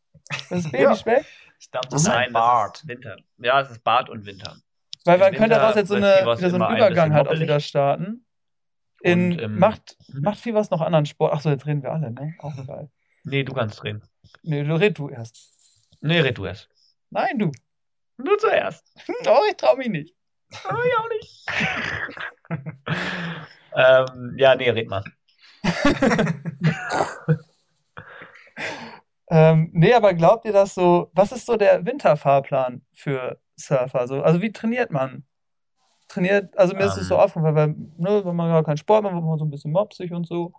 Das 0.51 0.65
ist 0.65 0.73
Babyspeck? 0.73 1.25
Ich 1.61 1.71
glaube, 1.71 1.89
das 1.89 2.03
ist 2.03 2.09
Nein, 2.09 2.29
ein 2.29 2.33
Bart. 2.33 2.77
das 2.77 2.83
ist 2.83 2.89
Winter. 2.89 3.17
Ja, 3.39 3.61
es 3.61 3.71
ist 3.71 3.85
Bart 3.85 4.09
und 4.11 4.27
Winter. 4.27 4.57
Weil 5.05 5.19
man 5.19 5.33
könnte 5.35 5.57
daraus 5.57 5.75
jetzt 5.77 5.89
so, 5.89 5.95
eine, 5.95 6.21
wieder 6.23 6.37
so 6.37 6.57
einen 6.57 6.63
ein 6.63 6.77
Übergang 6.77 7.11
bisschen 7.11 7.15
halt 7.15 7.29
auch 7.29 7.39
wieder 7.41 7.61
starten. 7.61 8.25
In, 9.03 9.33
Und, 9.33 9.43
ähm, 9.43 9.59
macht, 9.59 9.97
macht 10.09 10.39
Fivos 10.39 10.71
noch 10.71 10.81
anderen 10.81 11.05
Sport? 11.07 11.35
Achso, 11.35 11.51
jetzt 11.51 11.67
reden 11.67 11.83
wir 11.83 11.93
alle, 11.93 12.11
ne? 12.11 12.35
Auch 12.39 12.55
geil. 12.67 12.91
Nee, 13.25 13.43
du 13.45 13.53
kannst 13.53 13.83
drehen. 13.83 14.03
Nee, 14.43 14.63
du 14.65 14.75
red 14.75 14.99
du 14.99 15.11
erst. 15.11 15.53
Nee, 16.01 16.21
red 16.21 16.39
du 16.39 16.47
erst. 16.47 16.69
Nein, 17.11 17.39
du. 17.39 17.53
Du 18.17 18.37
zuerst. 18.37 18.85
Oh, 19.27 19.41
ich 19.51 19.57
trau 19.57 19.77
mich 19.77 19.89
nicht. 19.89 20.15
Oh, 20.69 20.77
ich 20.87 20.97
auch 20.99 21.09
nicht. 21.09 21.47
ähm, 23.75 24.35
ja, 24.37 24.55
nee, 24.55 24.71
red 24.71 24.89
mal. 24.89 25.05
Ähm, 29.31 29.71
nee, 29.73 29.95
aber 29.95 30.13
glaubt 30.15 30.45
ihr 30.45 30.53
das 30.53 30.75
so? 30.75 31.11
Was 31.15 31.33
ist 31.33 31.47
so 31.47 31.57
der 31.57 31.87
Winterfahrplan 31.87 32.83
für 32.93 33.41
Surfer? 33.57 34.07
So, 34.07 34.23
also 34.23 34.43
wie 34.43 34.53
trainiert 34.53 34.91
man? 34.91 35.25
Trainiert, 36.09 36.57
also 36.59 36.75
mir 36.77 36.85
ist 36.85 36.99
es 36.99 37.09
so 37.09 37.15
Ähm. 37.15 37.21
aufgefallen, 37.21 37.55
weil, 37.55 37.69
ne, 37.97 38.25
wenn 38.25 38.37
man 38.37 38.51
gar 38.51 38.63
keinen 38.63 38.77
Sport 38.77 39.03
macht, 39.03 39.15
wird 39.15 39.25
man 39.25 39.39
so 39.39 39.45
ein 39.47 39.51
bisschen 39.51 39.73
mopsig 39.73 40.13
und 40.13 40.27
so. 40.27 40.53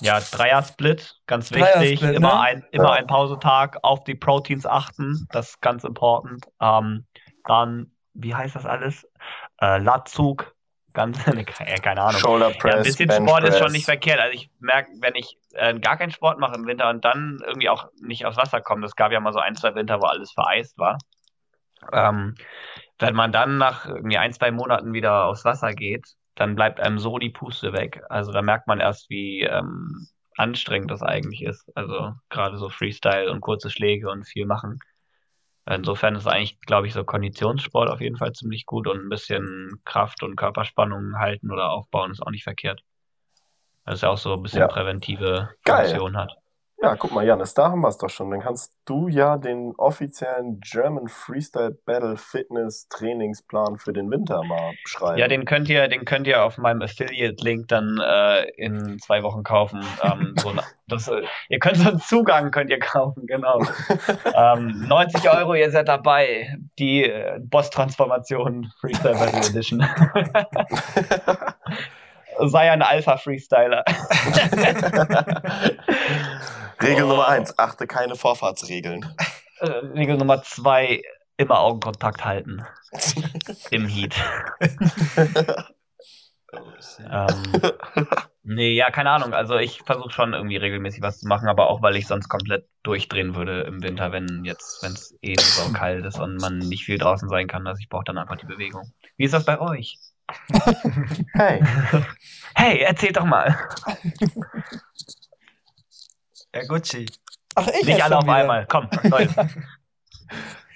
Ja, 0.00 0.18
Dreier-Split, 0.18 1.20
ganz 1.26 1.50
Dreier-Split, 1.50 1.90
wichtig. 2.02 2.16
Immer, 2.16 2.34
ne? 2.34 2.40
ein, 2.40 2.64
immer 2.72 2.84
Ja. 2.86 2.90
ein 2.94 3.06
Pausetag, 3.06 3.78
auf 3.82 4.02
die 4.02 4.16
Proteins 4.16 4.66
achten, 4.66 5.28
das 5.30 5.50
ist 5.50 5.60
ganz 5.62 5.84
important. 5.84 6.44
Ähm, 6.60 7.06
dann, 7.44 7.91
wie 8.14 8.34
heißt 8.34 8.56
das 8.56 8.66
alles? 8.66 9.06
Äh, 9.60 9.78
Latzug, 9.78 10.54
ganz, 10.92 11.22
ke- 11.24 11.80
keine 11.80 12.02
Ahnung. 12.02 12.20
Shoulder 12.20 12.50
Ja, 12.64 12.74
Press, 12.74 12.76
ein 12.76 12.82
bisschen 12.82 13.08
Bench 13.08 13.30
Sport 13.30 13.44
ist 13.44 13.58
schon 13.58 13.72
Press. 13.72 13.72
nicht 13.72 13.84
verkehrt. 13.86 14.20
Also 14.20 14.34
ich 14.34 14.50
merke, 14.60 14.90
wenn 15.00 15.14
ich 15.14 15.38
äh, 15.54 15.78
gar 15.78 15.96
keinen 15.96 16.10
Sport 16.12 16.38
mache 16.38 16.54
im 16.56 16.66
Winter 16.66 16.90
und 16.90 17.04
dann 17.04 17.38
irgendwie 17.46 17.68
auch 17.68 17.88
nicht 18.00 18.26
aufs 18.26 18.36
Wasser 18.36 18.60
komme, 18.60 18.86
es 18.86 18.96
gab 18.96 19.12
ja 19.12 19.20
mal 19.20 19.32
so 19.32 19.38
ein, 19.40 19.56
zwei 19.56 19.74
Winter, 19.74 20.00
wo 20.00 20.06
alles 20.06 20.32
vereist 20.32 20.78
war. 20.78 20.98
Ähm, 21.92 22.34
wenn 22.98 23.14
man 23.14 23.32
dann 23.32 23.58
nach 23.58 23.86
irgendwie 23.86 24.18
ein, 24.18 24.32
zwei 24.32 24.50
Monaten 24.52 24.92
wieder 24.92 25.26
aufs 25.26 25.44
Wasser 25.44 25.72
geht, 25.74 26.06
dann 26.34 26.54
bleibt 26.54 26.80
einem 26.80 26.98
so 26.98 27.18
die 27.18 27.30
Puste 27.30 27.72
weg. 27.72 28.02
Also 28.08 28.32
da 28.32 28.42
merkt 28.42 28.66
man 28.68 28.80
erst, 28.80 29.10
wie 29.10 29.42
ähm, 29.42 30.06
anstrengend 30.36 30.90
das 30.90 31.02
eigentlich 31.02 31.42
ist. 31.42 31.70
Also 31.76 32.14
gerade 32.30 32.56
so 32.58 32.70
Freestyle 32.70 33.30
und 33.30 33.40
kurze 33.40 33.70
Schläge 33.70 34.10
und 34.10 34.24
viel 34.26 34.46
machen. 34.46 34.78
Insofern 35.66 36.16
ist 36.16 36.26
eigentlich, 36.26 36.60
glaube 36.60 36.88
ich, 36.88 36.92
so 36.92 37.04
Konditionssport 37.04 37.88
auf 37.88 38.00
jeden 38.00 38.16
Fall 38.16 38.32
ziemlich 38.32 38.66
gut 38.66 38.88
und 38.88 38.98
ein 39.04 39.08
bisschen 39.08 39.80
Kraft 39.84 40.22
und 40.22 40.36
Körperspannung 40.36 41.18
halten 41.18 41.50
oder 41.52 41.70
aufbauen 41.70 42.10
ist 42.10 42.20
auch 42.22 42.30
nicht 42.30 42.44
verkehrt. 42.44 42.82
Weil 43.84 43.94
es 43.94 44.00
ja 44.00 44.10
auch 44.10 44.18
so 44.18 44.34
ein 44.34 44.42
bisschen 44.42 44.60
Ja. 44.60 44.66
präventive 44.66 45.50
Geil. 45.64 45.84
Funktion 45.86 46.16
hat. 46.16 46.32
Ja, 46.82 46.96
guck 46.96 47.12
mal, 47.12 47.24
Janis, 47.24 47.54
da 47.54 47.70
haben 47.70 47.80
wir 47.80 47.88
es 47.88 47.98
doch 47.98 48.10
schon. 48.10 48.32
Dann 48.32 48.40
kannst 48.40 48.72
du 48.86 49.06
ja 49.06 49.36
den 49.36 49.72
offiziellen 49.76 50.58
German 50.58 51.06
Freestyle 51.06 51.78
Battle 51.86 52.16
Fitness 52.16 52.88
Trainingsplan 52.88 53.78
für 53.78 53.92
den 53.92 54.10
Winter 54.10 54.42
mal 54.42 54.72
schreiben. 54.84 55.16
Ja, 55.16 55.28
den 55.28 55.44
könnt 55.44 55.68
ihr, 55.68 55.86
den 55.86 56.04
könnt 56.04 56.26
ihr 56.26 56.42
auf 56.42 56.58
meinem 56.58 56.82
Affiliate-Link 56.82 57.68
dann 57.68 58.00
äh, 58.04 58.50
in 58.56 58.98
zwei 58.98 59.22
Wochen 59.22 59.44
kaufen. 59.44 59.84
Ähm, 60.02 60.34
so, 60.36 60.52
das, 60.88 61.06
äh, 61.06 61.22
ihr 61.48 61.60
könnt 61.60 61.76
so 61.76 61.88
einen 61.88 62.00
Zugang 62.00 62.50
könnt 62.50 62.70
ihr 62.70 62.80
kaufen, 62.80 63.28
genau. 63.28 63.62
ähm, 64.34 64.84
90 64.88 65.30
Euro, 65.30 65.54
ihr 65.54 65.70
seid 65.70 65.86
dabei. 65.86 66.52
Die 66.80 67.04
äh, 67.04 67.38
Boss-Transformation 67.38 68.72
Freestyle 68.80 69.14
Battle 69.14 69.38
Edition. 69.38 69.86
Sei 72.40 72.72
ein 72.72 72.82
Alpha-Freestyler. 72.82 73.84
Regel 76.82 77.04
Oh. 77.04 77.08
Nummer 77.08 77.28
eins, 77.28 77.58
achte 77.58 77.86
keine 77.86 78.16
Vorfahrtsregeln. 78.16 79.14
Äh, 79.60 79.66
Regel 79.66 80.16
Nummer 80.16 80.42
zwei, 80.42 81.02
immer 81.36 81.60
Augenkontakt 81.60 82.24
halten. 82.24 82.64
Im 83.70 83.86
Heat. 83.86 84.14
Ähm, 86.98 87.42
nee, 88.42 88.74
ja, 88.74 88.90
keine 88.90 89.10
Ahnung. 89.10 89.32
Also 89.32 89.56
ich 89.56 89.80
versuche 89.86 90.10
schon 90.10 90.34
irgendwie 90.34 90.56
regelmäßig 90.58 91.02
was 91.02 91.20
zu 91.20 91.26
machen, 91.26 91.48
aber 91.48 91.68
auch 91.70 91.80
weil 91.82 91.96
ich 91.96 92.06
sonst 92.06 92.28
komplett 92.28 92.68
durchdrehen 92.82 93.34
würde 93.34 93.62
im 93.62 93.82
Winter, 93.82 94.12
wenn 94.12 94.44
jetzt, 94.44 94.82
wenn 94.82 94.92
es 94.92 95.16
eh 95.22 95.34
so 95.38 95.72
kalt 95.72 96.04
ist 96.04 96.18
und 96.18 96.36
man 96.36 96.58
nicht 96.58 96.84
viel 96.84 96.98
draußen 96.98 97.28
sein 97.28 97.46
kann. 97.48 97.66
Also 97.66 97.80
ich 97.80 97.88
brauche 97.88 98.04
dann 98.04 98.18
einfach 98.18 98.36
die 98.36 98.46
Bewegung. 98.46 98.92
Wie 99.16 99.24
ist 99.24 99.34
das 99.34 99.44
bei 99.46 99.58
euch? 99.60 99.98
Hey, 101.34 101.62
Hey, 102.54 102.80
erzählt 102.80 103.16
doch 103.16 103.24
mal. 103.24 103.56
Ja, 106.54 106.62
Gucci. 106.66 107.06
Ach, 107.54 107.66
ich 107.68 107.86
Nicht 107.86 108.02
alle 108.02 108.16
auf 108.18 108.24
wieder. 108.24 108.34
einmal. 108.34 108.66
Komm, 108.66 108.88
Leute. 109.04 109.48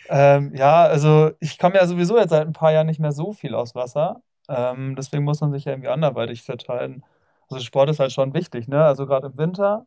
Ähm, 0.09 0.55
ja, 0.55 0.85
also 0.85 1.33
ich 1.41 1.59
komme 1.59 1.75
ja 1.75 1.85
sowieso 1.89 2.17
jetzt 2.17 2.31
seit 2.31 2.47
ein 2.47 2.53
paar 2.53 2.71
Jahren 2.71 2.87
nicht 2.87 3.01
mehr 3.01 3.11
so 3.11 3.33
viel 3.33 3.57
aus 3.57 3.75
Wasser. 3.75 4.23
Ähm, 4.49 4.95
deswegen 4.95 5.25
muss 5.25 5.41
man 5.41 5.51
sich 5.51 5.65
ja 5.65 5.73
irgendwie 5.73 5.89
anderweitig 5.89 6.45
verteilen. 6.45 7.03
Also 7.51 7.65
Sport 7.65 7.91
ist 7.91 7.99
halt 7.99 8.13
schon 8.13 8.33
wichtig, 8.33 8.69
ne? 8.69 8.85
Also 8.85 9.05
gerade 9.07 9.27
im 9.27 9.37
Winter. 9.37 9.85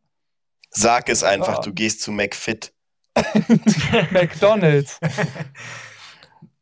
sag 0.71 1.08
es 1.08 1.23
einfach, 1.23 1.54
Ja. 1.56 1.62
du 1.62 1.71
gehst 1.73 2.02
zu 2.02 2.12
McFit. 2.12 2.73
McDonalds. 4.12 4.99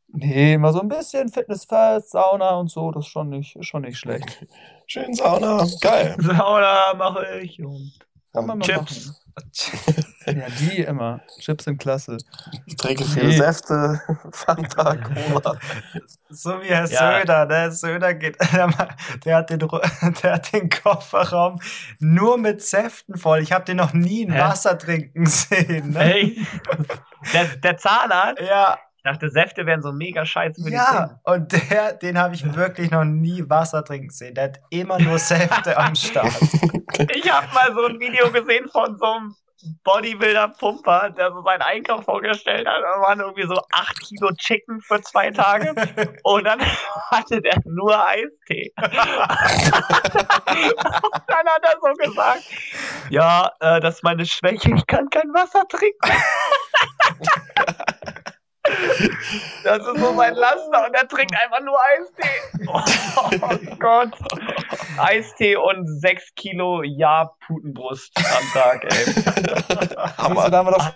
Nee, 0.09 0.57
mal 0.59 0.71
so 0.73 0.81
ein 0.81 0.87
bisschen 0.87 1.29
Fitness 1.29 1.65
first, 1.65 2.11
Sauna 2.11 2.51
und 2.57 2.69
so, 2.69 2.91
das 2.91 3.05
ist 3.05 3.11
schon 3.11 3.29
nicht, 3.29 3.57
schon 3.65 3.81
nicht 3.81 3.97
schlecht. 3.97 4.45
Schön 4.85 5.15
Sauna, 5.15 5.65
geil. 5.81 6.15
Sauna 6.19 6.93
mache 6.95 7.39
ich 7.39 7.59
und 7.63 7.91
Kann 8.37 8.45
man 8.47 8.57
mal 8.59 8.65
Chips, 8.65 9.07
machen. 9.07 9.15
Ja, 10.25 10.47
die 10.59 10.81
immer. 10.81 11.21
Chips 11.39 11.65
sind 11.65 11.77
klasse. 11.79 12.17
ich 12.65 12.75
trinke 12.75 13.03
viele 13.05 13.27
Nee. 13.27 13.37
Säfte, 13.37 14.01
Fanta, 14.31 14.95
Cola. 14.95 15.57
So 16.29 16.61
wie 16.61 16.67
Herr 16.67 16.87
Ja. 16.87 17.19
Söder, 17.19 17.45
ne? 17.45 17.71
Söder 17.71 18.13
geht, 18.13 18.37
der, 19.25 19.37
hat 19.37 19.49
den, 19.49 19.59
der 20.23 20.33
hat 20.33 20.53
den 20.53 20.69
Kofferraum 20.69 21.59
nur 21.99 22.37
mit 22.37 22.61
Säften 22.63 23.17
voll. 23.17 23.39
Ich 23.41 23.51
habe 23.51 23.65
den 23.65 23.77
noch 23.77 23.93
nie 23.93 24.25
ein 24.25 24.33
Hä? 24.33 24.39
Wasser 24.39 24.77
trinken 24.77 25.25
sehen. 25.25 25.91
Ne? 25.91 25.99
Hey, 25.99 26.47
der, 27.33 27.45
der 27.57 27.77
Zahnarzt 27.77 28.41
Ja, 28.41 28.77
dachte, 29.07 29.29
Säfte 29.29 29.65
wären 29.65 29.81
so 29.81 29.91
mega 29.91 30.25
scheiße 30.25 30.61
für 30.61 30.69
die 30.69 30.75
ja. 30.75 31.19
Und 31.23 31.51
der, 31.51 31.93
den 31.93 32.17
habe 32.17 32.35
ich 32.35 32.55
wirklich 32.55 32.91
noch 32.91 33.03
nie 33.03 33.43
Wasser 33.49 33.83
trinken 33.83 34.09
sehen. 34.09 34.35
Der 34.35 34.45
hat 34.45 34.59
immer 34.69 34.99
nur 34.99 35.17
Säfte 35.17 35.77
am 35.77 35.95
Start. 35.95 36.37
Ich 37.15 37.31
habe 37.31 37.47
mal 37.53 37.73
so 37.73 37.85
ein 37.85 37.99
Video 37.99 38.31
gesehen 38.31 38.69
von 38.69 38.97
so 38.97 39.05
einem 39.05 39.35
Bodybuilder-Pumper, 39.83 41.09
der 41.11 41.31
so 41.31 41.41
seinen 41.41 41.61
Einkauf 41.61 42.05
vorgestellt 42.05 42.67
hat. 42.67 42.81
Da 42.81 43.01
waren 43.01 43.19
irgendwie 43.19 43.47
so 43.47 43.59
8 43.71 43.99
Kilo 44.01 44.31
Chicken 44.33 44.81
für 44.81 45.01
zwei 45.01 45.31
Tage. 45.31 45.73
Und 46.23 46.43
dann 46.43 46.59
hatte 47.11 47.41
der 47.41 47.59
nur 47.65 48.07
Eistee. 48.07 48.71
und 48.77 48.87
dann 51.27 51.47
hat 51.47 51.63
er 51.63 51.77
so 51.81 51.91
gesagt, 51.97 52.43
ja, 53.09 53.51
äh, 53.59 53.79
das 53.79 53.95
ist 53.95 54.03
meine 54.03 54.25
Schwäche, 54.25 54.73
ich 54.75 54.85
kann 54.85 55.09
kein 55.09 55.33
Wasser 55.33 55.63
trinken. 55.67 56.11
Das 59.63 59.79
ist 59.79 59.97
so 59.99 60.15
sein 60.15 60.33
Laster 60.35 60.85
und 60.87 60.93
er 60.93 61.07
trinkt 61.07 61.33
einfach 61.41 61.61
nur 61.61 61.77
Eistee. 61.81 62.67
Oh, 62.67 63.75
Gott. 63.79 64.13
Eistee 64.97 65.55
und 65.55 65.87
6 66.01 66.33
Kilo 66.35 66.83
Ja-Putenbrust 66.83 68.11
am 68.17 68.43
Tag, 68.53 68.83
ey. 68.83 69.13
Du, 69.13 69.95
da 69.95 70.17
Hammer. 70.17 70.43
haben 70.51 70.67
wir 70.67 70.71
doch 70.71 70.93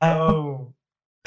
Oh. 0.00 0.72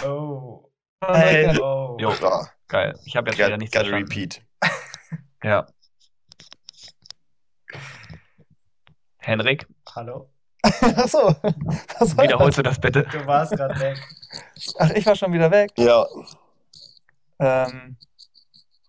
Oh. 0.04 0.72
Äh, 1.08 1.58
Oh. 1.60 1.98
Jo, 2.00 2.12
Ja, 2.22 2.48
geil. 2.68 2.94
Ich 3.06 3.16
habe 3.16 3.30
jetzt 3.30 3.38
wieder 3.38 3.48
gotta, 3.50 3.58
nichts 3.58 3.74
gotta 3.76 3.86
verstanden. 3.90 4.12
repeat. 4.12 4.42
Ja. 5.44 5.68
Henrik, 9.20 9.68
Hallo? 9.96 10.30
Achso. 10.64 11.36
Wiederholst 12.18 12.58
du 12.58 12.64
das 12.64 12.80
bitte? 12.80 13.04
Du 13.04 13.26
warst 13.26 13.52
gerade 13.56 13.80
weg. 13.80 13.98
Ach, 14.80 14.90
ich 14.92 15.06
war 15.06 15.16
schon 15.16 15.34
wieder 15.34 15.52
weg. 15.52 15.72
Ja, 15.78 16.06
Ähm, 17.40 17.98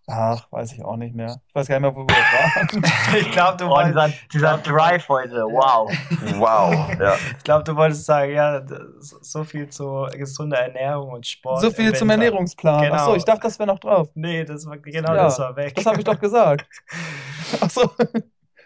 ach, 0.06 0.46
weiß 0.52 0.72
ich 0.74 0.84
auch 0.84 0.96
nicht 0.96 1.14
mehr. 1.16 1.40
Ich 1.48 1.54
weiß 1.54 1.66
gar 1.66 1.80
nicht 1.80 1.82
mehr, 1.82 1.96
wo 1.96 2.06
wir 2.06 2.14
waren. 2.16 2.84
Ich 3.20 3.30
glaube, 3.32 3.56
du, 3.56 3.64
Oh, 3.66 3.70
wolltest- 3.70 3.94
dieser, 4.32 4.56
dieser 4.56 4.58
Drive 4.58 5.08
heute, 5.08 5.42
wow. 5.44 5.90
wow. 6.36 6.90
Ja. 7.00 7.14
ich 7.36 7.42
glaub, 7.44 7.64
du 7.64 7.74
wolltest 7.74 8.04
sagen, 8.04 8.32
ja, 8.32 8.62
so 9.00 9.42
viel 9.44 9.68
zu 9.68 10.06
gesunder 10.12 10.58
Ernährung 10.58 11.10
und 11.10 11.26
Sport. 11.26 11.60
so 11.60 11.70
viel 11.70 11.92
zum. 11.94 12.08
Ernährungsplan. 12.10 12.82
Genau. 12.82 12.94
Achso, 12.94 13.16
ich 13.16 13.24
dachte, 13.24 13.40
das 13.42 13.58
wäre 13.58 13.66
noch 13.66 13.80
drauf. 13.80 14.08
Nee, 14.14 14.44
das 14.44 14.64
war 14.66 14.76
genau 14.78 15.14
Ja, 15.14 15.24
das 15.24 15.38
war 15.40 15.56
weg. 15.56 15.74
Das 15.74 15.86
habe 15.86 15.98
ich 15.98 16.04
doch 16.04 16.18
gesagt. 16.20 16.66
Achso. 17.60 17.90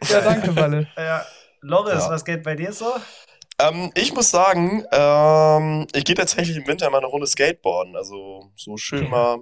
Ja, 0.09 0.21
danke, 0.21 0.55
Walle. 0.57 0.87
Ja. 0.97 1.23
Loris, 1.63 2.05
Ja. 2.05 2.11
was 2.11 2.25
geht 2.25 2.43
bei 2.43 2.55
dir 2.55 2.73
so? 2.73 2.93
Ähm, 3.61 3.91
ich 3.95 4.13
muss 4.15 4.31
sagen, 4.31 4.85
ähm, 4.93 5.87
ich 5.95 6.05
gehe 6.05 6.15
tatsächlich 6.15 6.57
im 6.57 6.67
Winter 6.67 6.91
mal 6.91 6.99
eine 6.99 7.07
Runde 7.07 7.27
Skateboarden. 7.27 7.97
Also 7.97 8.51
so 8.57 8.77
schön 8.77 9.09
mal. 9.09 9.39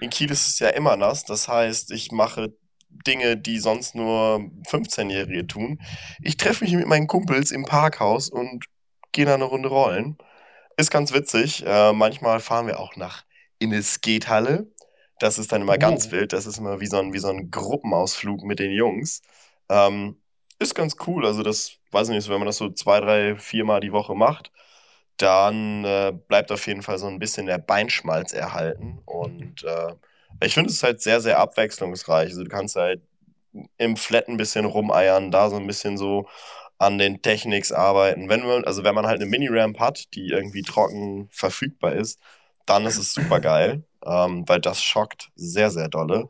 In 0.00 0.10
Kiel 0.10 0.30
ist 0.30 0.48
es 0.48 0.58
ja 0.58 0.68
immer 0.70 0.96
nass. 0.96 1.24
Das 1.24 1.48
heißt, 1.48 1.90
ich 1.92 2.12
mache 2.12 2.52
Dinge, 2.88 3.36
die 3.36 3.58
sonst 3.58 3.94
nur 3.94 4.40
15-Jährige 4.68 5.46
tun. 5.46 5.80
Ich 6.20 6.36
treffe 6.36 6.64
mich 6.64 6.74
mit 6.74 6.86
meinen 6.86 7.06
Kumpels 7.06 7.50
im 7.50 7.64
Parkhaus 7.64 8.28
und 8.28 8.64
gehe 9.12 9.24
da 9.24 9.34
eine 9.34 9.44
Runde 9.44 9.68
rollen. 9.68 10.18
Ist 10.76 10.90
ganz 10.90 11.12
witzig. 11.12 11.64
Äh, 11.66 11.92
manchmal 11.92 12.40
fahren 12.40 12.66
wir 12.66 12.80
auch 12.80 12.96
nach 12.96 13.24
in 13.58 13.72
eine 13.72 13.82
Skatehalle. 13.82 14.66
Das 15.20 15.38
ist 15.38 15.52
dann 15.52 15.62
immer 15.62 15.78
ganz 15.78 16.08
Oh. 16.08 16.12
wild. 16.12 16.32
Das 16.32 16.46
ist 16.46 16.58
immer 16.58 16.80
wie 16.80 16.86
so 16.86 16.98
ein, 16.98 17.12
wie 17.12 17.18
so 17.18 17.28
ein 17.28 17.50
Gruppenausflug 17.50 18.42
mit 18.42 18.58
den 18.58 18.72
Jungs. 18.72 19.22
Ähm, 19.68 20.20
ist 20.62 20.74
ganz 20.74 20.96
cool. 21.06 21.26
Also 21.26 21.42
das, 21.42 21.78
weiß 21.90 22.08
ich 22.08 22.14
nicht, 22.16 22.28
wenn 22.28 22.38
man 22.38 22.46
das 22.46 22.58
so 22.58 22.70
zwei, 22.70 23.00
drei, 23.00 23.36
viermal 23.36 23.80
die 23.80 23.92
Woche 23.92 24.14
macht, 24.14 24.52
dann 25.18 25.84
äh, 25.84 26.12
bleibt 26.28 26.52
auf 26.52 26.66
jeden 26.66 26.82
Fall 26.82 26.98
so 26.98 27.06
ein 27.06 27.18
bisschen 27.18 27.46
der 27.46 27.58
Beinschmalz 27.58 28.32
erhalten. 28.32 29.00
Und 29.04 29.64
äh, 29.64 29.94
ich 30.44 30.54
finde 30.54 30.70
es 30.70 30.82
halt 30.82 31.02
sehr, 31.02 31.20
sehr 31.20 31.38
abwechslungsreich. 31.38 32.30
Also 32.30 32.44
du 32.44 32.50
kannst 32.50 32.76
halt 32.76 33.02
im 33.78 33.96
Flat 33.96 34.28
ein 34.28 34.36
bisschen 34.36 34.64
rumeiern, 34.64 35.30
da 35.30 35.50
so 35.50 35.56
ein 35.56 35.66
bisschen 35.66 35.96
so 35.98 36.26
an 36.78 36.98
den 36.98 37.22
Techniks 37.22 37.72
arbeiten. 37.72 38.28
Wenn 38.28 38.44
man, 38.46 38.64
also 38.64 38.84
wenn 38.84 38.94
man 38.94 39.06
halt 39.06 39.20
eine 39.20 39.30
Mini-Ramp 39.30 39.78
hat, 39.78 40.14
die 40.14 40.28
irgendwie 40.28 40.62
trocken 40.62 41.28
verfügbar 41.30 41.92
ist, 41.94 42.20
dann 42.66 42.86
ist 42.86 42.96
es 42.98 43.12
super 43.12 43.40
geil, 43.40 43.84
ähm, 44.04 44.48
weil 44.48 44.60
das 44.60 44.82
schockt 44.82 45.30
sehr, 45.36 45.70
sehr 45.70 45.88
dolle. 45.88 46.28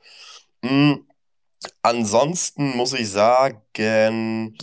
Mm, 0.62 0.94
Ansonsten 1.82 2.76
muss 2.76 2.92
ich 2.92 3.10
sagen, 3.10 4.56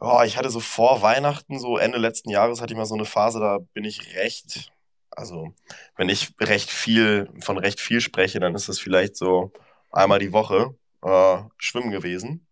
oh, 0.00 0.22
ich 0.24 0.36
hatte 0.36 0.50
so 0.50 0.60
vor 0.60 1.02
Weihnachten, 1.02 1.58
so 1.58 1.78
Ende 1.78 1.98
letzten 1.98 2.30
Jahres, 2.30 2.60
hatte 2.60 2.72
ich 2.72 2.78
mal 2.78 2.86
so 2.86 2.94
eine 2.94 3.04
Phase, 3.04 3.40
da 3.40 3.58
bin 3.74 3.84
ich 3.84 4.14
recht, 4.16 4.72
also 5.10 5.52
wenn 5.96 6.08
ich 6.08 6.34
recht 6.40 6.70
viel, 6.70 7.28
von 7.40 7.58
recht 7.58 7.80
viel 7.80 8.00
spreche, 8.00 8.40
dann 8.40 8.54
ist 8.54 8.68
das 8.68 8.78
vielleicht 8.78 9.16
so 9.16 9.52
einmal 9.90 10.18
die 10.18 10.32
Woche 10.32 10.74
äh, 11.02 11.38
schwimmen 11.58 11.90
gewesen. 11.90 12.46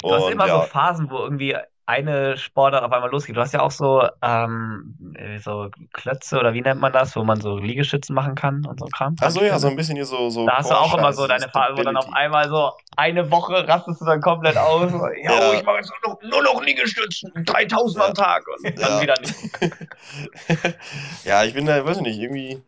Du 0.00 0.12
hast 0.12 0.24
Und 0.24 0.32
immer 0.32 0.48
so 0.48 0.54
ja, 0.54 0.62
Phasen, 0.62 1.10
wo 1.10 1.18
irgendwie 1.18 1.56
eine 1.86 2.36
Sportart 2.36 2.84
auf 2.84 2.92
einmal 2.92 3.10
losgeht. 3.10 3.36
Du 3.36 3.40
hast 3.40 3.52
ja 3.52 3.60
auch 3.60 3.70
so, 3.70 4.06
ähm, 4.22 4.96
äh, 5.16 5.38
so 5.38 5.68
Klötze 5.92 6.38
oder 6.38 6.54
wie 6.54 6.60
nennt 6.62 6.80
man 6.80 6.92
das, 6.92 7.16
wo 7.16 7.24
man 7.24 7.40
so 7.40 7.58
Liegestützen 7.58 8.14
machen 8.14 8.34
kann 8.34 8.64
und 8.66 8.78
so 8.80 8.86
Kram. 8.86 9.16
also 9.20 9.42
ja, 9.42 9.58
so 9.58 9.68
ein 9.68 9.76
bisschen 9.76 9.96
hier 9.96 10.04
so, 10.06 10.30
so 10.30 10.46
Da 10.46 10.58
hast 10.58 10.70
du 10.70 10.74
auch 10.74 10.96
immer 10.96 11.12
so 11.12 11.26
deine 11.26 11.48
Phase, 11.48 11.76
wo 11.76 11.82
dann 11.82 11.96
auf 11.96 12.12
einmal 12.12 12.48
so 12.48 12.72
eine 12.96 13.30
Woche 13.30 13.66
rastest 13.66 14.00
du 14.00 14.04
dann 14.04 14.20
komplett 14.20 14.56
aus. 14.56 14.90
So, 14.90 14.98
Ja, 15.22 15.32
Ja. 15.32 15.52
ich 15.54 15.64
mache 15.64 15.76
jetzt 15.76 15.92
nur 16.04 16.14
noch, 16.14 16.22
nur 16.22 16.42
noch 16.42 16.62
Liegestützen, 16.62 17.30
3000 17.44 18.04
am 18.04 18.14
Tag 18.14 18.44
und 18.48 18.64
dann 18.80 18.90
Ja. 18.92 19.00
wieder 19.02 19.20
nicht. 19.20 19.34
ja, 21.24 21.44
ich 21.44 21.54
bin 21.54 21.66
da, 21.66 21.84
weiß 21.84 21.96
ich 21.98 22.02
nicht, 22.02 22.18
irgendwie, 22.18 22.62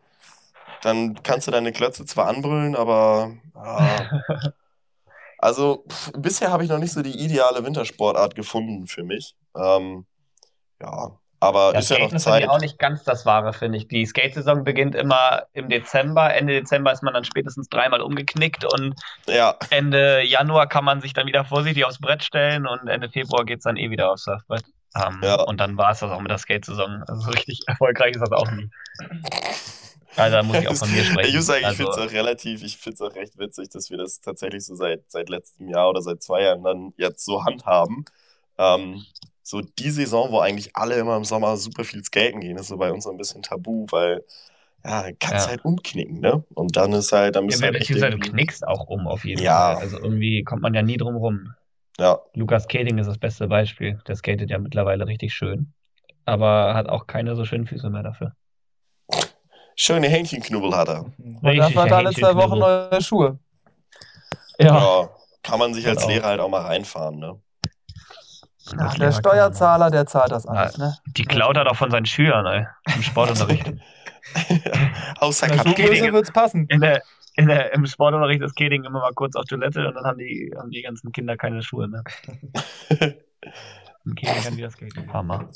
dann 0.81 1.21
kannst 1.23 1.47
du 1.47 1.51
deine 1.51 1.71
Klötze 1.71 2.05
zwar 2.05 2.27
anbrüllen, 2.27 2.75
aber 2.75 3.31
ah, 3.55 4.01
also 5.45 5.85
pff, 5.89 6.11
bisher 6.17 6.51
habe 6.51 6.63
ich 6.63 6.69
noch 6.69 6.79
nicht 6.79 6.93
so 6.93 7.01
die 7.01 7.17
ideale 7.23 7.63
Wintersportart 7.63 8.35
gefunden 8.35 8.87
für 8.87 9.03
mich. 9.03 9.35
Ähm, 9.55 10.05
ja, 10.81 11.11
aber 11.39 11.73
Ja, 11.73 11.79
ist 11.79 11.89
ja 11.89 11.97
noch 11.99 12.05
Skaten 12.09 12.15
ist 12.17 12.23
Zeit. 12.23 12.49
auch 12.49 12.59
nicht 12.59 12.79
ganz 12.79 13.03
das 13.03 13.25
Wahre, 13.25 13.53
finde 13.53 13.77
ich. 13.77 13.87
Die 13.87 14.05
Skate-Saison 14.05 14.63
beginnt 14.63 14.95
immer 14.95 15.43
im 15.53 15.69
Dezember. 15.69 16.33
Ende 16.33 16.53
Dezember 16.53 16.91
ist 16.91 17.03
man 17.03 17.13
dann 17.13 17.23
spätestens 17.25 17.69
dreimal 17.69 18.01
umgeknickt 18.01 18.65
und 18.65 18.95
Ja, 19.27 19.55
Ende 19.69 20.23
Januar 20.23 20.67
kann 20.67 20.83
man 20.85 21.01
sich 21.01 21.13
dann 21.13 21.27
wieder 21.27 21.45
vorsichtig 21.45 21.85
aufs 21.85 21.99
Brett 21.99 22.23
stellen 22.23 22.65
und 22.67 22.87
Ende 22.87 23.09
Februar 23.09 23.45
geht 23.45 23.59
es 23.59 23.63
dann 23.65 23.77
eh 23.77 23.89
wieder 23.91 24.11
aufs 24.11 24.23
Surfbrett. 24.23 24.63
Ähm, 24.95 25.19
Ja. 25.23 25.35
Und 25.43 25.59
dann 25.59 25.77
war 25.77 25.91
es 25.91 25.99
das 25.99 26.09
auch 26.11 26.21
mit 26.21 26.31
der 26.31 26.37
Skate-Saison. 26.39 27.03
Also 27.07 27.21
so 27.21 27.31
richtig 27.31 27.59
erfolgreich 27.67 28.15
ist 28.15 28.21
das 28.21 28.31
auch 28.31 28.49
nie. 28.51 28.69
Also 30.15 30.35
da 30.37 30.43
muss 30.43 30.57
ich 30.57 30.67
auch 30.67 30.75
von 30.75 30.91
mir 30.91 31.03
sprechen. 31.03 31.29
Ich 31.29 31.35
muss 31.35 31.45
sagen, 31.47 31.61
ich 31.61 31.67
also, 31.67 31.77
finde 31.77 31.91
es 31.91 31.97
auch 31.97 32.13
relativ, 32.13 32.63
ich 32.63 32.77
finde 32.77 32.95
es 32.95 33.01
auch 33.01 33.15
recht 33.15 33.37
witzig, 33.37 33.69
dass 33.69 33.89
wir 33.89 33.97
das 33.97 34.19
tatsächlich 34.21 34.65
so 34.65 34.75
seit, 34.75 35.03
seit 35.11 35.29
letztem 35.29 35.69
Jahr 35.69 35.89
oder 35.89 36.01
seit 36.01 36.21
zwei 36.21 36.43
Jahren 36.43 36.63
dann 36.63 36.93
jetzt 36.97 37.25
so 37.25 37.43
handhaben. 37.43 38.05
Ähm, 38.57 39.05
so 39.43 39.61
die 39.61 39.91
Saison, 39.91 40.31
wo 40.31 40.39
eigentlich 40.39 40.75
alle 40.75 40.95
immer 40.95 41.17
im 41.17 41.23
Sommer 41.25 41.57
super 41.57 41.83
viel 41.83 42.03
skaten 42.03 42.39
gehen, 42.41 42.57
ist 42.57 42.67
so 42.67 42.77
bei 42.77 42.91
uns 42.91 43.03
so 43.03 43.11
ein 43.11 43.17
bisschen 43.17 43.43
tabu, 43.43 43.85
weil 43.91 44.23
ja, 44.83 45.03
kannst 45.19 45.45
Ja. 45.45 45.47
halt 45.47 45.65
umknicken, 45.65 46.19
ne? 46.19 46.43
Und 46.53 46.77
dann 46.77 46.93
ist 46.93 47.11
halt, 47.11 47.35
dann 47.35 47.47
bist 47.47 47.59
du 47.59 47.65
ja, 47.65 47.71
halt 47.71 47.75
echt 47.81 47.89
beziehungsweise 47.89 48.17
du 48.17 48.29
knickst 48.29 48.67
auch 48.67 48.87
um 48.87 49.07
auf 49.07 49.25
jeden 49.25 49.41
Ja. 49.41 49.73
Fall. 49.73 49.83
Also 49.83 49.97
irgendwie 49.97 50.43
kommt 50.43 50.61
man 50.61 50.73
ja 50.73 50.81
nie 50.81 50.97
drum 50.97 51.15
rum. 51.15 51.53
Ja, 51.97 52.19
Lukas 52.33 52.67
Keding 52.67 52.97
ist 52.97 53.07
das 53.07 53.17
beste 53.17 53.47
Beispiel. 53.47 53.99
Der 54.07 54.15
skatet 54.15 54.49
ja 54.49 54.59
mittlerweile 54.59 55.07
richtig 55.07 55.33
schön. 55.33 55.73
Aber 56.25 56.73
hat 56.73 56.89
auch 56.89 57.07
keine 57.07 57.35
so 57.35 57.45
schönen 57.45 57.67
Füße 57.67 57.89
mehr 57.89 58.03
dafür. 58.03 58.33
Schöne 59.75 60.07
Hähnchenknubbel 60.07 60.75
hat 60.75 60.87
er. 60.89 61.05
Und 61.17 61.43
dafür 61.57 61.83
hat 61.83 61.91
er 61.91 61.97
alle 61.97 62.11
zwei 62.13 62.35
Wochen 62.35 62.59
neue 62.59 63.01
Schuhe. 63.01 63.39
Ja. 64.59 65.09
kann 65.43 65.59
man 65.59 65.73
sich 65.73 65.87
als 65.87 66.01
Genau. 66.01 66.09
Lehrer 66.13 66.27
halt 66.27 66.39
auch 66.39 66.49
mal 66.49 66.61
reinfahren, 66.61 67.19
ne? 67.19 67.39
Als 68.77 68.95
Der 68.95 69.11
Steuerzahler, 69.11 69.91
der 69.91 70.07
zahlt 70.07 70.31
das 70.31 70.47
alles, 70.47 70.77
ne? 70.77 70.97
Die 71.05 71.23
klaut 71.23 71.55
er 71.55 71.65
doch 71.65 71.75
von 71.75 71.91
seinen 71.91 72.05
Schülern, 72.07 72.45
ey. 72.47 72.65
Im 72.95 73.03
Sportunterricht. 73.03 73.73
Außer 75.19 75.47
Kapitän. 75.47 76.11
Wird's 76.13 76.31
passen. 76.31 76.65
In 76.69 76.81
der, 76.81 77.03
in 77.35 77.47
der, 77.47 77.73
Im 77.73 77.85
Sportunterricht 77.85 78.41
ist 78.41 78.55
Keding 78.55 78.83
immer 78.83 79.01
mal 79.01 79.11
kurz 79.13 79.35
auf 79.35 79.45
Toilette 79.45 79.87
und 79.87 79.93
dann 79.95 80.05
haben 80.05 80.17
die, 80.17 80.51
haben 80.57 80.71
die 80.71 80.81
ganzen 80.81 81.11
Kinder 81.11 81.37
keine 81.37 81.61
Schuhe 81.61 81.87
mehr. 81.87 82.03
Und 84.05 84.15
Keding 84.15 84.43
kann 84.43 84.57
wieder 84.57 84.71
skaten. 84.71 85.13
Hammer. 85.13 85.47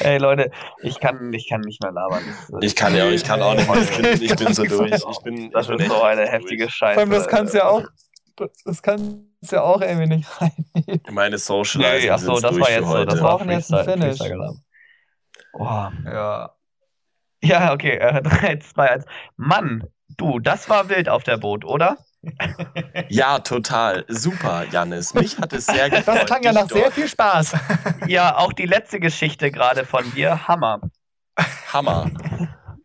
Ey 0.00 0.18
Leute, 0.18 0.50
ich 0.82 1.00
kann, 1.00 1.32
ich 1.32 1.48
kann 1.48 1.60
nicht 1.62 1.82
mehr 1.82 1.92
labern. 1.92 2.22
Ich 2.60 2.76
kann 2.76 2.94
ja, 2.94 3.08
ich 3.10 3.24
kann 3.24 3.42
auch 3.42 3.54
nicht 3.54 3.68
mehr. 3.68 3.82
Ich 3.82 3.96
bin, 3.96 4.22
ich 4.22 4.36
bin 4.36 4.54
so 4.54 4.64
durch. 4.64 5.02
Ich 5.10 5.18
bin, 5.22 5.50
das 5.50 5.68
ich 5.68 5.76
bin 5.76 5.78
ist 5.78 5.82
echt 5.86 5.92
so 5.92 6.02
eine 6.02 6.20
durch. 6.22 6.32
heftige 6.32 6.70
Scheiße. 6.70 6.94
Vor 6.94 7.00
allem, 7.02 7.10
das 7.10 7.28
kannst 7.28 7.54
du 7.54 7.58
ja 7.58 7.68
auch, 7.68 7.84
das 8.64 8.82
kannst 8.82 9.52
ja 9.52 9.62
auch 9.62 9.80
irgendwie 9.80 10.16
nicht 10.16 10.28
reinnehmen. 10.40 11.02
Meine 11.10 11.30
Nee, 11.30 11.36
Socializing 11.38 12.10
ach 12.10 12.18
so, 12.18 12.34
sind 12.36 12.44
das 12.44 12.60
war 12.60 12.70
jetzt 12.70 12.88
so. 12.88 13.04
Das 13.04 13.20
war 13.20 13.30
brauchen 13.38 13.50
jetzt 13.50 13.72
ein 13.72 13.84
Finish. 13.84 14.18
Boah. 15.52 15.92
Ja. 16.04 16.54
Ja, 17.42 17.72
okay. 17.72 17.96
Äh, 17.96 18.22
3, 18.22 18.56
2, 18.58 18.90
1. 18.90 19.04
Mann, 19.36 19.84
du, 20.16 20.38
das 20.38 20.68
war 20.68 20.88
wild 20.88 21.08
auf 21.08 21.24
der 21.24 21.36
Boot, 21.38 21.64
oder? 21.64 21.98
Ja, 23.08 23.40
total. 23.40 24.04
Super, 24.08 24.64
Janis. 24.70 25.12
Mich 25.14 25.38
hat 25.38 25.52
es 25.52 25.66
sehr 25.66 25.90
gefreut. 25.90 26.16
Das 26.16 26.26
klang 26.26 26.42
ja 26.42 26.52
nach 26.52 26.68
sehr 26.68 26.90
viel 26.92 27.08
Spaß. 27.08 27.54
Ja, 28.06 28.36
auch 28.36 28.52
die 28.52 28.66
letzte 28.66 29.00
Geschichte 29.00 29.50
gerade 29.50 29.84
von 29.84 30.10
dir. 30.12 30.46
Hammer. 30.46 30.80
Hammer. 31.72 32.10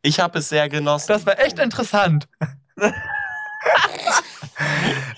Ich 0.01 0.19
habe 0.19 0.39
es 0.39 0.49
sehr 0.49 0.69
genossen. 0.69 1.07
Das 1.09 1.25
war 1.25 1.39
echt 1.39 1.59
interessant. 1.59 2.27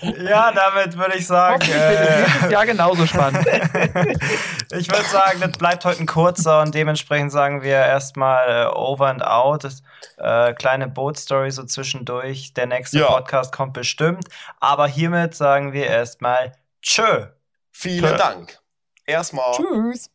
Ja, 0.00 0.52
damit 0.52 0.96
würde 0.96 1.16
ich 1.16 1.26
sagen. 1.26 1.54
Hoffentlich 1.54 1.76
wird 1.82 2.00
es 2.00 2.18
nächstes 2.20 2.42
Äh, 2.48 2.52
Jahr 2.52 2.66
genauso 2.66 3.06
spannend. 3.06 3.46
ich 4.72 4.90
würde 4.90 5.04
sagen, 5.10 5.40
das 5.40 5.52
bleibt 5.52 5.84
heute 5.84 6.00
ein 6.00 6.06
kurzer 6.06 6.60
und 6.62 6.74
dementsprechend 6.74 7.32
sagen 7.32 7.62
wir 7.62 7.76
erstmal 7.76 8.66
äh, 8.66 8.66
over 8.76 9.06
and 9.08 9.24
out. 9.24 9.64
Das, 9.64 9.82
äh, 10.18 10.52
kleine 10.54 10.88
Boot-Story 10.88 11.50
so 11.50 11.64
zwischendurch. 11.64 12.52
Der 12.54 12.66
nächste 12.66 12.98
Ja. 13.00 13.06
Podcast 13.06 13.52
kommt 13.52 13.72
bestimmt. 13.72 14.24
Aber 14.60 14.86
hiermit 14.86 15.34
sagen 15.34 15.72
wir 15.72 15.86
erstmal 15.86 16.52
Tschö. 16.82 17.26
Vielen 17.72 18.04
Tschö. 18.10 18.16
Dank. 18.16 18.58
Erstmal. 19.06 19.52
Tschüss. 19.54 20.10